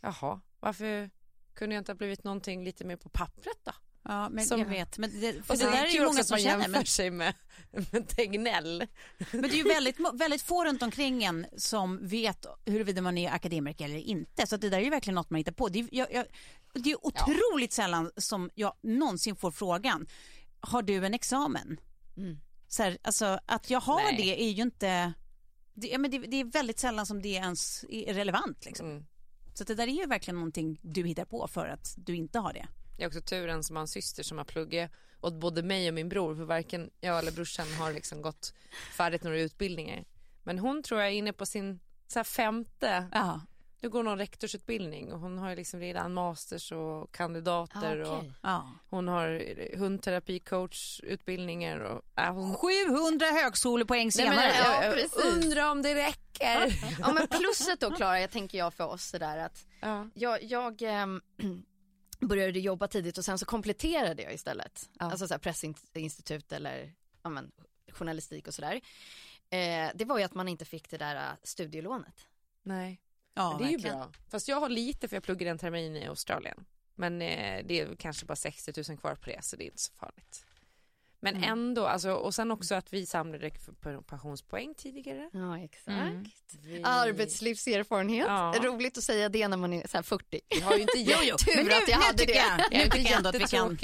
jaha, 0.00 0.40
varför 0.60 1.10
kunde 1.54 1.74
jag 1.74 1.80
inte 1.80 1.92
ha 1.92 1.96
blivit 1.96 2.24
någonting 2.24 2.64
lite 2.64 2.84
mer 2.84 2.96
på 2.96 3.08
pappret 3.08 3.58
då? 3.64 3.72
Ja, 4.02 4.28
men 4.28 4.44
Som- 4.46 4.60
jag 4.60 4.66
vet. 4.66 4.98
Men 4.98 5.20
det, 5.20 5.32
för 5.32 5.54
Och 5.54 5.58
så 5.58 5.64
det 5.64 5.70
där 5.70 5.84
är 5.84 5.86
kul 5.86 5.94
ju 5.94 6.06
också 6.06 6.12
många 6.12 6.20
att 6.20 6.26
som 6.26 6.34
man 6.34 6.40
känner. 6.40 6.62
jämför 6.64 6.70
Men, 6.78 6.86
sig 6.86 7.10
med, 7.10 7.34
med 7.90 8.08
Tegnell. 8.08 8.86
men 9.32 9.42
det 9.42 9.48
är 9.48 9.56
ju 9.56 9.62
väldigt, 9.62 9.96
väldigt 10.14 10.42
få 10.42 10.64
runt 10.64 10.82
omkring 10.82 11.24
en 11.24 11.46
som 11.56 12.08
vet 12.08 12.46
huruvida 12.64 13.02
man 13.02 13.18
är 13.18 13.30
akademiker 13.30 13.84
eller 13.84 13.98
inte. 13.98 14.46
Så 14.46 14.54
att 14.54 14.60
det 14.60 14.68
där 14.68 14.78
är 14.78 14.82
ju 14.82 14.90
verkligen 14.90 15.14
något 15.14 15.30
man 15.30 15.38
hittar 15.38 15.52
på. 15.52 15.68
Det 15.68 15.78
är, 15.78 15.88
jag, 15.92 16.12
jag, 16.12 16.26
det 16.72 16.90
är 16.92 17.06
otroligt 17.06 17.72
sällan 17.72 18.10
som 18.16 18.50
jag 18.54 18.74
någonsin 18.82 19.36
får 19.36 19.50
frågan, 19.50 20.06
har 20.60 20.82
du 20.82 21.06
en 21.06 21.14
examen? 21.14 21.80
Mm. 22.16 22.38
Så 22.68 22.82
här, 22.82 22.98
alltså, 23.02 23.38
att 23.46 23.70
jag 23.70 23.80
har 23.80 24.02
Nej. 24.02 24.16
det 24.16 24.42
är 24.44 24.50
ju 24.50 24.62
inte... 24.62 25.12
Det, 25.74 25.88
ja, 25.88 25.98
men 25.98 26.10
det, 26.10 26.18
det 26.18 26.40
är 26.40 26.44
väldigt 26.44 26.78
sällan 26.78 27.06
som 27.06 27.22
det 27.22 27.28
ens 27.28 27.84
är 27.88 28.14
relevant. 28.14 28.64
Liksom. 28.64 28.90
Mm. 28.90 29.06
Så 29.54 29.64
det 29.64 29.74
där 29.74 29.86
är 29.86 29.92
ju 29.92 30.06
verkligen 30.06 30.34
någonting 30.36 30.80
du 30.82 31.06
hittar 31.06 31.24
på 31.24 31.48
för 31.48 31.66
att 31.66 31.94
du 31.96 32.16
inte 32.16 32.38
har 32.38 32.52
det. 32.52 32.66
Jag 32.96 33.04
har 33.04 33.08
också 33.08 33.20
turen 33.20 33.64
som 33.64 33.76
har 33.76 33.80
en 33.80 33.88
syster 33.88 34.22
som 34.22 34.38
har 34.38 34.44
pluggat 34.44 34.90
åt 35.20 35.34
både 35.34 35.62
mig 35.62 35.88
och 35.88 35.94
min 35.94 36.08
bror 36.08 36.34
för 36.34 36.44
varken 36.44 36.90
jag 37.00 37.18
eller 37.18 37.32
brorsan 37.32 37.72
har 37.72 37.92
liksom 37.92 38.22
gått 38.22 38.54
färdigt 38.96 39.22
några 39.22 39.40
utbildningar. 39.40 40.04
Men 40.42 40.58
hon 40.58 40.82
tror 40.82 41.00
jag 41.00 41.10
är 41.10 41.14
inne 41.14 41.32
på 41.32 41.46
sin 41.46 41.80
så 42.06 42.24
femte, 42.24 43.08
Ja. 43.12 43.40
Nu 43.84 43.90
går 43.90 44.02
någon 44.02 44.18
rektorsutbildning 44.18 45.12
och 45.12 45.20
hon 45.20 45.38
har 45.38 45.56
liksom 45.56 45.80
redan 45.80 46.14
masters 46.14 46.72
och 46.72 47.12
kandidater 47.12 48.00
Ah, 48.00 48.10
och 48.10 48.18
okej. 48.18 48.32
Ja. 48.42 48.70
hon 48.90 49.08
har 49.08 49.42
hundterapicoachutbildningar 49.76 51.78
och 51.78 52.02
äh, 52.18 52.34
hon 52.34 52.54
700 52.54 53.26
högskolepoäng 53.26 54.10
Nej, 54.16 54.28
men 54.28 54.32
senare. 54.34 54.52
ja, 54.64 54.84
jag, 54.84 55.08
undrar 55.34 55.70
om 55.70 55.82
det 55.82 55.94
räcker. 55.94 56.80
Ja 57.00 57.12
men 57.12 57.28
plusset 57.28 57.80
då 57.80 57.90
Klara, 57.90 58.20
jag 58.20 58.30
tänker 58.30 58.58
jag 58.58 58.74
för 58.74 58.84
oss 58.84 59.04
sådär 59.04 59.38
att 59.38 59.66
ja. 59.80 60.10
jag, 60.14 60.42
jag 60.42 60.82
ehm, 60.82 61.20
började 62.20 62.60
jobba 62.60 62.88
tidigt 62.88 63.18
och 63.18 63.24
sen 63.24 63.38
så 63.38 63.44
kompletterade 63.44 64.22
jag 64.22 64.34
istället. 64.34 64.90
Ja. 64.98 65.10
Alltså 65.10 65.28
så 65.28 65.34
här 65.34 65.38
pressinstitut 65.38 66.52
eller 66.52 66.92
ja, 67.22 67.30
men, 67.30 67.52
journalistik 67.92 68.48
och 68.48 68.54
sådär. 68.54 68.80
Eh, 69.50 69.90
det 69.94 70.04
var 70.04 70.18
ju 70.18 70.24
att 70.24 70.34
man 70.34 70.48
inte 70.48 70.64
fick 70.64 70.90
det 70.90 70.98
där 70.98 71.16
uh, 71.16 71.32
studielånet. 71.42 72.28
Nej, 72.62 73.00
Ja, 73.34 73.50
men 73.50 73.58
det 73.58 73.74
är 73.74 73.78
ju 73.78 73.78
bra. 73.78 74.10
Fast 74.30 74.48
jag 74.48 74.60
har 74.60 74.68
lite 74.68 75.08
för 75.08 75.16
jag 75.16 75.22
pluggar 75.22 75.50
en 75.50 75.58
termin 75.58 75.96
i 75.96 76.06
Australien. 76.06 76.64
Men 76.94 77.22
eh, 77.22 77.64
det 77.64 77.80
är 77.80 77.96
kanske 77.96 78.26
bara 78.26 78.36
60 78.36 78.72
000 78.88 78.98
kvar 78.98 79.14
på 79.14 79.30
det 79.30 79.44
så 79.44 79.56
det 79.56 79.64
är 79.64 79.66
inte 79.66 79.82
så 79.82 79.92
farligt. 79.92 80.44
Men 81.24 81.36
Mm. 81.36 81.50
ändå, 81.52 81.86
alltså, 81.86 82.10
och 82.12 82.34
sen 82.34 82.50
också 82.50 82.74
att 82.74 82.92
vi 82.92 83.06
samlade 83.06 83.50
pensionspoäng 84.06 84.74
tidigare. 84.74 85.30
Ja 85.32 85.58
exakt. 85.58 85.88
Mm. 85.88 86.24
Vi, 86.62 86.80
Arbetslivserfarenhet. 86.84 88.26
Ja. 88.26 88.54
Roligt 88.62 88.98
att 88.98 89.04
säga 89.04 89.28
det 89.28 89.48
när 89.48 89.56
man 89.56 89.72
är 89.72 89.86
så 89.86 89.96
här 89.96 90.02
40. 90.02 90.40
vi 90.50 90.60
har 90.60 90.74
ju 90.74 90.80
inte 90.80 90.92
Jo, 90.98 91.18
jo. 91.22 91.36
Tur 91.36 91.56
Men 91.56 91.66
nu, 91.66 91.72
att 91.72 91.88
jag 91.88 91.98
nu 91.98 92.04
hade 92.04 92.18
tycker 92.18 92.32
det. 92.34 92.38
Jag, 92.38 92.58
nu 92.70 92.76
Jag 92.76 92.86
är 92.86 92.90
tycker 92.90 93.10
jag 93.10 93.16
ändå 93.16 93.28
att 93.28 93.34
vi 93.34 93.44
kan... 93.44 93.76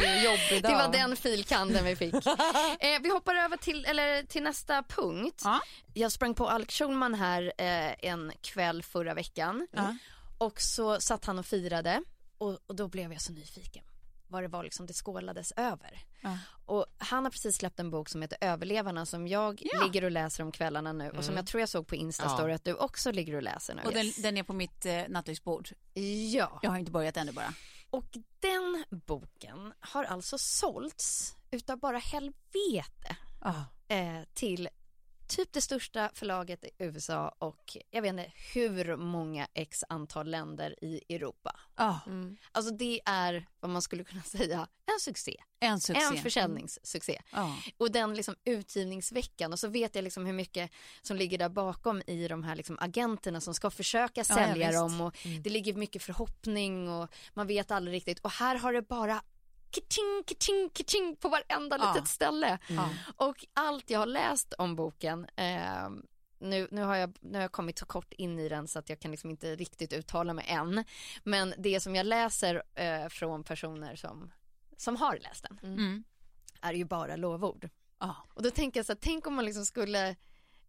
Det 0.62 0.74
var 0.74 0.92
den 0.92 1.16
filkanden 1.16 1.84
vi 1.84 1.96
fick. 1.96 2.14
eh, 2.80 3.00
vi 3.02 3.10
hoppar 3.10 3.34
över 3.34 3.56
till, 3.56 3.84
eller, 3.84 4.22
till 4.22 4.42
nästa 4.42 4.82
punkt. 4.82 5.42
Ja. 5.44 5.60
Jag 5.94 6.12
sprang 6.12 6.34
på 6.34 6.48
Alec 6.48 6.70
Schulman 6.70 7.14
här 7.14 7.52
eh, 7.58 8.10
en 8.10 8.32
kväll 8.40 8.82
förra 8.82 9.14
veckan. 9.14 9.66
Ja. 9.72 9.96
Och 10.38 10.60
så 10.60 11.00
satt 11.00 11.24
han 11.24 11.38
och 11.38 11.46
firade 11.46 12.02
och, 12.38 12.58
och 12.66 12.76
då 12.76 12.88
blev 12.88 13.12
jag 13.12 13.22
så 13.22 13.32
nyfiken. 13.32 13.84
Vad 14.30 14.42
det 14.42 14.48
var 14.48 14.62
liksom 14.64 14.86
det 14.86 14.92
skålades 14.94 15.52
över. 15.56 16.00
Ja. 16.20 16.38
Och 16.66 16.86
han 16.98 17.24
har 17.24 17.30
precis 17.30 17.56
släppt 17.56 17.80
en 17.80 17.90
bok 17.90 18.08
som 18.08 18.22
heter 18.22 18.38
Överlevarna 18.40 19.06
som 19.06 19.28
jag 19.28 19.62
Ja. 19.72 19.82
ligger 19.84 20.04
och 20.04 20.10
läser 20.10 20.42
om 20.44 20.52
kvällarna 20.52 20.92
nu 20.92 21.10
och 21.10 21.24
som 21.24 21.36
jag 21.36 21.46
tror 21.46 21.60
jag 21.60 21.68
såg 21.68 21.86
på 21.86 21.94
Instastory 21.94 22.52
att 22.52 22.64
du 22.64 22.74
också 22.74 23.12
ligger 23.12 23.34
och 23.34 23.42
läser 23.42 23.74
nu. 23.74 23.82
Och 23.82 23.92
den, 23.92 24.12
den 24.22 24.36
är 24.36 24.42
på 24.42 24.52
mitt 24.52 24.86
eh, 24.86 25.02
nattduksbord. 25.08 25.68
Ja. 26.32 26.58
Jag 26.62 26.70
har 26.70 26.78
inte 26.78 26.90
börjat 26.92 27.16
ännu 27.16 27.32
bara. 27.32 27.54
Och 27.90 28.04
den 28.40 28.84
boken 29.06 29.72
har 29.80 30.04
alltså 30.04 30.38
sålts 30.38 31.34
utav 31.50 31.78
bara 31.78 31.98
helvete 31.98 33.16
Ah. 33.42 33.54
eh, 33.94 34.22
till 34.34 34.68
typ 35.30 35.52
det 35.52 35.60
största 35.60 36.10
förlaget 36.14 36.64
i 36.64 36.70
USA 36.78 37.34
och 37.38 37.76
jag 37.90 38.02
vet 38.02 38.08
inte 38.08 38.32
hur 38.54 38.96
många 38.96 39.46
x 39.54 39.84
antal 39.88 40.30
länder 40.30 40.84
i 40.84 41.14
Europa. 41.14 41.60
Ah. 41.74 41.94
Mm. 42.06 42.36
Alltså 42.52 42.74
det 42.74 43.00
är 43.04 43.46
vad 43.60 43.70
man 43.70 43.82
skulle 43.82 44.04
kunna 44.04 44.22
säga 44.36 44.68
en 44.94 45.00
succé. 45.00 45.36
En 45.60 45.80
succé. 45.80 46.02
En 46.02 46.16
försäljningssuccé. 46.22 47.22
Ja. 47.32 47.56
Och 47.78 47.92
den 47.92 48.14
liksom 48.14 48.34
utgivningsveckan 48.44 49.52
och 49.52 49.58
så 49.58 49.68
vet 49.68 49.94
jag 49.94 50.04
liksom 50.04 50.26
hur 50.26 50.32
mycket 50.32 50.70
som 51.02 51.16
ligger 51.16 51.38
där 51.38 51.48
bakom 51.48 52.02
i 52.06 52.28
de 52.28 52.44
här 52.44 52.56
liksom 52.56 52.78
agenterna 52.80 53.40
som 53.40 53.54
ska 53.54 53.70
försöka 53.70 54.20
Ja, 54.20 54.24
ja, 54.28 54.34
sälja 54.34 54.68
visst. 54.68 54.78
dem 54.78 55.00
och 55.00 55.16
det 55.40 55.50
ligger 55.50 55.74
mycket 55.74 56.02
förhoppning 56.02 56.88
och 56.88 57.08
man 57.34 57.46
vet 57.46 57.70
aldrig 57.70 57.96
riktigt 57.96 58.18
och 58.18 58.30
här 58.30 58.56
har 58.56 58.72
det 58.72 58.82
bara 58.82 59.22
kitting, 59.70 60.24
kitting, 60.26 60.70
kitting 60.74 61.16
på 61.16 61.28
varenda 61.28 61.78
Ja. 61.80 61.92
litet 61.94 62.08
ställe. 62.08 62.58
Ja. 62.68 62.88
Och 63.16 63.44
allt 63.54 63.90
jag 63.90 63.98
har 63.98 64.06
läst 64.06 64.54
om 64.58 64.76
boken 64.76 65.26
eh, 65.36 65.88
nu, 66.38 66.68
nu, 66.70 66.82
har 66.82 66.96
jag, 66.96 67.18
nu 67.20 67.34
har 67.38 67.42
jag 67.42 67.52
kommit 67.52 67.78
så 67.78 67.86
kort 67.86 68.12
in 68.12 68.38
i 68.38 68.48
den 68.48 68.68
så 68.68 68.78
att 68.78 68.88
jag 68.88 69.00
kan 69.00 69.10
liksom 69.10 69.30
inte 69.30 69.56
riktigt 69.56 69.92
uttala 69.92 70.32
mig 70.34 70.44
än. 70.48 70.84
Men 71.24 71.54
det 71.58 71.80
som 71.80 71.94
jag 71.94 72.06
läser 72.06 72.62
eh, 72.74 73.08
från 73.08 73.44
personer 73.44 73.96
som, 73.96 74.30
som 74.76 74.96
har 74.96 75.18
läst 75.18 75.42
den 75.48 75.58
Mm. 75.62 76.04
är 76.60 76.72
ju 76.72 76.84
bara 76.84 77.16
lovord. 77.16 77.68
Ja. 77.98 78.16
Och 78.34 78.42
då 78.42 78.50
tänker 78.50 78.78
jag 78.80 78.86
så 78.86 78.92
här, 78.92 78.98
tänk 79.02 79.26
om 79.26 79.34
man 79.34 79.44
liksom 79.44 79.66
skulle 79.66 80.16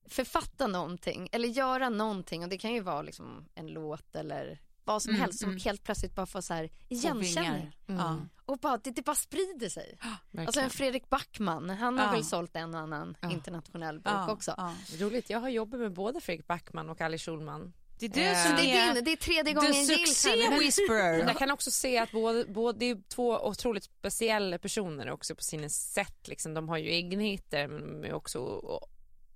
författa 0.09 0.67
någonting 0.67 1.29
eller 1.31 1.47
göra 1.47 1.89
någonting 1.89 2.43
och 2.43 2.49
det 2.49 2.57
kan 2.57 2.73
ju 2.73 2.79
vara 2.79 3.01
liksom 3.01 3.45
en 3.55 3.67
låt 3.67 4.15
eller 4.15 4.59
vad 4.83 5.01
som 5.01 5.09
Mm, 5.09 5.21
helst 5.21 5.39
som 5.39 5.49
mm. 5.49 5.61
helt 5.61 5.83
plötsligt 5.83 6.15
bara 6.15 6.25
får 6.25 6.41
så 6.41 6.53
här 6.53 6.69
igenkänning. 6.89 7.77
Ja. 7.85 8.17
Och 8.45 8.57
bara, 8.57 8.77
det, 8.77 8.91
det 8.91 9.01
bara 9.01 9.15
sprider 9.15 9.69
sig. 9.69 9.97
Verkligen. 10.01 10.47
Alltså 10.47 10.61
en 10.61 10.69
Fredrik 10.69 11.09
Backman, 11.09 11.69
han 11.69 11.99
har 11.99 12.11
väl 12.11 12.25
sålt 12.25 12.55
en 12.55 12.73
och 12.73 12.79
annan 12.79 13.17
internationell 13.31 13.99
bok 13.99 14.29
också. 14.29 14.73
Roligt, 14.99 15.29
jag 15.29 15.39
har 15.39 15.49
jobbat 15.49 15.79
med 15.79 15.93
både 15.93 16.21
Fredrik 16.21 16.47
Backman 16.47 16.89
och 16.89 17.01
Ali 17.01 17.17
Schulman. 17.17 17.73
Det 17.99 18.05
är 18.05 18.09
du 18.09 18.21
Eh, 18.21 18.45
som 18.45 18.55
det 18.55 18.71
är 18.71 18.93
din, 18.93 19.03
det 19.03 19.11
är 19.11 19.15
tredje 19.15 19.53
gången 19.53 19.73
gillt 19.73 20.25
här 20.25 20.59
whisperer. 20.59 21.27
Jag 21.27 21.37
kan 21.37 21.51
också 21.51 21.71
se 21.71 21.97
att 21.97 22.11
både, 22.11 22.45
både, 22.45 22.79
det 22.79 22.85
är 22.85 23.01
två 23.09 23.47
otroligt 23.47 23.83
speciella 23.83 24.57
personer 24.57 25.11
också 25.11 25.35
på 25.35 25.43
sina 25.43 25.69
sätt. 25.69 26.27
Liksom. 26.27 26.53
De 26.53 26.69
har 26.69 26.77
ju 26.77 26.89
egenheter 26.89 27.67
men 27.67 28.01
de 28.01 28.07
är 28.07 28.13
också 28.13 28.39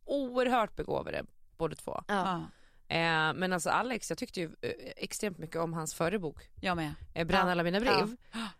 oerhört 0.05 0.75
begåvade 0.75 1.25
båda 1.57 1.75
två. 1.75 2.03
Ja. 2.07 2.43
Ja, 2.87 2.95
Eh, 2.95 3.33
men 3.33 3.53
alltså 3.53 3.69
Alex, 3.69 4.09
jag 4.11 4.17
tyckte 4.17 4.39
ju 4.39 4.45
eh, 4.61 4.71
extremt 4.97 5.37
mycket 5.37 5.55
om 5.55 5.73
hans 5.73 5.93
förra 5.93 6.19
bok, 6.19 6.49
jag 6.61 6.75
med. 6.77 6.93
eh, 7.13 7.27
Bränn 7.27 7.45
Ja. 7.45 7.51
alla 7.51 7.63
mina 7.63 7.79
brev. 7.79 8.15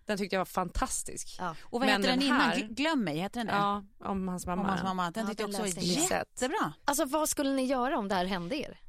Den 0.06 0.18
tyckte 0.18 0.36
jag 0.36 0.40
var 0.40 0.46
fantastisk. 0.46 1.36
Ja. 1.40 1.50
Och 1.64 1.72
vad 1.72 1.82
Men 1.82 1.90
heter 1.90 2.04
den, 2.10 2.20
den 2.20 2.28
innan? 2.28 2.42
här- 2.42 2.56
Gl- 2.56 2.74
Glöm 2.74 3.04
mig, 3.04 3.18
heter 3.18 3.40
den 3.40 3.48
det? 3.48 3.54
Ja, 3.54 3.84
om 4.00 4.28
hans 4.28 4.46
mamma. 4.46 4.62
Om 4.62 4.68
hans 4.70 4.84
mamma. 4.84 5.12
Den 5.12 5.24
Ja, 5.24 5.30
tyckte 5.30 5.44
jag 5.44 5.52
den 5.52 5.62
också 5.62 5.76
var 5.80 5.84
jättebra. 5.88 6.74
Alltså 6.86 7.06
vad 7.06 7.30
skulle 7.30 7.50
ni 7.54 7.66
göra 7.66 7.98
om 7.98 8.08
det 8.08 8.16
här 8.16 8.26
hände 8.26 8.56
er? 8.56 8.80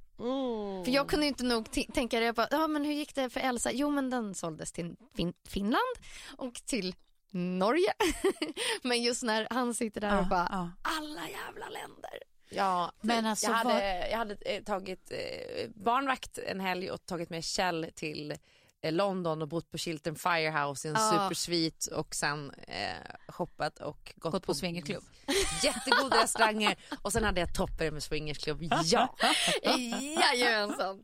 För 0.84 0.90
jag 0.92 1.08
kunde 1.08 1.26
inte 1.26 1.44
nog 1.44 1.70
tänka 1.94 2.18
det, 2.20 2.26
jag 2.26 2.34
bara, 2.34 2.48
ja 2.50 2.66
men 2.68 2.84
hur 2.84 2.92
gick 2.92 3.14
det 3.14 3.30
för 3.30 3.40
Elsa? 3.40 3.70
Jo 3.72 3.90
men 3.90 4.10
den 4.10 4.34
såldes 4.34 4.72
till 4.72 4.96
fin- 5.16 5.34
Finland 5.48 5.96
och 6.36 6.54
till 6.54 6.94
Norge. 7.30 7.92
men 8.82 9.02
just 9.02 9.22
när 9.22 9.46
han 9.50 9.74
sitter 9.74 10.00
där 10.00 10.16
och 10.18 10.24
Ja, 10.24 10.28
bara, 10.28 10.48
ja. 10.50 10.70
alla 10.82 11.28
jävla 11.28 11.68
länder. 11.68 12.18
Ja, 12.48 12.92
Men 13.00 13.26
alltså, 13.26 13.46
jag 13.46 13.52
hade, 13.52 13.72
vad- 13.72 14.10
jag 14.10 14.18
hade 14.18 14.34
eh, 14.34 14.62
tagit 14.62 15.10
eh, 15.10 15.68
barnvakt 15.74 16.38
en 16.38 16.60
helg 16.60 16.90
och 16.90 17.06
tagit 17.06 17.30
med 17.30 17.44
Kjell 17.44 17.86
till 17.94 18.34
eh, 18.82 18.92
London 18.92 19.42
och 19.42 19.48
bott 19.48 19.70
på 19.70 19.78
Chiltern 19.78 20.16
Firehouse 20.16 20.88
i 20.88 20.90
en 20.90 20.96
Ja. 21.00 21.10
supersvit 21.10 21.86
och 21.86 22.14
sen 22.14 22.50
eh, 22.68 22.88
shoppat 23.28 23.78
och 23.78 24.12
gått, 24.16 24.32
Gått 24.32 24.46
på 24.46 24.54
swingersklubb. 24.54 25.04
Jättegoda 25.62 26.22
restauranger 26.22 26.76
och 27.02 27.12
sen 27.12 27.24
hade 27.24 27.40
jag 27.40 27.54
toppen 27.54 27.94
med 27.94 28.02
swingersklubb. 28.02 28.58
Ja, 28.84 29.16
Jajamensan. 30.20 31.02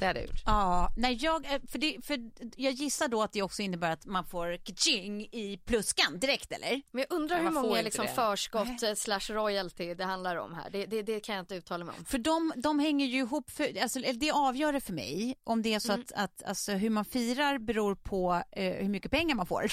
Det 0.00 0.06
hade 0.06 0.20
jag 0.20 0.28
gjort. 0.28 0.42
Ja, 0.46 0.92
nej 0.96 1.18
jag, 1.20 1.44
eh, 1.54 1.60
för, 1.68 1.78
det, 1.78 1.96
för 2.06 2.18
jag 2.56 2.72
gissar 2.72 3.08
då 3.08 3.22
att 3.22 3.32
det 3.32 3.42
också 3.42 3.62
innebär 3.62 3.90
att 3.90 4.06
man 4.06 4.24
får 4.24 4.56
kaching 4.56 5.22
i 5.22 5.60
pluskan 5.64 6.18
direkt 6.18 6.52
eller? 6.52 6.82
Men 6.90 7.04
jag 7.08 7.16
undrar 7.16 7.36
Ja, 7.36 7.42
hur 7.42 7.50
många 7.50 7.82
liksom 7.82 8.06
det. 8.06 8.12
förskott 8.12 8.82
eh, 8.82 8.94
slash 8.94 9.20
royalty 9.34 9.94
det 9.94 10.04
handlar 10.04 10.36
om 10.36 10.54
här. 10.54 10.70
Det, 10.70 10.86
det, 10.86 11.02
det 11.02 11.20
kan 11.20 11.34
jag 11.34 11.42
inte 11.42 11.54
uttala 11.54 11.84
mig 11.84 11.94
om. 11.98 12.04
För 12.04 12.18
de, 12.18 12.52
de 12.56 12.78
hänger 12.78 13.06
ju 13.06 13.18
ihop, 13.18 13.50
för, 13.50 13.82
alltså, 13.82 13.98
det 14.14 14.30
avgör 14.30 14.72
det 14.72 14.80
för 14.80 14.92
mig 14.92 15.34
om 15.44 15.62
det 15.62 15.74
är 15.74 15.78
så 15.78 15.92
att, 15.92 16.12
att 16.12 16.42
alltså, 16.42 16.72
hur 16.72 16.90
man 16.90 17.04
firar 17.04 17.58
beror 17.58 17.94
på 17.94 18.42
eh, 18.52 18.72
hur 18.74 18.88
mycket 18.88 19.10
pengar 19.10 19.34
man 19.34 19.46
får. 19.46 19.72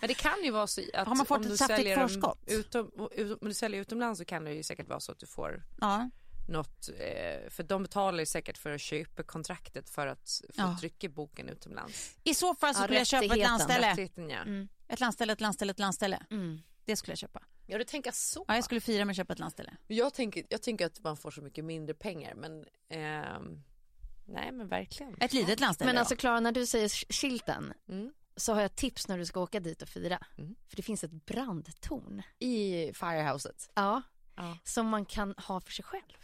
Men 0.00 0.08
det 0.08 0.14
kan 0.14 0.44
ju 0.44 0.50
vara 0.50 0.66
så 0.66 0.80
att 0.94 1.08
Har 1.08 1.14
man 1.14 1.26
fått 1.26 1.36
om 1.38 1.42
ett 1.42 1.48
du 1.50 1.56
säljer 1.56 1.96
förskott? 2.08 2.38
Utom, 2.46 2.90
ut, 3.14 3.38
om 3.42 3.48
du 3.48 3.54
säljer 3.54 3.80
utomlands 3.80 4.18
så 4.18 4.24
kan 4.24 4.44
det 4.44 4.52
ju 4.54 4.62
säkert 4.62 4.88
vara 4.88 5.00
så 5.00 5.12
att 5.12 5.18
du 5.18 5.26
får 5.26 5.62
Ja. 5.80 6.10
Något, 6.48 6.88
eh, 6.88 7.50
för 7.50 7.62
de 7.62 7.82
betalar 7.82 8.18
ju 8.20 8.26
säkert 8.26 8.58
för 8.58 8.70
att 8.70 8.80
köpa 8.80 9.22
kontraktet 9.22 9.90
för 9.90 10.06
att 10.06 10.40
få 10.48 10.62
Ja. 10.62 10.76
trycka 10.80 11.08
boken 11.08 11.48
utomlands. 11.48 12.16
I 12.24 12.34
så 12.34 12.54
fall 12.54 12.74
så 12.74 12.80
Ja, 12.80 12.84
skulle 12.84 12.98
jag 12.98 13.06
köpa 13.06 13.24
ett 13.34 13.38
landställe. 13.38 14.08
Ja. 14.16 14.66
Ett 14.88 15.00
landställe, 15.00 15.32
ett 15.32 15.40
landställe, 15.40 15.70
ett 15.70 15.78
landställe. 15.78 16.22
Mm. 16.30 16.60
Det 16.84 16.96
skulle 16.96 17.12
jag 17.12 17.18
köpa. 17.18 17.42
ja, 17.66 17.78
du 17.78 17.84
tänker 17.84 18.10
så. 18.12 18.44
Ja, 18.48 18.54
jag 18.54 18.64
skulle 18.64 18.80
fira 18.80 19.04
med 19.04 19.12
att 19.12 19.16
köpa 19.16 19.32
ett 19.32 19.38
landställe. 19.38 19.76
Jag, 19.86 20.14
tänker, 20.14 20.44
jag 20.48 20.62
tänker 20.62 20.86
att 20.86 21.00
man 21.02 21.16
får 21.16 21.30
så 21.30 21.42
mycket 21.42 21.64
mindre 21.64 21.94
pengar 21.94 22.34
men 22.34 22.64
ehm, 22.88 23.62
nej 24.26 24.52
men 24.52 24.68
verkligen. 24.68 25.16
Ett 25.20 25.32
litet 25.32 25.60
landställe 25.60 25.88
Men 25.92 25.98
alltså 25.98 26.16
Klara, 26.16 26.40
när 26.40 26.52
du 26.52 26.66
säger 26.66 26.88
Chilton 26.88 27.72
Mm. 27.88 28.12
så 28.36 28.54
har 28.54 28.60
jag 28.60 28.74
tips 28.76 29.08
när 29.08 29.18
du 29.18 29.26
ska 29.26 29.40
åka 29.40 29.60
dit 29.60 29.82
och 29.82 29.88
fira. 29.88 30.18
Mm. 30.38 30.54
För 30.68 30.76
det 30.76 30.82
finns 30.82 31.04
ett 31.04 31.26
brandtorn. 31.26 32.22
I 32.38 32.92
firehouset. 32.94 33.70
Ja. 33.74 34.02
Ja. 34.36 34.58
Som 34.64 34.86
man 34.88 35.04
kan 35.06 35.34
ha 35.38 35.60
för 35.60 35.72
sig 35.72 35.84
själv. 35.84 36.23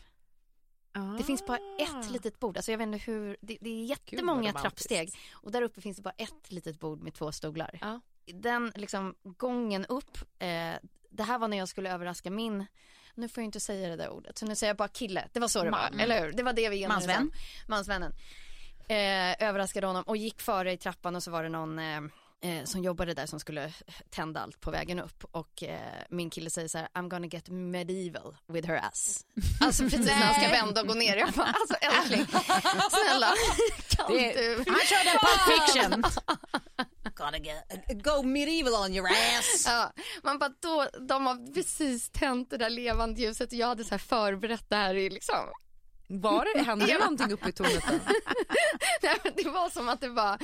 Det 1.19 1.25
finns 1.25 1.47
bara 1.47 1.59
ett 1.79 2.11
litet 2.11 2.41
bord. 2.41 2.57
Alltså 2.57 2.71
jag 2.71 2.79
vet 2.79 2.87
inte 2.87 2.99
hur, 2.99 3.37
det, 3.41 3.59
det 3.61 3.71
är 3.71 3.85
jättemånga 3.85 4.41
romantiskt. 4.41 4.63
trappsteg. 4.63 5.11
Och 5.33 5.53
där 5.53 5.63
uppe 5.63 5.81
finns 5.81 5.97
det 5.97 6.03
bara 6.03 6.15
ett 6.17 6.53
litet 6.53 6.81
bord 6.81 7.03
med 7.03 7.15
två 7.15 7.33
stolar. 7.33 7.79
Ja. 7.81 8.01
Den 8.27 8.73
liksom 8.75 9.15
gången 9.23 9.87
upp, 9.87 10.19
eh, 10.39 10.75
det 11.11 11.23
här 11.23 11.39
var 11.39 11.49
när 11.49 11.57
jag 11.57 11.69
skulle 11.69 11.93
överraska 11.93 12.31
min, 12.31 12.67
nu 13.15 13.29
får 13.29 13.41
jag 13.41 13.47
inte 13.47 13.61
säga 13.61 13.89
det 13.89 13.97
där 13.97 14.11
ordet, 14.11 14.39
så 14.39 14.47
nu 14.47 14.57
säger 14.57 14.69
jag 14.71 14.77
bara 14.77 14.89
kille. 14.89 15.29
Det 15.33 15.41
var 15.41 15.49
så 15.49 15.65
det 15.65 15.71
Man. 15.71 15.93
var, 15.93 16.03
eller 16.03 16.25
hur? 16.25 16.33
Det 16.33 16.43
var 16.43 16.53
det 16.53 16.69
vi 16.69 16.83
enades 16.83 17.07
Mansvän. 17.07 17.33
Mansvännen. 17.69 18.13
Eh, 18.89 19.49
överraskade 19.49 19.87
honom 19.87 20.03
och 20.03 20.17
gick 20.17 20.41
före 20.41 20.73
i 20.73 20.77
trappan 20.77 21.17
och 21.17 21.23
så 21.23 21.31
var 21.31 21.43
det 21.43 21.49
någon 21.49 21.79
eh, 21.79 22.01
eh, 22.43 22.65
som 22.65 22.83
jobbade 22.83 23.15
där 23.15 23.27
som 23.27 23.41
skulle 23.41 23.73
tända 24.11 24.41
allt 24.41 24.61
på 24.61 24.71
vägen 24.71 25.01
upp 25.01 25.25
och 25.31 25.63
eh, 25.63 25.81
min 26.11 26.31
kille 26.31 26.51
säger 26.51 26.69
så 26.69 26.79
här 26.79 26.89
I'm 26.95 27.09
gonna 27.09 27.27
get 27.27 27.49
medieval 27.49 28.37
with 28.49 28.69
her 28.69 28.77
ass. 28.77 29.25
Alltså 29.61 29.83
precis 29.83 30.07
när 30.07 30.13
han 30.15 30.35
ska 30.35 30.49
vända 30.49 30.81
och 30.81 30.87
gå 30.87 30.95
ner. 30.95 31.17
Jag 31.17 31.33
bara 31.33 31.47
alltså 31.47 31.75
älskling, 31.81 32.27
snälla 32.91 33.33
kan 33.89 34.13
Det- 34.13 34.33
du? 34.33 34.65
Han 34.71 34.81
körde 34.81 35.19
Pulp 35.19 35.67
Fiction. 35.67 36.03
Gotta 37.15 37.39
get, 37.39 38.03
go 38.05 38.23
medieval 38.23 38.75
on 38.75 38.95
your 38.95 39.07
ass. 39.09 39.65
Ja, 39.67 39.93
man 40.23 40.39
bara 40.39 40.53
då, 40.61 40.89
de 41.09 41.27
har 41.27 41.55
precis 41.55 42.11
tänt 42.11 42.51
det 42.51 42.57
där 42.57 42.71
levande 42.71 43.21
ljuset 43.21 43.49
och 43.53 43.59
jag 43.59 43.67
hade 43.67 43.85
så 43.85 43.91
här 43.91 43.99
förberett 43.99 44.65
det 44.71 44.77
här 44.77 44.95
i 44.95 45.11
liksom 45.11 45.37
Var 46.09 46.47
det, 46.55 46.63
hände 46.63 46.87
det 46.87 46.99
någonting 46.99 47.33
uppe 47.33 47.49
i 47.49 47.53
tornet? 47.53 47.85
Nej, 49.03 49.17
det 49.37 49.49
var 49.51 49.71
som 49.71 49.89
att 49.89 50.01
det 50.01 50.09
var 50.09 50.39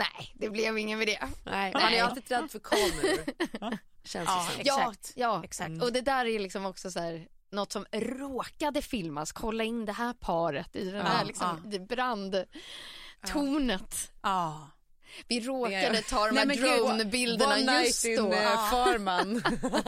nej 0.00 0.32
det 0.34 0.50
blev 0.50 0.78
ingen 0.78 0.98
med 0.98 1.08
det. 1.08 1.28
Nej, 1.44 1.72
man 1.72 1.82
är 1.92 2.02
alltid 2.02 2.30
rädd 2.30 2.50
för 2.50 2.58
kameror. 2.58 3.78
Känns 4.04 4.28
Ja, 4.28 4.48
det 4.58 4.64
som. 4.70 4.82
Ja, 4.82 4.94
ja. 5.14 5.44
Exakt. 5.44 5.82
och 5.82 5.92
det 5.92 6.00
där 6.00 6.26
är 6.26 6.38
liksom 6.38 6.66
också 6.66 6.90
så 6.90 7.00
här 7.00 7.28
något 7.52 7.72
som 7.72 7.86
råkade 7.92 8.82
filmas, 8.82 9.32
kolla 9.32 9.64
in 9.64 9.84
det 9.84 9.92
här 9.92 10.12
paret 10.12 10.76
i 10.76 10.90
den 10.90 11.06
här 11.06 11.18
Ja, 11.18 11.24
liksom, 11.24 11.72
i 11.72 11.78
brandtornet. 11.78 14.10
Ja. 14.22 14.68
Vi 15.28 15.40
råkade 15.40 16.02
ta 16.02 16.26
de 16.28 16.36
här 16.36 16.46
men 16.46 16.56
gud, 16.56 16.66
drone-bilderna 16.66 17.54
One 17.54 17.72
night 17.72 17.86
just 17.86 18.04
in 18.04 18.16
då. 18.16 18.30
Farman. 18.70 19.42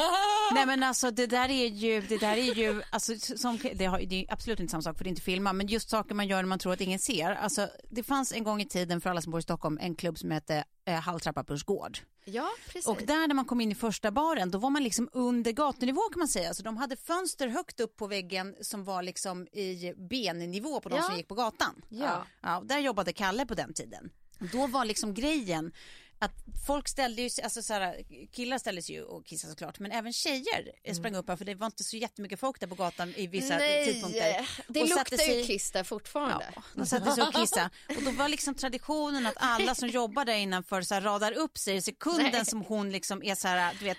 Nej 0.54 0.66
men 0.66 0.82
alltså 0.82 1.10
det 1.10 1.26
där 1.26 1.48
är 1.48 1.66
ju, 1.66 2.00
det 2.00 2.18
där 2.18 2.36
är 2.36 2.54
ju, 2.54 2.82
alltså, 2.90 3.16
som, 3.36 3.58
det, 3.74 3.84
har, 3.84 4.00
det 4.00 4.20
är 4.24 4.32
absolut 4.32 4.60
inte 4.60 4.70
samma 4.70 4.82
sak 4.82 4.96
för 4.96 5.04
det 5.04 5.08
är 5.08 5.10
inte 5.10 5.22
filma, 5.22 5.52
men 5.52 5.66
just 5.66 5.90
saker 5.90 6.14
man 6.14 6.26
gör 6.28 6.36
när 6.36 6.48
man 6.48 6.58
tror 6.58 6.72
att 6.72 6.80
ingen 6.80 6.98
ser. 6.98 7.30
Alltså, 7.30 7.68
det 7.90 8.02
fanns 8.02 8.32
en 8.32 8.44
gång 8.44 8.60
i 8.60 8.66
tiden 8.66 9.00
för 9.00 9.10
alla 9.10 9.20
som 9.20 9.30
bor 9.30 9.38
i 9.40 9.42
Stockholm 9.42 9.78
en 9.82 9.94
klubb 9.94 10.18
som 10.18 10.30
hette 10.30 10.64
eh, 10.86 10.94
Halltrappa 10.94 11.44
gård. 11.66 11.98
Ja, 12.24 12.48
precis. 12.66 12.86
Och 12.86 13.02
där 13.06 13.26
när 13.28 13.34
man 13.34 13.44
kom 13.44 13.60
in 13.60 13.72
i 13.72 13.74
första 13.74 14.10
baren, 14.10 14.50
då 14.50 14.58
var 14.58 14.70
man 14.70 14.84
liksom 14.84 15.08
under 15.12 15.52
gatunivå 15.52 16.00
kan 16.00 16.18
man 16.18 16.28
säga. 16.28 16.48
Alltså, 16.48 16.62
de 16.62 16.76
hade 16.76 16.96
fönster 16.96 17.48
högt 17.48 17.80
upp 17.80 17.96
på 17.96 18.06
väggen 18.06 18.54
som 18.60 18.84
var 18.84 19.02
liksom 19.02 19.46
i 19.46 19.94
bennivå 19.96 20.80
på 20.80 20.88
de 20.88 20.96
Ja. 20.96 21.02
som 21.02 21.16
gick 21.16 21.28
på 21.28 21.34
gatan. 21.34 21.82
Ja. 21.88 22.26
Ja, 22.40 22.62
där 22.64 22.78
jobbade 22.78 23.12
Kalle 23.12 23.46
på 23.46 23.54
den 23.54 23.74
tiden. 23.74 24.10
Då 24.52 24.66
var 24.66 24.84
liksom 24.84 25.14
grejen 25.14 25.72
att 26.18 26.32
folk 26.66 26.88
ställde 26.88 27.22
ju 27.22 27.30
sig, 27.30 27.44
alltså 27.44 27.62
så 27.62 27.74
här, 27.74 28.02
killar 28.32 28.58
ställde 28.58 28.82
sig 28.82 28.94
ju 28.94 29.02
och 29.02 29.26
kissade 29.26 29.50
såklart, 29.52 29.78
men 29.78 29.92
även 29.92 30.12
tjejer 30.12 30.72
mm. 30.84 30.96
sprang 30.96 31.14
upp 31.14 31.28
här 31.28 31.36
för 31.36 31.44
det 31.44 31.54
var 31.54 31.66
inte 31.66 31.84
så 31.84 31.96
jättemycket 31.96 32.40
folk 32.40 32.60
där 32.60 32.66
på 32.66 32.74
gatan 32.74 33.14
i 33.16 33.26
vissa 33.26 33.58
tidpunkter. 33.58 34.48
det 34.68 34.82
Och 34.82 34.88
luktar 34.88 35.16
sig- 35.16 35.38
ju 35.38 35.46
kiss 35.46 35.70
där 35.70 35.84
fortfarande. 35.84 36.52
Ja, 36.54 36.62
de 36.74 36.86
satte 36.86 37.12
sig 37.12 37.24
och 37.24 37.34
kissade. 37.34 37.70
Och 37.96 38.02
då 38.02 38.10
var 38.10 38.28
liksom 38.28 38.54
traditionen 38.54 39.26
att 39.26 39.34
alla 39.36 39.74
som 39.74 39.88
jobbar 39.88 40.24
där 40.24 40.34
innanför 40.34 40.82
så 40.82 40.94
här, 40.94 41.00
radar 41.00 41.32
upp 41.32 41.58
sig 41.58 41.76
i 41.76 41.82
sekunden 41.82 42.30
Nej. 42.32 42.46
som 42.46 42.62
hon 42.62 42.90
liksom 42.90 43.22
är 43.22 43.34
så 43.34 43.48
här, 43.48 43.76
du 43.78 43.84
vet, 43.84 43.98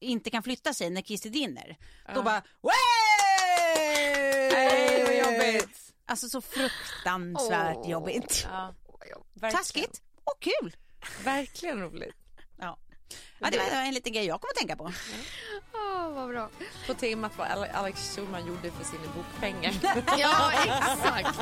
inte 0.00 0.30
kan 0.30 0.42
flytta 0.42 0.74
sig 0.74 0.90
när 0.90 1.02
kisset 1.02 1.32
rinner. 1.32 1.76
Då 2.14 2.22
bara, 2.22 2.42
Nej, 4.52 5.04
vad 5.04 5.16
jobbigt. 5.16 5.92
Alltså 6.06 6.28
så 6.28 6.40
fruktansvärt 6.40 7.76
Åh. 7.76 7.90
jobbigt. 7.90 8.46
Ja, 8.50 8.74
Taskigt 9.40 10.02
och 10.24 10.40
kul. 10.40 10.76
Verkligen 11.24 11.80
roligt. 11.80 12.14
Ja. 12.58 12.78
ja, 13.38 13.50
det 13.50 13.58
var 13.58 13.64
en 13.82 13.94
liten 13.94 14.12
grej 14.12 14.24
jag 14.26 14.40
kommer 14.40 14.52
att 14.52 14.56
tänka 14.58 14.76
på. 14.76 14.92
Åh, 15.74 16.10
vad 16.14 16.28
bra. 16.28 16.48
På 16.86 16.94
temat 16.94 17.32
vad 17.38 17.46
Ale- 17.48 17.72
Alex 17.72 18.16
Schulman 18.16 18.46
gjorde 18.46 18.70
för 18.70 18.84
sina 18.84 19.02
bokpengar. 19.14 19.72
Ja, 20.18 20.52
exakt. 20.52 21.38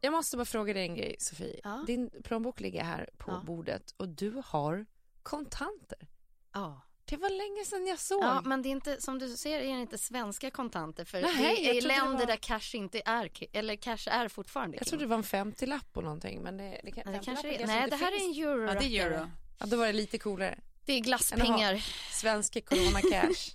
Jag 0.00 0.12
måste 0.12 0.36
bara 0.36 0.44
fråga 0.44 0.74
dig 0.74 0.82
en 0.82 0.94
grej 0.94 1.16
Sofie. 1.18 1.60
Ja. 1.64 1.84
Din 1.86 2.10
plånbok 2.24 2.60
ligger 2.60 2.84
här 2.84 3.10
på 3.18 3.30
Ja. 3.30 3.42
bordet 3.46 3.94
och 3.96 4.08
du 4.08 4.42
har 4.46 4.86
kontanter. 5.22 6.08
Ja. 6.52 6.80
Det 7.08 7.16
var 7.16 7.30
länge 7.30 7.64
sedan 7.64 7.86
jag 7.86 7.98
såg. 7.98 8.22
Ja, 8.24 8.42
men 8.44 8.62
det 8.62 8.68
är 8.68 8.70
inte, 8.70 9.00
som 9.00 9.18
du 9.18 9.28
ser 9.36 9.58
är 9.58 9.74
det 9.74 9.80
inte 9.80 9.98
svenska 9.98 10.50
kontanter 10.50 11.04
för 11.04 11.22
Nej, 11.22 11.32
det 11.36 11.40
är 11.68 11.72
trodde 11.72 11.80
det 11.80 11.86
länder 11.86 12.18
var- 12.18 12.26
där 12.26 12.36
cash 12.36 12.74
inte 12.76 13.02
är, 13.04 13.30
eller 13.52 13.76
cash 13.76 14.08
är 14.10 14.28
fortfarande 14.28 14.76
jag 14.76 14.86
trodde 14.86 15.04
det 15.04 15.08
var 15.08 15.16
en 15.16 15.22
50-lapp 15.22 15.96
och 15.96 16.02
någonting 16.04 16.42
men 16.42 16.56
det, 16.56 16.80
det, 16.84 16.90
kan, 16.90 17.12
det 17.12 17.18
50-lappen 17.18 17.24
kanske 17.24 17.48
är, 17.54 17.66
nej 17.66 17.90
det 17.90 17.96
här 17.96 18.10
finns. 18.12 18.36
är 18.38 18.42
en 18.42 18.48
euro. 18.48 18.66
Ja, 18.66 18.80
det 18.80 18.86
gör 18.86 19.10
du. 19.10 19.26
Ja, 19.58 19.66
då 19.66 19.76
var 19.76 19.86
det 19.86 19.92
lite 19.92 20.18
coolare. 20.18 20.58
Det 20.84 20.92
är 20.92 21.00
glasspengar. 21.00 21.84
Svenska 22.12 22.60
Corona 22.60 23.00
Cash. 23.00 23.54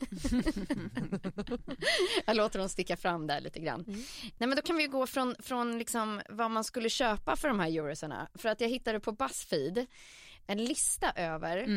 Jag 2.25 2.37
låter 2.37 2.59
dem 2.59 2.69
sticka 2.69 2.97
fram 2.97 3.27
där 3.27 3.41
lite 3.41 3.59
grann. 3.59 3.83
Nej 3.87 4.47
men 4.47 4.55
då 4.55 4.61
kan 4.61 4.77
vi 4.77 4.87
gå 4.87 5.07
från, 5.07 5.35
från 5.39 5.77
liksom 5.79 6.21
vad 6.29 6.51
man 6.51 6.63
skulle 6.63 6.89
köpa 6.89 7.35
för 7.35 7.47
de 7.47 7.59
här 7.59 7.67
eurosarna. 7.67 8.27
För 8.35 8.49
att 8.49 8.61
jag 8.61 8.69
hittade 8.69 8.99
på 8.99 9.11
Buzzfeed 9.11 9.85
en 10.51 10.65
lista 10.65 11.11
över 11.11 11.67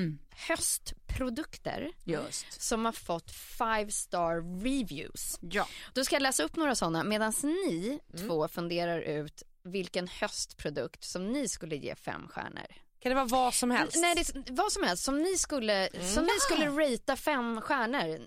höstprodukter 0.48 1.92
Just. 2.04 2.62
som 2.62 2.84
har 2.84 2.92
fått 2.92 3.30
five 3.30 3.90
star 3.90 4.62
reviews. 4.62 5.38
Ja. 5.40 5.68
Då 5.92 6.04
ska 6.04 6.14
jag 6.14 6.22
läsa 6.22 6.42
upp 6.42 6.56
några 6.56 6.74
sådana 6.74 7.04
medan 7.04 7.32
ni 7.42 8.00
två 8.18 8.48
funderar 8.48 9.00
ut 9.00 9.42
vilken 9.62 10.08
höstprodukt 10.08 11.04
som 11.04 11.32
ni 11.32 11.48
skulle 11.48 11.76
ge 11.76 11.94
fem 11.94 12.28
stjärnor. 12.28 12.66
Kan 12.98 13.10
det 13.10 13.14
vara 13.14 13.24
vad 13.24 13.54
som 13.54 13.70
helst? 13.70 13.96
Nej, 13.96 14.14
det 14.14 14.50
vad 14.50 14.72
som 14.72 14.82
helst 14.82 15.04
som 15.04 15.18
ni 15.18 15.38
skulle, 15.38 15.88
som 16.14 16.22
ni 16.22 16.40
skulle 16.40 16.66
ratea 16.66 17.16
fem 17.16 17.60
stjärnor 17.60 18.26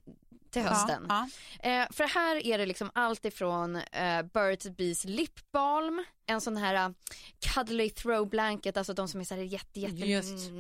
till 0.62 0.70
hösten. 0.70 1.06
Ja, 1.10 1.28
Eh, 1.60 1.88
för 1.92 2.04
här 2.04 2.48
är 2.48 2.58
det 2.58 2.66
liksom 2.66 2.92
allt 2.94 3.26
ifrån 3.26 3.76
eh, 3.76 4.22
Birds 4.22 4.70
Bees 4.70 5.06
lip 5.06 5.52
balm, 5.52 6.04
en 6.26 6.42
sån 6.42 6.58
här 6.58 6.90
uh, 6.90 6.96
cuddly 7.40 7.90
throw 7.90 8.30
blanket, 8.30 8.78
alltså 8.78 8.94
de 8.94 9.08
som 9.08 9.20
är 9.20 9.24
så 9.24 9.36
här 9.36 9.42
jätte, 9.42 9.80
jätte 9.80 9.96
Just. 9.96 10.52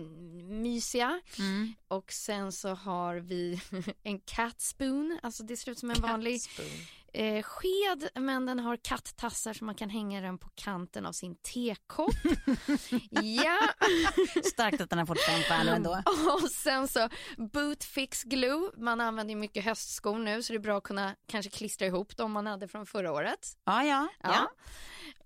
mysiga. 0.49 1.21
Mm. 1.39 1.73
Och 1.87 2.11
sen 2.11 2.51
så 2.51 2.69
har 2.69 3.15
vi 3.15 3.61
en 4.03 4.19
cat 4.19 4.61
spoon, 4.61 5.19
alltså 5.23 5.43
det 5.43 5.57
ser 5.57 5.71
ut 5.71 5.79
som 5.79 5.91
en 5.91 6.01
vanlig 6.01 6.41
eh, 7.17 7.43
sked 7.43 8.09
men 8.15 8.45
den 8.45 8.59
har 8.59 8.77
kattassar 8.77 9.53
så 9.53 9.65
man 9.65 9.75
kan 9.75 9.89
hänga 9.89 10.21
den 10.21 10.37
på 10.37 10.49
kanten 10.55 11.05
av 11.05 11.11
sin 11.11 11.35
tekopp. 11.35 12.15
ja, 13.09 13.57
Starkt 14.43 14.81
att 14.81 14.89
den 14.89 14.99
har 14.99 15.05
fått 15.05 15.21
fem 15.21 15.41
stjärnor 15.41 15.73
ändå. 15.73 15.91
och 16.43 16.51
sen 16.51 16.87
så 16.87 17.09
boot 17.37 17.83
fix 17.83 18.23
glue, 18.23 18.71
man 18.77 19.01
använder 19.01 19.33
ju 19.33 19.39
mycket 19.39 19.65
höstskor 19.65 20.17
nu 20.17 20.43
så 20.43 20.53
det 20.53 20.57
är 20.57 20.61
bra 20.61 20.77
att 20.77 20.83
kunna 20.83 21.15
kanske 21.27 21.51
klistra 21.51 21.87
ihop 21.87 22.17
dem 22.17 22.31
man 22.31 22.47
hade 22.47 22.67
från 22.67 22.85
förra 22.85 23.11
året. 23.11 23.57
Ja, 23.65 23.83
ja. 23.83 24.07
Ja. 24.23 24.29
ja. 24.33 24.49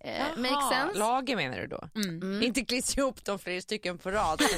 Eh, 0.03 0.37
make 0.37 0.75
sense. 0.75 0.99
Lager 0.99 1.35
menar 1.35 1.57
du 1.57 1.67
då? 1.67 1.89
Mm. 1.95 2.43
Inte 2.43 2.65
klistra 2.65 3.01
ihop 3.01 3.25
dem 3.25 3.39
flera 3.39 3.61
stycken 3.61 3.97
på 3.97 4.11
rad. 4.11 4.41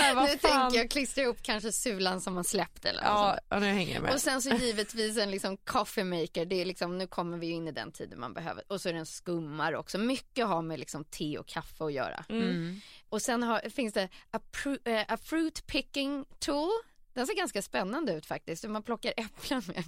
här, 0.00 0.14
vad 0.14 0.24
nu 0.30 0.38
fan? 0.38 0.50
tänker 0.50 0.78
jag 0.78 0.90
klistra 0.90 1.22
ihop 1.22 1.42
kanske 1.42 1.72
sulan 1.72 2.20
som 2.20 2.34
man 2.34 2.44
släppt 2.44 2.84
eller 2.84 3.02
något 3.02 3.10
Ja, 3.10 3.38
ja, 3.48 3.58
nu 3.58 3.66
hänger 3.66 3.94
jag 3.94 4.02
med. 4.02 4.12
Och 4.12 4.20
sen 4.20 4.42
så 4.42 4.50
givetvis 4.50 5.18
en 5.18 5.30
liksom 5.30 5.56
coffee 5.56 6.04
maker, 6.04 6.44
det 6.44 6.60
är 6.60 6.64
liksom, 6.64 6.98
nu 6.98 7.06
kommer 7.06 7.38
vi 7.38 7.46
ju 7.46 7.52
in 7.52 7.68
i 7.68 7.72
den 7.72 7.92
tiden 7.92 8.20
man 8.20 8.34
behöver. 8.34 8.64
Och 8.68 8.80
så 8.80 8.88
är 8.88 8.92
det 8.92 8.98
en 8.98 9.06
skummare 9.06 9.78
också, 9.78 9.98
mycket 9.98 10.46
har 10.46 10.62
med 10.62 10.78
liksom 10.78 11.04
te 11.04 11.38
och 11.38 11.46
kaffe 11.46 11.84
att 11.84 11.92
göra. 11.92 12.24
Mm. 12.28 12.80
Och 13.08 13.22
sen 13.22 13.42
har, 13.42 13.70
finns 13.70 13.94
det 13.94 14.08
a, 14.30 14.40
pru, 14.50 14.78
eh, 14.84 15.04
a 15.08 15.16
fruit 15.16 15.66
picking 15.66 16.24
tool. 16.38 16.70
Den 17.20 17.26
ser 17.26 17.34
ganska 17.34 17.62
spännande 17.62 18.12
ut 18.12 18.26
faktiskt, 18.26 18.64
hur 18.64 18.68
man 18.68 18.82
plockar 18.82 19.12
äpplen 19.16 19.62
med. 19.66 19.84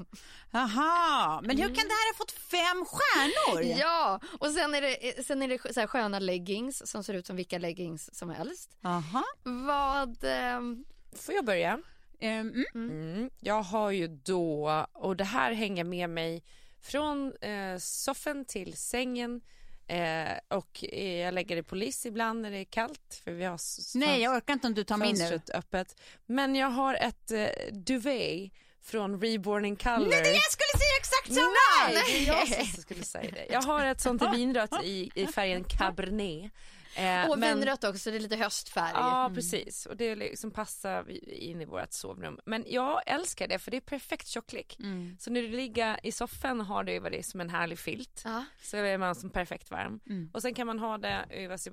Jaha, 0.50 1.40
men 1.40 1.56
hur 1.56 1.66
kan 1.66 1.74
det 1.74 1.94
här 1.94 2.12
ha 2.12 2.18
fått 2.18 2.32
fem 2.32 2.84
stjärnor? 2.84 3.62
Ja, 3.80 4.20
och 4.38 4.50
sen 4.50 4.74
är 4.74 4.80
det, 4.80 5.26
sen 5.26 5.42
är 5.42 5.48
det 5.48 5.74
så 5.74 5.80
här 5.80 5.86
sköna 5.86 6.18
leggings 6.18 6.90
som 6.90 7.04
ser 7.04 7.14
ut 7.14 7.26
som 7.26 7.36
vilka 7.36 7.58
leggings 7.58 8.14
som 8.14 8.30
helst. 8.30 8.76
Jaha. 8.80 9.24
Vad, 9.42 10.24
ehm, 10.24 10.84
Får 11.16 11.34
jag 11.34 11.44
börja? 11.44 11.80
Ehm, 12.20 12.64
mm. 12.74 12.90
Mm. 12.90 13.30
Jag 13.40 13.62
har 13.62 13.90
ju 13.90 14.08
då, 14.08 14.86
och 14.92 15.16
det 15.16 15.24
här 15.24 15.52
hänger 15.52 15.84
med 15.84 16.10
mig 16.10 16.42
från 16.80 17.32
eh, 17.40 17.78
soffan 17.78 18.44
till 18.44 18.76
sängen 18.76 19.40
eh, 19.86 20.38
och 20.48 20.84
eh, 20.92 21.20
jag 21.20 21.34
lägger 21.34 21.56
det 21.56 21.62
på 21.62 21.74
liss 21.74 22.06
ibland 22.06 22.42
när 22.42 22.50
det 22.50 22.58
är 22.58 22.64
kallt 22.64 23.20
för 23.24 23.32
vi 23.32 23.44
har 23.44 23.60
Nej, 23.94 24.22
jag 24.22 24.36
orkar 24.36 24.52
inte 24.52 24.66
om 24.66 24.74
du 24.74 24.84
tar 24.84 24.96
min 24.96 25.16
nu. 25.18 25.40
öppet. 25.54 26.00
Men 26.26 26.54
jag 26.56 26.70
har 26.70 26.94
ett 26.94 27.30
eh, 27.30 27.46
duvet 27.72 28.52
från 28.82 29.20
Reborn 29.20 29.64
in 29.64 29.76
Color. 29.76 30.08
Nej, 30.08 30.32
jag 30.34 30.52
skulle 30.52 30.78
säga 30.78 30.96
exakt 30.98 31.34
samma! 31.34 31.92
Nej, 31.94 32.02
det 32.06 32.30
är 32.30 32.58
jag 32.58 32.66
som 32.66 32.82
skulle 32.82 33.02
säga 33.04 33.30
det. 33.30 33.46
Jag 33.50 33.62
har 33.62 33.84
ett 33.84 34.00
sånt 34.00 34.22
i 34.22 34.26
vinrött 34.36 34.84
i, 34.84 35.10
i 35.14 35.26
färgen 35.26 35.64
Cabernet. 35.64 36.52
Eh, 36.96 37.30
och 37.30 37.38
men- 37.38 37.58
vinrött 37.58 37.84
också, 37.84 38.10
det 38.10 38.16
är 38.16 38.20
lite 38.20 38.36
höstfärg. 38.36 38.92
Ja 38.94 39.30
precis 39.34 39.86
och 39.86 39.96
det 39.96 40.14
liksom 40.14 40.50
passar 40.50 41.10
in 41.28 41.60
i 41.60 41.64
vårt 41.64 41.92
sovrum. 41.92 42.40
Men 42.46 42.64
jag 42.68 43.02
älskar 43.06 43.48
det 43.48 43.58
för 43.58 43.70
det 43.70 43.76
är 43.76 43.80
perfekt 43.80 44.26
tjocklek. 44.26 44.76
Mm. 44.78 45.16
Så 45.20 45.30
när 45.30 45.42
du 45.42 45.48
ligger 45.48 46.00
i 46.02 46.12
soffan 46.12 46.60
har 46.60 46.84
du 46.84 47.00
det 47.00 47.26
som 47.26 47.40
en 47.40 47.50
härlig 47.50 47.78
filt. 47.78 48.22
Ja. 48.24 48.44
Så 48.62 48.76
är 48.76 48.98
man 48.98 49.14
som 49.14 49.30
perfekt 49.30 49.70
varm. 49.70 50.00
Mm. 50.06 50.30
Och 50.34 50.42
sen 50.42 50.54
kan 50.54 50.66
man 50.66 50.78
ha 50.78 50.98
det 50.98 51.26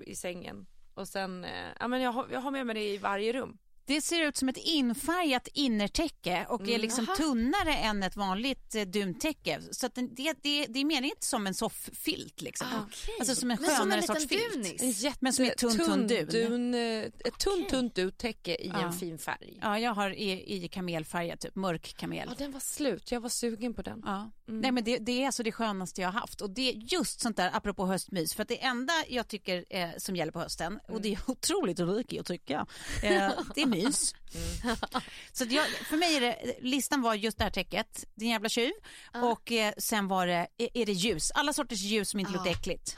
i 0.06 0.16
sängen. 0.16 0.66
Och 0.94 1.08
sen, 1.08 1.46
eh, 1.46 1.68
ja 1.80 1.88
men 1.88 2.02
jag 2.02 2.12
har, 2.12 2.28
jag 2.32 2.40
har 2.40 2.52
med 2.52 2.66
mig 2.66 2.76
det 2.76 2.94
i 2.94 2.98
varje 2.98 3.34
rum. 3.34 3.58
Det 3.90 4.02
ser 4.02 4.22
ut 4.28 4.38
som 4.38 4.50
ett 4.50 4.58
infärgat 4.58 5.48
innertäcke 5.54 6.46
och 6.50 6.70
är 6.70 6.80
liksom 6.80 7.06
Aha. 7.06 7.16
tunnare 7.16 7.74
än 7.74 8.04
ett 8.04 8.16
vanligt 8.16 8.76
eh, 8.76 8.82
duntäcke. 8.82 9.62
Så 9.72 9.86
att 9.86 9.96
det, 9.96 10.34
det, 10.42 10.66
det 10.66 10.80
är 10.80 10.86
meningen 10.86 11.04
inte 11.06 11.26
som 11.26 11.48
en 11.48 11.54
sofffilt 11.54 12.42
liksom. 12.42 12.68
Okej. 12.88 13.16
Alltså 13.20 13.36
som 13.36 13.52
en 13.52 13.58
Men 13.62 13.70
som 13.70 13.74
en 13.74 13.80
skönare 13.82 14.02
liten 14.02 14.16
sorts 14.16 14.28
filt. 14.28 14.82
jätte, 15.04 15.18
Men 15.22 15.34
som 15.34 15.46
är 15.46 15.50
tunn, 15.50 15.78
tunn 15.78 16.08
dun. 16.08 16.28
dun 16.28 16.74
eh, 16.74 16.80
ett 17.04 17.38
tunt 17.40 17.70
tunt 17.70 17.96
duntäcke 17.96 18.56
i 18.56 18.68
Ja. 18.68 18.80
en 18.80 18.94
fin 18.94 19.18
färg. 19.18 19.60
Ja, 19.62 19.80
jag 19.80 19.94
har 19.94 20.10
i, 20.10 20.64
i 20.64 20.68
kamelfärg, 20.68 21.38
typ 21.38 21.56
mörk 21.56 21.94
kamel. 21.98 22.26
Ja 22.30 22.36
den 22.38 22.52
var 22.52 22.60
slut, 22.60 23.12
jag 23.12 23.22
var 23.22 23.30
sugen 23.30 23.74
på 23.74 23.82
den. 23.82 24.02
Ja. 24.06 24.32
Nej, 24.46 24.72
men 24.72 24.84
det, 24.84 24.98
det 24.98 25.22
är 25.22 25.26
alltså 25.26 25.44
det 25.44 25.52
skönaste 25.52 26.02
jag 26.02 26.08
har 26.12 26.20
haft. 26.20 26.42
Och 26.42 26.50
det 26.50 26.70
är 26.70 26.74
just 26.94 27.20
sånt 27.22 27.38
där, 27.38 27.50
apropå 27.54 27.86
höstmys, 27.86 28.34
för 28.34 28.42
att 28.42 28.48
det 28.50 28.64
enda 28.64 28.94
jag 29.08 29.28
tycker 29.28 29.66
eh, 29.70 29.90
som 29.98 30.16
gäller 30.16 30.32
på 30.32 30.40
hösten, 30.40 30.80
och 30.88 31.02
det 31.02 31.14
är 31.14 31.20
otroligt 31.28 31.80
rikt 31.80 32.20
att 32.20 32.26
tycka, 32.26 32.66
eh, 33.04 33.32
det 33.56 33.62
är 33.62 33.66
mys. 33.66 33.79
Så 35.32 35.44
att 35.44 35.52
jag, 35.52 35.66
för 35.68 35.98
mig 35.98 36.16
är 36.16 36.22
det, 36.22 36.56
listan 36.62 37.02
var 37.02 37.14
just 37.16 37.38
det 37.38 37.44
här 37.44 37.52
täcket, 37.52 38.06
din 38.16 38.30
jävla 38.30 38.50
tjuv, 38.50 38.72
och 39.14 39.52
eh, 39.52 39.74
sen 39.78 40.08
var 40.08 40.28
det, 40.28 40.48
är, 40.58 40.70
är 40.74 40.86
det 40.86 40.92
ljus, 40.92 41.32
alla 41.32 41.54
sorters 41.54 41.82
ljus 41.82 42.10
som 42.10 42.20
inte 42.20 42.32
luktar 42.32 42.52
äckligt. 42.52 42.98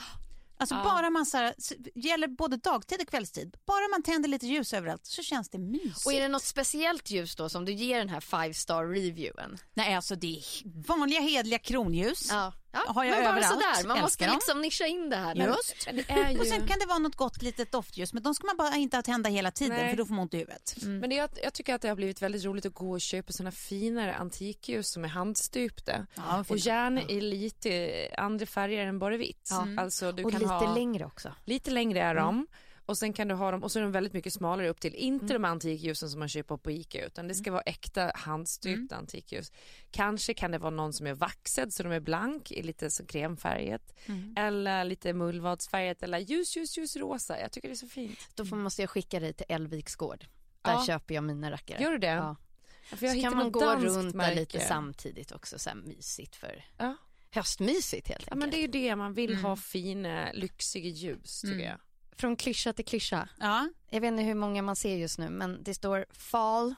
Alltså 0.62 0.76
bara 0.76 1.10
man 1.10 1.26
så 1.26 1.38
här, 1.38 1.54
gäller 1.96 2.28
både 2.28 2.58
dagtid 2.58 3.02
och 3.02 3.08
kvällstid, 3.08 3.58
bara 3.66 3.88
man 3.92 4.04
tänder 4.04 4.30
lite 4.30 4.48
ljus 4.48 4.74
överallt 4.74 5.06
så 5.06 5.24
känns 5.24 5.50
det 5.50 5.58
mysigt. 5.58 6.06
Och 6.06 6.14
är 6.14 6.22
det 6.22 6.28
något 6.28 6.44
speciellt 6.44 7.12
ljus 7.12 7.36
då 7.36 7.50
som 7.50 7.66
du 7.66 7.74
ger 7.74 8.00
den 8.00 8.10
här 8.10 8.20
five 8.20 8.54
star 8.54 8.86
reviewen? 8.86 9.58
Nej 9.74 9.96
alltså 9.96 10.16
det 10.16 10.28
är 10.38 10.42
vanliga 10.88 11.20
hedliga 11.22 11.60
kronljus. 11.60 12.28
Ja, 12.30 12.54
ja. 12.72 12.84
Har 12.88 13.04
jag 13.04 13.16
men 13.16 13.24
bara 13.24 13.38
överallt. 13.38 13.78
sådär, 13.78 13.88
man 13.88 14.02
måste 14.02 14.26
dem. 14.26 14.34
liksom 14.36 14.62
nischa 14.62 14.86
in 14.86 15.10
det 15.10 15.16
här. 15.16 15.36
Just. 15.36 15.86
Det 15.86 16.32
ju... 16.32 16.40
Och 16.40 16.46
sen 16.46 16.68
kan 16.68 16.80
det 16.80 16.86
vara 16.86 16.98
något 17.00 17.16
gott 17.16 17.42
litet 17.42 17.72
doftljus 17.72 18.14
men 18.14 18.24
de 18.24 18.36
ska 18.36 18.48
man 18.48 18.58
bara 18.58 18.76
inte 18.76 18.98
ha 18.98 19.02
tända 19.02 19.30
hela 19.30 19.52
tiden 19.52 19.78
Nej. 19.78 19.90
för 19.90 19.98
då 19.98 20.06
får 20.06 20.14
man 20.14 20.22
ont 20.24 20.34
i 20.34 20.38
huvudet. 20.38 20.76
Men 20.82 21.10
det, 21.10 21.16
jag, 21.16 21.30
jag 21.44 21.54
tycker 21.54 21.76
att 21.76 21.82
det 21.82 21.88
har 21.90 21.96
blivit 21.96 22.22
väldigt 22.22 22.44
roligt 22.46 22.66
att 22.66 22.74
gå 22.74 22.92
och 22.92 23.02
köpa 23.02 23.32
såna 23.34 23.52
finare 23.52 24.16
antikljus 24.16 24.92
som 24.92 25.04
är 25.04 25.10
handstupta. 25.10 26.08
Ja, 26.16 26.46
och 26.48 26.58
gärna 26.58 27.02
i 27.02 27.22
lite 27.22 27.92
andra 28.18 28.46
färger 28.46 28.86
än 28.86 29.00
bara 29.00 29.18
vitt. 29.18 29.48
Ja. 29.50 29.68
Alltså 29.78 30.12
du 30.12 30.24
Och 30.24 30.32
kan 30.32 30.42
lite 30.42 30.54
ha, 30.54 30.76
längre 30.76 31.06
också. 31.06 31.34
lite 31.46 31.72
längre 31.72 32.02
är 32.02 32.16
de. 32.16 32.48
Och 32.92 32.98
sen 32.98 33.14
kan 33.14 33.28
du 33.28 33.36
ha 33.36 33.52
dem 33.52 33.64
och 33.64 33.72
så 33.72 33.80
är 33.80 33.84
de 33.84 33.92
väldigt 33.92 34.14
mycket 34.14 34.34
smalare 34.34 34.70
upp 34.70 34.80
till. 34.80 34.96
Inte 34.96 35.34
de 35.34 35.46
antikljusen 35.46 36.10
som 36.10 36.20
man 36.20 36.30
köper 36.30 36.58
på 36.58 36.72
Ica 36.72 37.06
utan 37.06 37.28
det 37.28 37.36
ska 37.36 37.52
vara 37.52 37.62
äkta 37.62 38.12
handstupta 38.16 38.96
antikljus. 38.96 39.52
Kanske 39.92 40.34
kan 40.34 40.52
det 40.52 40.58
vara 40.58 40.70
någon 40.70 40.94
som 40.94 41.08
är 41.08 41.14
vaxad 41.14 41.74
så 41.74 41.84
de 41.84 41.92
är 41.92 42.00
blank 42.00 42.52
i 42.52 42.64
lite 42.64 42.92
så 42.92 43.06
kremfärget. 43.06 43.96
Eller 44.38 44.84
lite 44.84 45.14
mullvadsfärget 45.14 46.04
eller 46.04 46.20
ljus 46.20 46.58
ljus 46.58 46.78
ljus 46.78 46.96
rosa. 46.96 47.40
Jag 47.40 47.52
tycker 47.52 47.68
det 47.68 47.74
är 47.74 47.76
så 47.76 47.88
fint. 47.88 48.20
Då 48.36 48.46
får, 48.46 48.56
måste 48.56 48.82
jag 48.82 48.90
skicka 48.90 49.20
dig 49.20 49.34
till 49.34 49.46
Älviks 49.50 49.96
gård. 49.96 50.26
Där 50.62 50.72
Ja. 50.72 50.84
köper 50.88 51.16
jag 51.16 51.24
mina 51.24 51.52
rackare. 51.52 51.82
Gör 51.84 51.92
du 51.92 51.98
det? 51.98 52.08
Ja. 52.08 52.36
För 52.84 53.06
jag 53.06 53.16
Så 53.16 53.22
kan 53.22 53.36
man 53.38 53.52
gå 53.52 53.76
runt 53.76 54.18
där 54.18 54.36
lite 54.36 54.60
samtidigt 54.60 55.32
också, 55.32 55.60
så 55.60 55.70
här 55.70 55.78
mysigt 55.78 56.36
för 56.36 56.66
Ja. 56.78 56.96
höstmysigt 57.32 58.08
helt 58.08 58.20
Ja 58.28 58.34
enkelt. 58.34 58.40
men 58.40 58.50
det 58.50 58.58
är 58.58 58.62
ju 58.62 58.68
det 58.68 58.96
man 58.96 59.14
vill 59.14 59.36
ha 59.36 59.56
fina 59.56 60.32
lyxiga 60.34 60.90
ljus 60.90 61.42
tycker 61.42 61.66
jag. 61.66 61.78
Från 62.22 62.36
klyscha 62.36 62.74
till 62.74 62.86
klyscha. 62.86 63.30
Ja, 63.40 63.70
Jag 63.90 64.02
vet 64.02 64.08
inte 64.08 64.24
hur 64.24 64.36
många 64.36 64.62
man 64.62 64.76
ser 64.76 64.96
just 64.96 65.18
nu 65.20 65.30
men 65.30 65.64
det 65.64 65.74
står 65.74 66.06
fall 66.10 66.76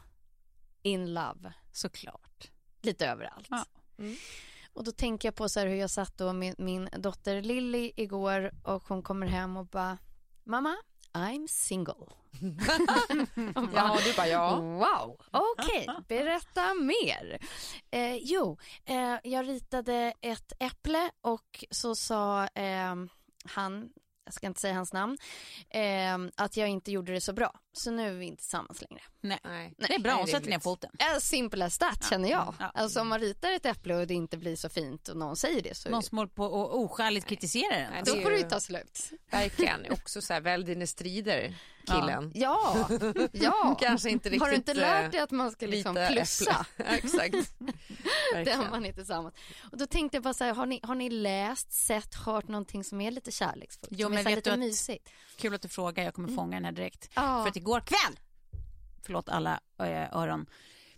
in 0.81 1.13
love 1.13 1.53
såklart. 1.71 2.51
lite 2.81 3.07
överallt. 3.07 3.47
Ja. 3.49 3.65
Mm. 3.97 4.15
Och 4.73 4.83
då 4.83 4.91
tänker 4.91 5.27
jag 5.27 5.35
på 5.35 5.49
så 5.49 5.59
hur 5.59 5.75
jag 5.75 5.89
satt 5.89 6.17
då 6.17 6.33
med 6.33 6.59
min 6.59 6.89
dotter 6.97 7.41
Lilly 7.41 7.91
igår 7.95 8.51
och 8.63 8.83
hon 8.87 9.03
kommer 9.03 9.27
hem 9.27 9.57
och 9.57 9.65
bara 9.65 9.97
mamma 10.43 10.75
I'm 11.13 11.47
single. 11.47 11.93
Ja 13.73 13.97
du 14.05 14.13
bara 14.17 14.27
ja. 14.27 14.55
Wow, 14.59 15.21
okej, 15.31 15.87
berätta 16.07 16.73
mer. 16.73 17.39
Eh, 17.91 18.15
jo, 18.15 18.57
eh, 18.85 19.15
jag 19.23 19.47
ritade 19.47 20.13
ett 20.21 20.53
äpple 20.59 21.11
och 21.21 21.65
så 21.71 21.95
sa 21.95 22.47
eh, 22.47 22.95
han, 23.45 23.89
jag 24.26 24.34
ska 24.34 24.47
inte 24.47 24.59
säga 24.59 24.74
hans 24.74 24.93
namn, 24.93 25.17
eh, 25.69 26.43
att 26.43 26.57
jag 26.57 26.69
inte 26.69 26.91
gjorde 26.91 27.13
det 27.13 27.21
så 27.21 27.34
bra. 27.34 27.59
Så 27.76 27.91
nu 27.91 28.07
är 28.09 28.13
vi 28.13 28.26
inte 28.26 28.41
tillsammans 28.43 28.82
längre. 28.82 29.01
Nej. 29.21 29.39
Nej. 29.43 29.74
Det 29.78 29.95
är 29.95 29.99
bra, 29.99 30.13
hon 30.13 30.28
sätter 30.28 30.49
ner 30.49 30.59
foten. 30.59 30.91
Simple 31.21 31.65
as 31.65 31.78
that 31.78 32.09
känner 32.09 32.30
jag. 32.30 32.55
Ja. 32.59 32.71
Alltså 32.74 33.01
om 33.01 33.07
man 33.07 33.19
ritar 33.19 33.51
ett 33.51 33.65
äpple 33.65 33.95
och 33.95 34.07
det 34.07 34.13
inte 34.13 34.38
blir 34.38 34.55
så 34.55 34.69
fint 34.69 35.07
och 35.07 35.17
någon 35.17 35.36
säger 35.38 35.61
det 35.61 35.76
så 35.78 35.89
Någon 35.89 36.03
som 36.03 36.17
håller 36.17 36.32
på 36.32 36.45
och 36.45 36.80
oskäligt 36.80 37.26
kritiserar 37.28 37.80
den. 37.80 37.91
Nej, 37.91 38.01
då 38.05 38.21
får 38.21 38.32
det 38.32 38.38
ju- 38.38 38.49
ta 38.49 38.59
slut. 38.59 39.09
Verkligen, 39.32 39.91
också 39.91 40.21
så 40.21 40.34
här 40.34 40.41
välj 40.41 40.65
dina 40.65 40.88
strider. 40.88 41.55
killen. 41.88 42.32
Ja, 42.36 42.89
ja. 43.32 43.76
Kanske 43.80 44.09
inte 44.09 44.30
riktigt. 44.30 44.41
Har 44.41 44.49
du 44.49 44.55
inte 44.55 44.71
eh, 44.71 44.78
lärt 44.78 45.11
dig 45.11 45.21
att 45.21 45.32
man 45.32 45.51
ska 45.51 45.65
liksom 45.67 45.95
plussa? 46.11 46.65
Ja, 46.78 46.84
Exakt. 46.86 47.34
Det 48.45 48.51
har 48.51 48.69
man 48.69 48.86
är 48.86 48.93
tillsammans. 48.93 49.34
Och 49.71 49.78
då 49.78 49.86
tänkte 49.88 50.15
jag 50.17 50.24
bara 50.24 50.34
så 50.34 50.43
här, 50.43 50.53
har 50.53 50.65
ni, 50.65 50.80
har 50.84 50.95
ni 50.95 51.09
läst, 51.09 51.71
sett, 51.71 52.15
hört 52.15 52.47
någonting 52.47 52.84
som 52.84 53.01
är 53.01 53.11
lite 53.11 53.32
kärleksfullt? 53.32 53.91
Jo, 53.91 54.05
som 54.07 54.13
är 54.13 54.15
men 54.15 54.24
vet 54.24 54.36
lite 54.36 54.49
du 54.49 54.53
att- 54.53 54.59
mysigt? 54.59 55.09
Kul 55.38 55.53
att 55.55 55.61
du 55.61 55.67
frågar, 55.67 56.03
jag 56.03 56.13
kommer 56.13 56.36
fånga 56.36 56.55
den 56.55 56.65
här 56.65 56.71
direkt. 56.71 57.09
Ja. 57.15 57.41
För 57.43 57.49
att 57.49 57.55
igår 57.64 57.80
kväll, 57.80 58.20
förlåt 59.01 59.30
alla 59.30 59.59
eh, 59.80 60.18
öron 60.18 60.45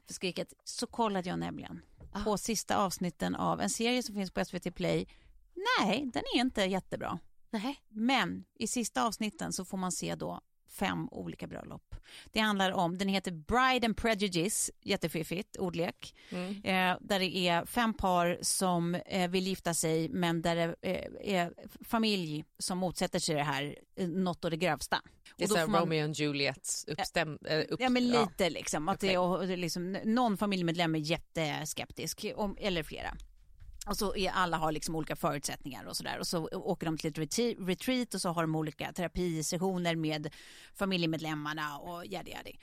för 0.07 0.13
skriket, 0.13 0.53
så 0.63 0.88
kollade 0.88 1.30
jag 1.30 1.39
nämligen 1.39 1.82
på 2.24 2.38
sista 2.38 2.78
avsnitten 2.78 3.36
av 3.36 3.61
en 3.61 3.70
serie 3.70 4.03
som 4.03 4.16
finns 4.16 4.32
på 4.32 4.45
SVT 4.45 4.76
Play. 4.76 5.07
Nej, 5.80 6.09
den 6.13 6.24
är 6.36 6.39
inte 6.39 6.63
jättebra. 6.63 7.20
Nej. 7.49 7.82
Men 7.89 8.45
i 8.53 8.68
sista 8.68 9.03
avsnitten 9.03 9.53
så 9.53 9.66
får 9.66 9.78
man 9.78 9.91
se 9.91 10.16
då 10.16 10.41
fem 10.80 11.07
olika 11.11 11.47
bröllop. 11.47 11.95
Det 12.34 12.39
handlar 12.39 12.71
om, 12.71 12.97
den 12.97 13.07
heter 13.07 13.32
Bride 13.32 13.86
and 13.86 13.97
Prejudice, 13.97 14.71
jättefiffigt, 14.82 15.57
ordlek. 15.57 16.15
Eh, 16.63 16.97
där 17.01 17.19
det 17.19 17.38
är 17.38 17.65
fem 17.65 17.93
par 17.93 18.38
som 18.41 18.95
eh, 18.95 19.30
vill 19.30 19.47
gifta 19.47 19.73
sig 19.73 20.09
men 20.09 20.41
där 20.41 20.55
det 20.55 20.76
eh, 20.82 21.36
är 21.39 21.53
familj 21.84 22.43
som 22.59 22.78
motsätter 22.78 23.19
sig 23.19 23.36
det 23.36 23.43
här 23.43 23.76
eh, 23.95 24.07
något 24.07 24.45
och 24.45 24.51
det 24.51 24.57
grövsta. 24.57 25.01
Det 25.38 25.43
är 25.43 25.45
Och 25.45 25.49
då 25.49 25.53
såhär 25.53 25.65
får 25.65 25.71
man- 25.71 25.82
Romeo 25.82 26.09
och 26.09 26.15
Juliet 26.15 26.69
uppstäm... 26.88 27.38
eh, 27.45 27.59
upp, 27.69 27.80
Ja 27.80 27.89
men 27.89 28.07
lite 28.07 28.49
liksom, 28.49 28.89
att 28.89 28.99
det, 28.99 29.17
och, 29.17 29.47
det 29.47 29.53
är 29.53 29.57
liksom, 29.57 29.91
någon 30.03 30.38
familjemedlem 30.38 30.95
är 30.95 30.99
jätteskeptisk, 30.99 32.26
om, 32.36 32.57
eller 32.59 32.84
flera. 32.84 33.17
Och 33.86 33.97
så 33.97 34.15
är 34.15 34.31
alla 34.31 34.57
har 34.57 34.71
liksom 34.71 34.95
olika 34.95 35.15
förutsättningar 35.15 35.86
och 35.86 35.97
sådär 35.97 36.19
och 36.19 36.27
så 36.27 36.47
åker 36.51 36.86
de 36.86 36.97
till 36.97 37.09
ett 37.23 37.39
retreat, 37.67 38.13
och 38.13 38.21
så 38.21 38.29
har 38.29 38.41
de 38.43 38.55
olika 38.55 38.93
terapisessioner 38.93 39.95
med 39.95 40.33
familjemedlemmarna 40.73 41.77
och 41.77 42.05
yadi 42.05 42.31
yadi. 42.31 42.59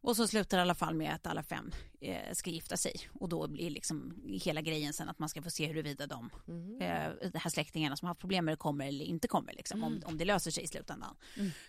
Och 0.00 0.16
så 0.16 0.26
slutar 0.28 0.56
det 0.56 0.60
i 0.60 0.62
alla 0.62 0.74
fall 0.74 0.94
med 0.94 1.14
att 1.14 1.26
alla 1.26 1.42
fem 1.42 1.72
eh, 2.00 2.32
ska 2.32 2.50
gifta 2.50 2.76
sig 2.76 2.94
och 3.12 3.28
då 3.28 3.48
blir 3.48 3.70
liksom 3.70 4.22
hela 4.26 4.60
grejen 4.60 4.92
sen 4.92 5.08
att 5.08 5.18
man 5.18 5.28
ska 5.28 5.42
få 5.42 5.50
se 5.50 5.66
huruvida 5.66 6.06
de, 6.06 6.30
eh, 6.80 7.28
de 7.32 7.38
här 7.38 7.50
släktingarna 7.50 7.96
som 7.96 8.06
har 8.06 8.10
haft 8.10 8.20
problem 8.20 8.44
med 8.44 8.52
det 8.52 8.56
kommer 8.56 8.86
eller 8.86 9.04
inte 9.04 9.28
kommer 9.28 9.52
liksom, 9.52 9.84
om, 9.84 10.02
om 10.04 10.18
det 10.18 10.24
löser 10.24 10.50
sig 10.50 10.64
i 10.64 10.66
slutändan. 10.66 11.16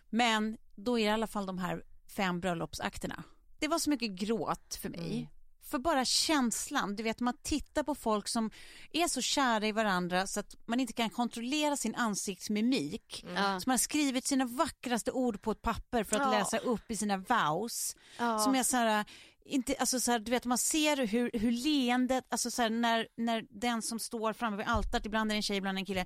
Men 0.09 0.57
då 0.75 0.99
är 0.99 1.03
det 1.03 1.09
i 1.09 1.13
alla 1.13 1.27
fall 1.27 1.45
de 1.45 1.57
här 1.57 1.83
fem 2.07 2.39
bröllopsakterna. 2.39 3.23
Det 3.59 3.67
var 3.67 3.79
så 3.79 3.89
mycket 3.89 4.11
gråt 4.11 4.79
för 4.81 4.89
mig. 4.89 5.29
För 5.67 5.79
bara 5.79 6.05
känslan, 6.05 6.95
du 6.95 7.03
vet 7.03 7.19
man 7.19 7.33
tittar 7.43 7.83
på 7.83 7.95
folk 7.95 8.27
som 8.27 8.51
är 8.91 9.07
så 9.07 9.21
kära 9.21 9.67
i 9.67 9.71
varandra 9.71 10.27
så 10.27 10.39
att 10.39 10.55
man 10.65 10.79
inte 10.79 10.93
kan 10.93 11.09
kontrollera 11.09 11.77
sin 11.77 11.95
ansiktsmimik. 11.95 13.23
Mm. 13.23 13.35
Man 13.43 13.61
har 13.67 13.77
skrivit 13.77 14.27
sina 14.27 14.45
vackraste 14.45 15.11
ord 15.11 15.41
på 15.41 15.51
ett 15.51 15.61
papper 15.61 16.03
för 16.03 16.15
att 16.15 16.21
Ja. 16.33 16.39
läsa 16.39 16.57
upp 16.57 16.91
i 16.91 16.95
sina 16.97 17.17
vows. 17.17 17.95
Ja. 18.17 18.39
Som 18.39 18.55
är 18.55 18.63
så 18.63 18.77
här, 18.77 19.05
inte, 19.45 19.75
alltså 19.79 19.99
så 19.99 20.11
här, 20.11 20.19
du 20.19 20.31
vet 20.31 20.45
man 20.45 20.57
ser 20.57 21.07
hur, 21.07 21.31
hur 21.33 21.51
leendet, 21.51 22.25
alltså 22.29 22.51
så 22.51 22.61
här, 22.61 22.69
när, 22.69 23.07
när 23.17 23.45
den 23.49 23.81
som 23.81 23.99
står 23.99 24.33
framme 24.33 24.57
vid 24.57 24.65
altaret, 24.67 25.05
ibland 25.05 25.31
är 25.31 25.35
det 25.35 25.37
en 25.37 25.43
tjej, 25.43 25.57
ibland 25.57 25.77
en 25.77 25.85
kille, 25.85 26.05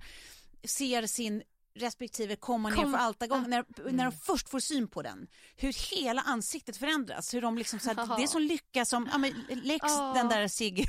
ser 0.64 1.08
sin 1.08 1.44
respektive 1.76 2.36
komma 2.36 2.70
ner 2.70 2.76
Kom- 2.76 2.92
för 2.92 3.00
altargången, 3.00 3.50
när, 3.50 3.92
när 3.92 4.04
de 4.06 4.12
först 4.12 4.50
får 4.50 4.60
syn 4.60 4.88
på 4.88 5.02
den, 5.02 5.28
hur 5.56 5.74
hela 5.96 6.22
ansiktet 6.22 6.78
förändras, 6.78 7.34
hur 7.34 7.42
de 7.42 7.58
liksom 7.58 7.80
så 7.80 7.90
här, 7.94 8.18
det 8.18 8.24
är 8.24 8.28
sån 8.28 8.48
lycka 8.48 8.86
som, 8.86 9.10
ja 9.12 9.18
men 9.18 9.34
Lex 9.64 9.86
Ja. 9.88 10.12
den 10.16 10.28
där 10.30 10.48
Sigge 10.48 10.86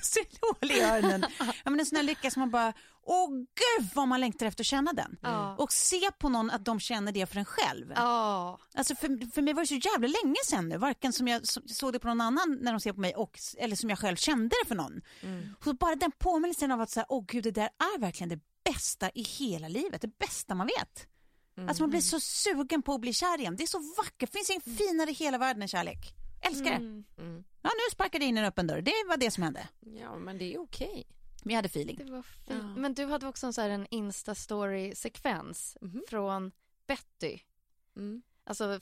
i 0.60 0.80
öronen, 0.82 1.24
ja 1.38 1.70
men 1.70 1.80
en 1.80 1.86
sån 1.86 1.96
här 1.96 2.02
lycka 2.02 2.30
som 2.30 2.40
man 2.40 2.50
bara, 2.50 2.72
åh 3.04 3.30
gud 3.30 3.88
vad 3.94 4.08
man 4.08 4.20
längtar 4.20 4.46
efter 4.46 4.62
att 4.62 4.66
känna 4.66 4.92
den. 4.92 5.16
Ja. 5.22 5.56
Och 5.58 5.72
se 5.72 6.10
på 6.18 6.28
någon 6.28 6.50
att 6.50 6.64
de 6.64 6.80
känner 6.80 7.12
det 7.12 7.26
för 7.26 7.36
en 7.38 7.44
själv. 7.44 7.92
Ja. 7.96 8.58
Alltså 8.74 8.94
för, 8.94 9.30
för 9.32 9.42
mig 9.42 9.54
var 9.54 9.62
det 9.62 9.66
så 9.66 9.74
jävla 9.74 10.08
länge 10.22 10.36
sedan 10.46 10.68
nu, 10.68 10.76
varken 10.78 11.12
som 11.12 11.28
jag 11.28 11.46
så- 11.46 11.62
såg 11.66 11.92
det 11.92 11.98
på 11.98 12.08
någon 12.08 12.20
annan 12.20 12.58
när 12.60 12.72
de 12.72 12.80
ser 12.80 12.92
på 12.92 13.00
mig 13.00 13.14
och, 13.14 13.38
eller 13.58 13.76
som 13.76 13.90
jag 13.90 13.98
själv 13.98 14.16
kände 14.16 14.56
det 14.62 14.68
för 14.68 14.74
någon. 14.74 15.00
Så 15.64 15.72
bara 15.74 15.94
den 15.96 16.12
påminnelsen 16.18 16.70
av 16.72 16.80
att 16.80 16.90
säga, 16.90 17.06
åh 17.08 17.24
gud 17.28 17.44
det 17.44 17.50
där 17.50 17.64
är 17.78 17.98
verkligen 18.00 18.28
det 18.28 18.40
bästa 18.64 19.10
i 19.14 19.22
hela 19.22 19.68
livet, 19.68 20.00
det 20.00 20.18
bästa 20.18 20.54
man 20.54 20.66
vet. 20.66 21.08
Alltså 21.68 21.82
man 21.82 21.90
blir 21.90 22.00
så 22.00 22.20
sugen 22.20 22.82
på 22.82 22.94
att 22.94 23.00
bli 23.00 23.12
kär 23.12 23.40
igen, 23.40 23.56
det 23.56 23.62
är 23.62 23.66
så 23.66 23.78
vackert, 23.96 24.32
det 24.32 24.38
finns 24.38 24.50
inget 24.50 24.78
finare 24.78 25.10
i 25.10 25.14
hela 25.14 25.38
världen 25.38 25.62
än 25.62 25.68
kärlek. 25.68 26.14
Älskar 26.42 26.70
det. 26.70 27.02
Ja 27.62 27.70
nu 27.74 27.92
sparkade 27.92 28.24
jag 28.24 28.28
in 28.28 28.38
en 28.38 28.44
öppen 28.44 28.66
dörr, 28.66 28.80
det 28.80 29.04
var 29.08 29.16
det 29.16 29.30
som 29.30 29.42
hände. 29.42 29.68
Ja 29.80 30.18
men 30.18 30.38
det 30.38 30.54
är 30.54 30.60
okej. 30.60 31.06
Vi 31.44 31.54
hade 31.54 31.66
feeling. 31.66 31.96
Det 31.96 32.12
var 32.12 32.22
fint. 32.22 32.76
Men 32.76 32.94
du 32.94 33.04
hade 33.04 33.26
också 33.26 33.46
en, 33.46 33.52
så 33.52 33.60
här, 33.60 33.70
en 33.70 33.86
Insta-story-sekvens 33.86 35.76
från 36.08 36.52
Betty. 36.86 37.38
Mm. 37.96 38.22
Alltså, 38.44 38.80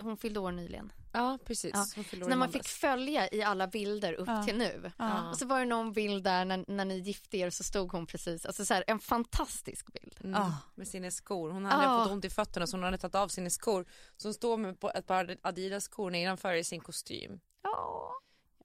hon 0.00 0.16
fyllde 0.16 0.40
år 0.40 0.52
nyligen. 0.52 0.92
Ja 1.12 1.38
precis. 1.44 1.70
Ja. 1.74 1.86
Hon 1.96 2.04
Så 2.04 2.28
när 2.28 2.36
man 2.36 2.52
fick 2.52 2.68
följa 2.68 3.28
i 3.32 3.42
alla 3.42 3.66
bilder 3.66 4.12
upp 4.12 4.28
Ja. 4.28 4.42
till 4.42 4.58
nu. 4.58 4.92
Ja. 4.98 5.30
Och 5.30 5.36
så 5.38 5.46
var 5.46 5.58
det 5.58 5.64
någon 5.64 5.92
bild 5.92 6.24
där 6.24 6.44
när, 6.44 6.64
när 6.68 6.84
ni 6.84 6.98
gifte 6.98 7.36
er 7.36 7.50
så 7.50 7.64
stod 7.64 7.92
hon 7.92 8.06
precis, 8.06 8.46
alltså 8.46 8.64
så 8.64 8.74
här, 8.74 8.84
en 8.86 8.98
fantastisk 8.98 9.92
bild. 9.92 10.16
Mm. 10.24 10.42
Ah. 10.42 10.52
Med 10.74 10.88
sina 10.88 11.10
skor. 11.10 11.50
Hon 11.50 11.64
hade 11.64 11.88
Ah. 11.88 12.04
fått 12.04 12.12
ont 12.12 12.24
i 12.24 12.30
fötterna 12.30 12.66
så 12.66 12.76
hon 12.76 12.84
hade 12.84 12.98
tagit 12.98 13.14
av 13.14 13.28
sina 13.28 13.50
skor. 13.50 13.86
Så 14.16 14.28
hon 14.28 14.34
står 14.34 14.56
med 14.56 14.80
på 14.80 14.90
ett 14.90 15.06
par 15.06 15.36
Adidas 15.42 15.84
skor 15.84 16.10
nedanför 16.10 16.54
i 16.54 16.64
sin 16.64 16.80
kostym. 16.80 17.40
Ja. 17.62 18.12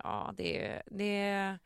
Ja 0.03 0.33
det 0.37 0.81
det 0.85 1.19
är 1.19 1.59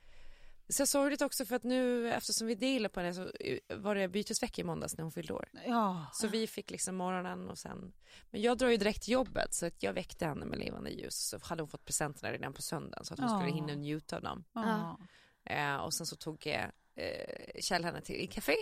så 0.70 0.86
sorgligt 0.86 1.22
också 1.22 1.46
för 1.46 1.56
att 1.56 1.64
nu 1.64 2.12
eftersom 2.14 2.48
vi 2.48 2.56
delar 2.56 2.90
på 2.90 3.00
det 3.00 3.14
så 3.14 3.32
var 3.76 3.96
det 3.96 4.08
bytesvecka 4.08 4.62
i 4.62 4.66
måndags 4.66 4.98
när 4.98 5.04
hon 5.04 5.12
fyllde 5.12 5.34
år. 5.34 5.50
Ja. 5.66 6.06
Så 6.14 6.28
vi 6.28 6.48
fick 6.48 6.72
liksom 6.72 6.96
morgonen 6.96 7.50
och 7.50 7.58
sen, 7.58 7.94
men 8.32 8.42
jag 8.42 8.58
drar 8.58 8.68
ju 8.70 8.78
direkt 8.78 9.04
till 9.04 9.14
jobbet 9.14 9.54
så 9.54 9.66
att 9.66 9.84
jag 9.84 9.94
väckte 9.94 10.26
henne 10.26 10.46
med 10.46 10.60
levande 10.60 10.90
ljus 10.90 11.16
så 11.28 11.40
hade 11.42 11.62
hon 11.62 11.70
fått 11.70 11.86
presenterna 11.86 12.32
redan 12.32 12.54
på 12.54 12.62
söndagen 12.62 13.06
så 13.06 13.14
att 13.14 13.20
hon 13.20 13.30
skulle 13.30 13.50
Ja. 13.50 13.56
hinna 13.56 13.74
njuta 13.76 14.16
av 14.16 14.22
dem. 14.22 14.44
Ja. 14.54 15.00
Eh, 15.44 15.76
och 15.76 15.94
sen 15.94 16.06
så 16.08 16.16
tog 16.16 16.48
eh, 16.48 16.66
eh, 16.96 17.62
Kjell 17.62 17.84
henne 17.84 18.02
till 18.02 18.30
café 18.30 18.56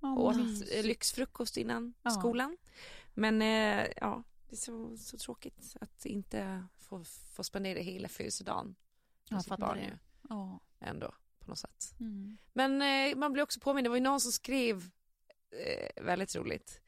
Ja, 0.00 0.12
och 0.12 0.24
åt 0.24 0.36
mysigt. 0.36 0.72
eh, 0.74 0.84
lyxfrukost 0.84 1.56
innan 1.56 1.94
skolan. 2.20 2.56
Men 3.14 3.42
eh, 3.42 3.86
ja, 3.96 4.22
det 4.48 4.54
är 4.54 4.56
så, 4.56 4.96
så 4.96 5.18
tråkigt 5.18 5.76
att 5.80 6.06
inte 6.06 6.66
få, 6.80 7.04
få 7.04 7.44
spendera 7.44 7.78
hela 7.80 8.08
födelsedagen 8.08 8.74
med 9.30 9.42
sitt 9.42 9.56
barn 9.56 9.78
det. 9.78 9.84
ju, 9.84 10.58
ändå 10.80 11.14
på 11.44 11.50
något 11.50 11.58
sätt. 11.58 11.94
Mm. 12.00 12.38
Men 12.52 12.82
eh, 12.82 13.16
man 13.16 13.32
blir 13.32 13.42
också 13.42 13.60
påmind, 13.60 13.86
det 13.86 13.88
var 13.88 13.96
ju 13.96 14.02
någon 14.02 14.20
som 14.20 14.32
skrev 14.32 14.76
eh, 15.66 16.04
väldigt 16.04 16.36
roligt 16.36 16.80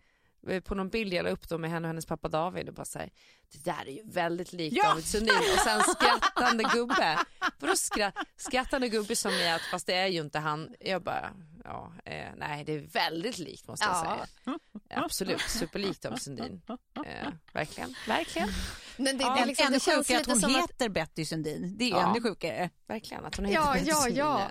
eh, 0.48 0.62
på 0.62 0.74
någon 0.74 0.88
bild 0.88 1.12
jag 1.12 1.24
la 1.24 1.30
upp 1.30 1.48
då 1.48 1.58
med 1.58 1.70
henne 1.70 1.86
och 1.86 1.88
hennes 1.88 2.06
pappa 2.06 2.28
David 2.28 2.68
och 2.68 2.74
bara 2.74 2.84
säger 2.84 3.10
det 3.52 3.64
där 3.64 3.86
är 3.86 3.92
ju 3.92 4.02
väldigt 4.04 4.52
likt 4.52 4.76
Ja! 4.76 4.88
David 4.88 5.04
Sundin 5.04 5.36
och 5.36 5.60
sen 5.60 5.80
skrattande 5.80 6.64
gubbe. 6.74 7.18
Vadå 7.58 7.76
skratt, 7.76 8.14
skrattande 8.36 8.88
gubbe 8.88 9.16
som 9.16 9.32
i 9.32 9.48
att 9.48 9.62
fast 9.62 9.86
det 9.86 9.94
är 9.94 10.06
ju 10.06 10.20
inte 10.20 10.38
han. 10.38 10.74
Jag 10.80 11.02
bara 11.02 11.32
ja, 11.66 11.92
eh, 12.04 12.28
nej 12.36 12.64
det 12.64 12.72
är 12.72 12.80
väldigt 12.80 13.38
likt 13.38 13.68
måste 13.68 13.86
jag 13.86 13.94
Ja. 13.96 14.26
säga. 14.44 14.58
Absolut, 15.04 15.40
superlikt 15.40 16.02
David 16.02 16.22
Sundin. 16.22 16.62
Eh, 17.06 17.28
verkligen, 17.52 17.94
verkligen, 18.08 18.48
Men 18.96 19.18
det, 19.18 19.24
Ja, 19.24 19.34
det, 19.34 19.40
är 19.42 19.46
liksom, 19.46 19.66
ännu 19.66 19.76
det 19.76 19.80
känns 19.84 20.06
sjukare 20.08 20.20
att 20.20 20.26
hon 20.26 20.40
som 20.40 20.54
att 20.54 20.62
heter 20.70 20.88
Betty 20.88 21.24
Sundin. 21.24 21.74
Det 21.78 21.84
är 21.84 21.88
Ja. 21.90 22.10
ännu 22.10 22.20
sjukare. 22.22 22.70
verkligen 22.86 23.24
att 23.24 23.36
hon 23.36 23.44
heter 23.44 23.60
Ja, 23.60 23.66
David 23.66 23.86
ja, 23.88 23.94
Sundin. 23.96 24.16
ja. 24.18 24.50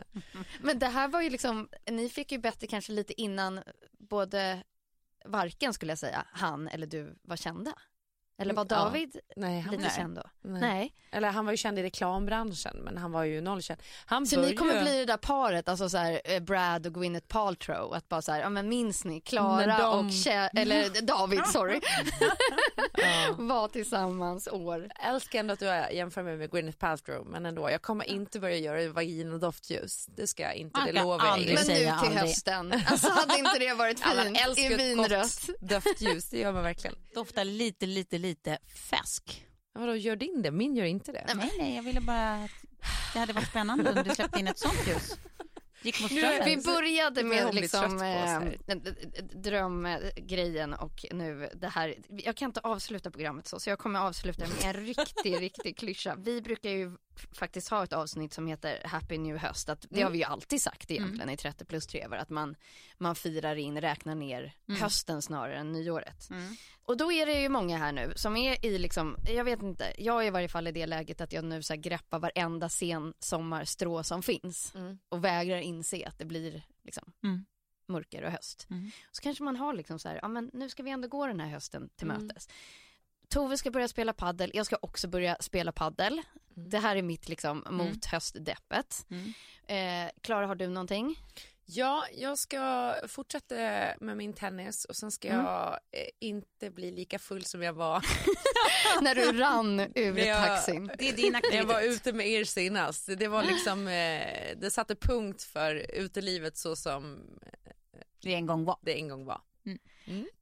Men 0.62 0.80
det 0.80 0.88
här 0.88 1.08
var 1.08 1.22
ju 1.22 1.30
liksom, 1.30 1.70
ni 1.92 2.10
fick 2.10 2.32
ju 2.32 2.38
Betty 2.38 2.68
kanske 2.68 2.92
lite 2.92 3.22
innan 3.22 3.62
både, 4.00 4.64
varken 5.26 5.74
skulle 5.74 5.92
jag 5.92 6.00
säga, 6.00 6.26
han 6.32 6.68
eller 6.68 6.88
du 6.88 7.18
var 7.22 7.36
kända. 7.38 7.74
Eller 8.38 8.54
var 8.54 8.66
Ja. 8.70 8.76
David 8.76 9.20
Nej, 9.36 9.60
han, 9.62 9.72
lite 9.72 9.84
nej. 9.84 9.94
känd 9.96 10.16
då? 10.16 10.24
Nej. 10.44 10.62
Nej. 10.62 10.94
Eller 11.12 11.30
han 11.32 11.46
var 11.46 11.54
ju 11.54 11.58
känd 11.58 11.80
i 11.80 11.84
reklambranschen 11.84 12.78
men 12.84 12.98
han 12.98 13.12
var 13.12 13.24
ju 13.24 13.42
nollkänd. 13.42 13.82
Han 14.06 14.28
Så 14.28 14.42
ni 14.42 14.56
kommer 14.56 14.82
bli 14.84 14.98
det 14.98 15.06
där 15.06 15.18
paret, 15.18 15.70
alltså 15.70 15.90
så 15.90 15.98
här, 15.98 16.22
eh, 16.26 16.40
Brad 16.40 16.88
och 16.88 16.94
Gwyneth 16.94 17.28
Paltrow, 17.28 17.94
att 17.94 18.10
bara 18.10 18.22
så 18.22 18.32
här, 18.32 18.40
ja 18.40 18.50
men 18.50 18.70
minns 18.70 19.06
ni, 19.06 19.22
Klara 19.22 19.78
de- 19.78 20.06
och 20.06 20.12
Kjell, 20.12 20.50
eller 20.58 21.02
David, 21.08 21.46
sorry, 21.46 21.80
var 23.38 23.68
tillsammans 23.68 24.48
år. 24.48 24.88
Jag 25.02 25.14
älskar 25.14 25.40
ändå 25.40 25.54
att 25.54 25.60
du 25.60 25.66
jämför 25.66 26.24
mig 26.24 26.38
med 26.38 26.52
Gwyneth 26.52 26.78
Paltrow 26.78 27.26
men 27.28 27.46
ändå, 27.46 27.70
jag 27.70 27.82
kommer 27.82 28.06
inte 28.06 28.40
börja 28.40 28.58
göra 28.58 28.90
vaginadoftljus. 28.92 30.06
Det 30.06 30.28
ska 30.28 30.44
jag 30.44 30.56
inte, 30.56 30.80
det 30.86 30.92
lovar 31.02 31.26
jag. 31.26 31.38
Men 31.40 31.48
nu 31.48 31.56
till 31.56 31.90
aldrig. 31.90 32.18
hösten, 32.18 32.74
alltså 32.88 33.10
hade 33.10 33.38
inte 33.40 33.60
det 33.60 33.74
varit 33.74 34.00
Alla 34.04 34.24
fint 34.24 34.38
älskar 34.46 34.72
i 34.72 34.76
vinrött? 34.76 35.50
doftljus, 35.60 36.30
det 36.30 36.40
gör 36.40 36.54
man 36.54 36.64
verkligen. 36.64 36.96
Doftar 37.14 37.44
lite, 37.46 37.86
lite, 37.86 38.18
lite 38.18 38.25
färsk. 38.90 39.46
Ja, 39.74 39.80
Vadå, 39.80 39.96
gör 39.96 40.16
din 40.16 40.42
det? 40.42 40.52
Min 40.52 40.76
gör 40.76 40.86
inte 40.86 41.12
det. 41.12 41.26
Nej, 41.36 41.52
nej, 41.60 41.76
jag 41.76 41.84
ville 41.84 42.02
bara 42.02 42.48
det 43.14 43.20
hade 43.20 43.34
varit 43.34 43.48
spännande 43.50 43.92
om 43.92 44.04
du 44.04 44.16
släppte 44.16 44.40
in 44.40 44.48
ett 44.48 44.60
sånt 44.60 44.88
ljus. 44.88 45.18
Gick 45.84 46.02
mot 46.02 46.12
Nu, 46.12 46.18
strömmen. 46.22 46.46
vi 46.46 46.58
började 46.58 47.24
med 47.24 47.56
liksom, 47.56 48.02
eh, 48.02 48.40
d- 48.76 48.92
drömgrejen 49.34 50.74
och 50.74 51.06
nu 51.12 51.50
det 51.56 51.68
här. 51.68 51.96
Jag 52.10 52.36
kan 52.36 52.50
inte 52.50 52.60
avsluta 52.60 53.12
programmet 53.12 53.48
så, 53.48 53.60
så 53.60 53.70
jag 53.70 53.80
kommer 53.80 54.00
avsluta 54.00 54.46
med 54.48 54.76
en 54.76 54.86
riktig, 54.86 55.36
riktig 55.42 55.78
klyscha. 55.78 56.16
Vi 56.16 56.42
brukar 56.42 56.70
ju 56.70 56.92
faktiskt 57.32 57.70
ha 57.70 57.84
ett 57.84 57.94
avsnitt 57.94 58.34
som 58.34 58.48
heter 58.48 58.82
Happy 58.86 59.18
New 59.18 59.38
Höst. 59.38 59.70
Att 59.70 59.86
det 59.90 60.02
har 60.02 60.10
vi 60.12 60.18
ju 60.18 60.24
alltid 60.24 60.62
sagt 60.62 60.92
egentligen 60.92 61.30
i 61.30 61.38
30 61.38 61.66
plus 61.66 61.88
trevar 61.88 62.18
att 62.18 62.30
man, 62.30 62.56
man 62.98 63.16
firar 63.16 63.56
in, 63.56 63.82
räknar 63.82 64.16
ner 64.16 64.54
hösten 64.80 65.22
snarare 65.22 65.58
än 65.58 65.72
nyåret. 65.72 66.30
Och 66.84 66.98
då 66.98 67.12
är 67.12 67.26
det 67.26 67.42
ju 67.42 67.50
många 67.50 67.78
här 67.78 67.92
nu 67.92 68.14
som 68.16 68.38
är 68.38 68.66
i 68.66 68.78
liksom, 68.78 69.18
jag 69.28 69.44
vet 69.44 69.62
inte, 69.62 69.94
jag 69.98 70.24
är 70.24 70.28
i 70.28 70.30
varje 70.30 70.48
fall 70.48 70.68
i 70.68 70.72
det 70.72 70.86
läget 70.86 71.22
att 71.22 71.34
jag 71.34 71.46
nu 71.46 71.64
så 71.64 71.74
här 71.74 71.82
greppar 71.82 72.20
varenda 72.20 72.70
sen 72.70 73.14
sommarstrå 73.20 74.04
som 74.04 74.24
finns 74.24 74.74
och 75.10 75.24
vägrar 75.26 75.60
inse 75.60 76.08
att 76.08 76.18
det 76.18 76.26
blir 76.26 76.64
liksom 76.84 77.14
Mm. 77.24 77.46
mörker 77.88 78.24
och 78.24 78.32
höst. 78.32 78.68
Mm. 78.70 78.92
Så 79.12 79.22
kanske 79.22 79.44
man 79.44 79.56
har 79.56 79.74
liksom 79.74 80.00
så 80.00 80.10
här, 80.10 80.20
ja 80.22 80.28
men 80.28 80.50
nu 80.54 80.70
ska 80.70 80.84
vi 80.84 80.90
ändå 80.92 81.08
gå 81.08 81.28
den 81.28 81.40
här 81.40 81.50
hösten 81.50 81.90
till 81.96 82.08
mötes. 82.08 82.48
Tove 83.30 83.58
ska 83.58 83.72
börja 83.72 83.88
spela 83.88 84.14
paddel, 84.14 84.52
jag 84.54 84.66
ska 84.66 84.78
också 84.82 85.08
börja 85.08 85.38
spela 85.40 85.72
paddel. 85.72 86.22
Det 86.56 86.78
här 86.80 86.96
är 86.96 87.02
mitt 87.02 87.30
liksom 87.30 87.64
mot 87.70 88.06
höstdeppet. 88.06 89.06
Mm. 89.10 89.34
Eh, 90.06 90.12
Klara, 90.22 90.48
har 90.48 90.56
du 90.56 90.68
någonting? 90.68 91.16
Ja, 91.68 92.06
jag 92.14 92.38
ska 92.38 92.94
fortsätta 93.08 93.56
med 94.00 94.18
min 94.18 94.34
tennis 94.34 94.86
och 94.86 94.96
sen 94.96 95.12
ska 95.12 95.28
Mm. 95.28 95.46
jag 95.46 95.74
eh, 95.92 96.08
inte 96.20 96.70
bli 96.72 96.92
lika 96.92 97.20
full 97.20 97.46
som 97.46 97.62
jag 97.64 97.74
var 97.74 98.06
När 99.02 99.16
du 99.16 99.32
rann 99.40 99.80
ur 99.96 100.18
jag- 100.18 100.48
taxin. 100.48 100.92
Det 100.98 101.10
är 101.10 101.14
din 101.14 101.32
när 101.32 101.56
jag 101.56 101.66
var 101.66 101.76
aktivitet. 101.76 102.02
ute 102.08 102.14
med 102.14 102.28
er 102.28 102.44
senast. 102.44 103.10
Det 103.18 103.28
var 103.28 103.44
liksom, 103.44 103.88
eh, 103.88 104.58
det 104.58 104.72
satte 104.72 104.96
punkt 104.96 105.44
för 105.44 105.76
utelivet 105.94 106.58
så 106.58 106.76
som 106.76 107.20
Det 108.22 108.34
en 108.34 108.46
gång 108.46 108.66
var. 108.66 108.78
det 108.82 108.94
en 109.00 109.08
gång 109.08 109.26
var. 109.26 109.42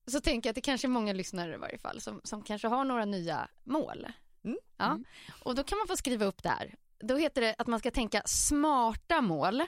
Så 0.07 0.21
tänker 0.21 0.47
jag 0.47 0.51
att 0.51 0.55
det 0.55 0.61
kanske 0.61 0.87
är 0.87 0.89
många 0.89 1.13
lyssnare 1.13 1.53
i 1.53 1.57
varje 1.57 1.77
fall 1.77 2.01
som, 2.01 2.21
som 2.23 2.43
kanske 2.43 2.67
har 2.67 2.85
några 2.85 3.05
nya 3.05 3.47
mål. 3.63 4.07
Mm. 4.43 4.57
Ja. 4.77 4.99
Och 5.43 5.55
då 5.55 5.63
kan 5.63 5.77
man 5.77 5.87
få 5.87 5.97
skriva 5.97 6.25
upp 6.25 6.43
där. 6.43 6.75
Då 6.99 7.17
heter 7.17 7.41
det 7.41 7.55
att 7.57 7.67
man 7.67 7.79
ska 7.79 7.91
tänka 7.91 8.21
smarta 8.25 9.21
mål. 9.21 9.63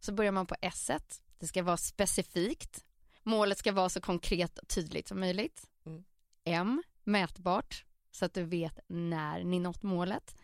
Så 0.00 0.12
börjar 0.12 0.32
man 0.32 0.46
på 0.46 0.56
S. 0.60 0.90
Det 1.38 1.46
ska 1.46 1.62
vara 1.62 1.76
specifikt. 1.76 2.84
Målet 3.22 3.58
ska 3.58 3.72
vara 3.72 3.88
så 3.88 4.00
konkret 4.00 4.58
och 4.58 4.68
tydligt 4.68 5.08
som 5.08 5.20
möjligt. 5.20 5.70
Mm. 5.86 6.04
M. 6.44 6.82
Mätbart. 7.04 7.84
Så 8.10 8.24
att 8.24 8.34
du 8.34 8.44
vet 8.44 8.78
när 8.86 9.44
ni 9.44 9.58
nått 9.58 9.82
målet. 9.82 10.36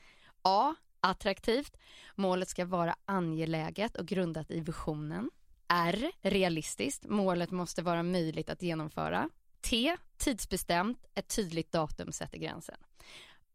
A. 0.43 0.75
Attraktivt. 1.01 1.77
Målet 2.15 2.49
ska 2.49 2.65
vara 2.65 2.97
angeläget 3.05 3.97
och 3.97 4.07
grundat 4.07 4.51
i 4.51 4.61
visionen. 4.61 5.31
R. 5.69 6.11
Realistiskt. 6.23 7.05
Målet 7.07 7.51
måste 7.51 7.83
vara 7.83 8.03
möjligt 8.03 8.51
att 8.51 8.63
genomföra. 8.63 9.29
T. 9.61 9.97
Tidsbestämt. 10.17 11.07
Ett 11.15 11.29
tydligt 11.37 11.73
datum 11.73 12.13
sätter 12.13 12.39
gränsen. 12.39 12.77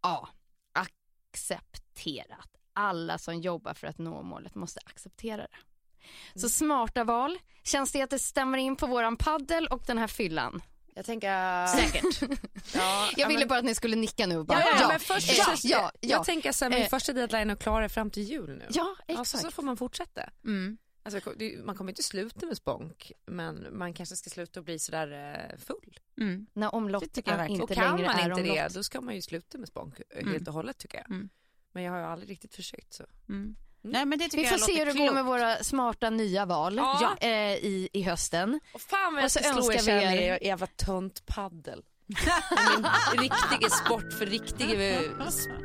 A. 0.01 0.27
Accepterat. 0.73 2.49
Alla 2.73 3.17
som 3.17 3.41
jobbar 3.41 3.73
för 3.73 3.87
att 3.87 3.97
nå 3.97 4.21
målet 4.23 4.55
måste 4.55 4.79
acceptera 4.85 5.37
det. 5.41 6.39
Så 6.39 6.49
smarta 6.49 7.03
val. 7.03 7.37
Känns 7.63 7.91
det 7.91 8.01
att 8.01 8.09
det 8.09 8.19
stämmer 8.19 8.57
in 8.57 8.75
på 8.75 8.87
våran 8.87 9.17
paddel 9.17 9.67
och 9.67 9.83
den 9.87 9.97
här 9.97 10.07
fyllan? 10.07 10.61
Jag 10.95 11.05
tänker... 11.05 11.67
Säkert. 11.67 12.21
Ja, 12.75 13.09
Jag 13.17 13.27
ville 13.27 13.39
men- 13.39 13.47
bara 13.47 13.59
att 13.59 13.65
ni 13.65 13.75
skulle 13.75 13.95
nicka 13.95 14.25
nu 14.27 14.43
bara, 14.43 14.59
Ja, 14.59 14.67
ja, 14.81 14.87
men 14.87 14.99
först, 14.99 15.37
ja, 15.37 15.45
ja, 15.47 15.57
ja. 15.63 15.91
Jag 16.01 16.25
tänker 16.25 16.51
så 16.51 16.65
här, 16.65 16.69
min 16.69 16.81
Eh. 16.81 16.87
första 16.89 17.13
deadline 17.13 17.49
är 17.49 17.81
det 17.81 17.89
fram 17.89 18.09
till 18.09 18.23
jul 18.23 18.49
nu. 18.57 18.67
Ja, 18.69 18.95
Alltså, 19.07 19.25
så 19.25 19.37
exakt. 19.37 19.55
får 19.55 19.63
man 19.63 19.77
fortsätta. 19.77 20.29
Mm. 20.45 20.77
Alltså, 21.05 21.33
det- 21.37 21.65
man 21.65 21.75
kommer 21.75 21.91
inte 21.91 22.03
sluta 22.03 22.45
med 22.45 22.57
spånk, 22.57 23.11
men 23.25 23.67
man 23.77 23.93
kanske 23.93 24.15
ska 24.15 24.29
sluta 24.29 24.59
och 24.59 24.63
bli 24.63 24.79
sådär 24.79 25.11
eh, 25.51 25.57
full. 25.57 25.99
Mm. 26.21 26.47
När 26.53 26.75
omloppet 26.75 27.13
tycker 27.13 27.31
jag 27.31 27.37
verkligen. 27.37 27.61
inte 27.61 27.73
och 27.73 27.77
kan 27.79 27.95
längre 27.95 28.07
man 28.07 28.19
är 28.19 28.29
inte 28.39 28.41
det, 28.67 28.73
då 28.73 28.83
ska 28.83 29.01
man 29.01 29.15
ju 29.15 29.21
sluta 29.21 29.57
med 29.57 29.67
spånk 29.67 29.99
eh, 29.99 30.15
helt 30.15 30.27
Mm. 30.27 30.43
och 30.47 30.53
hållet 30.53 30.77
tycker 30.77 30.97
jag. 30.97 31.09
Mm. 31.09 31.29
Men 31.71 31.83
jag 31.83 31.91
har 31.91 31.99
ju 31.99 32.05
aldrig 32.05 32.29
riktigt 32.29 32.55
försökt 32.55 32.93
så. 32.93 33.03
Mm. 33.29 33.55
Nej 33.81 34.05
men 34.05 34.19
det 34.19 34.25
tycker 34.25 34.37
Vi 34.37 34.45
får 34.49 34.57
jag 34.59 34.65
se 34.65 34.79
hur 34.79 34.85
det 34.85 34.91
går 34.93 34.99
med 35.05 35.13
klokt. 35.13 35.27
våra 35.27 35.63
smarta 35.63 36.09
nya 36.09 36.45
val 36.45 36.75
Ja. 36.77 37.17
eh, 37.21 37.29
i, 37.53 37.89
i 37.93 38.01
hösten. 38.01 38.59
Och 38.73 38.81
fan 38.81 39.13
vad 39.15 39.23
Och 39.23 39.31
så 39.31 39.39
jag 39.39 39.45
ska 39.53 39.61
slå 39.61 39.71
er 39.71 39.75
önskar 39.75 39.93
vi 39.95 40.01
kärlek 40.01 40.21
er- 40.21 40.47
jävla 40.47 40.67
tönt 40.67 41.25
paddel. 41.25 41.83
Min 43.11 43.21
riktiga 43.21 43.69
sport 43.69 44.13
för 44.13 44.25
riktiga 44.25 44.99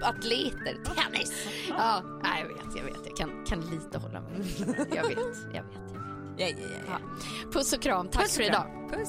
atleter, 0.03 0.77
tennis. 0.85 1.33
Ja, 1.69 2.03
nej, 2.23 2.43
jag 2.43 2.49
vet, 2.49 2.77
jag 2.77 2.85
vet. 2.85 3.07
Jag 3.07 3.17
kan, 3.17 3.45
kan 3.47 3.61
lite 3.61 3.99
hålla 3.99 4.21
med. 4.21 4.47
Jag 4.95 5.09
vet, 5.09 5.19
jag 5.55 5.63
vet. 5.63 5.93
Ja, 6.39 6.47
ja, 6.49 6.57
ja, 6.59 6.79
ja. 6.87 6.99
Puss 7.53 7.73
och 7.73 7.83
kram. 7.83 8.09
Tack 8.09 8.23
Puss 8.23 8.37
för 8.37 8.43
idag. 8.43 8.91
Puss. 8.93 9.09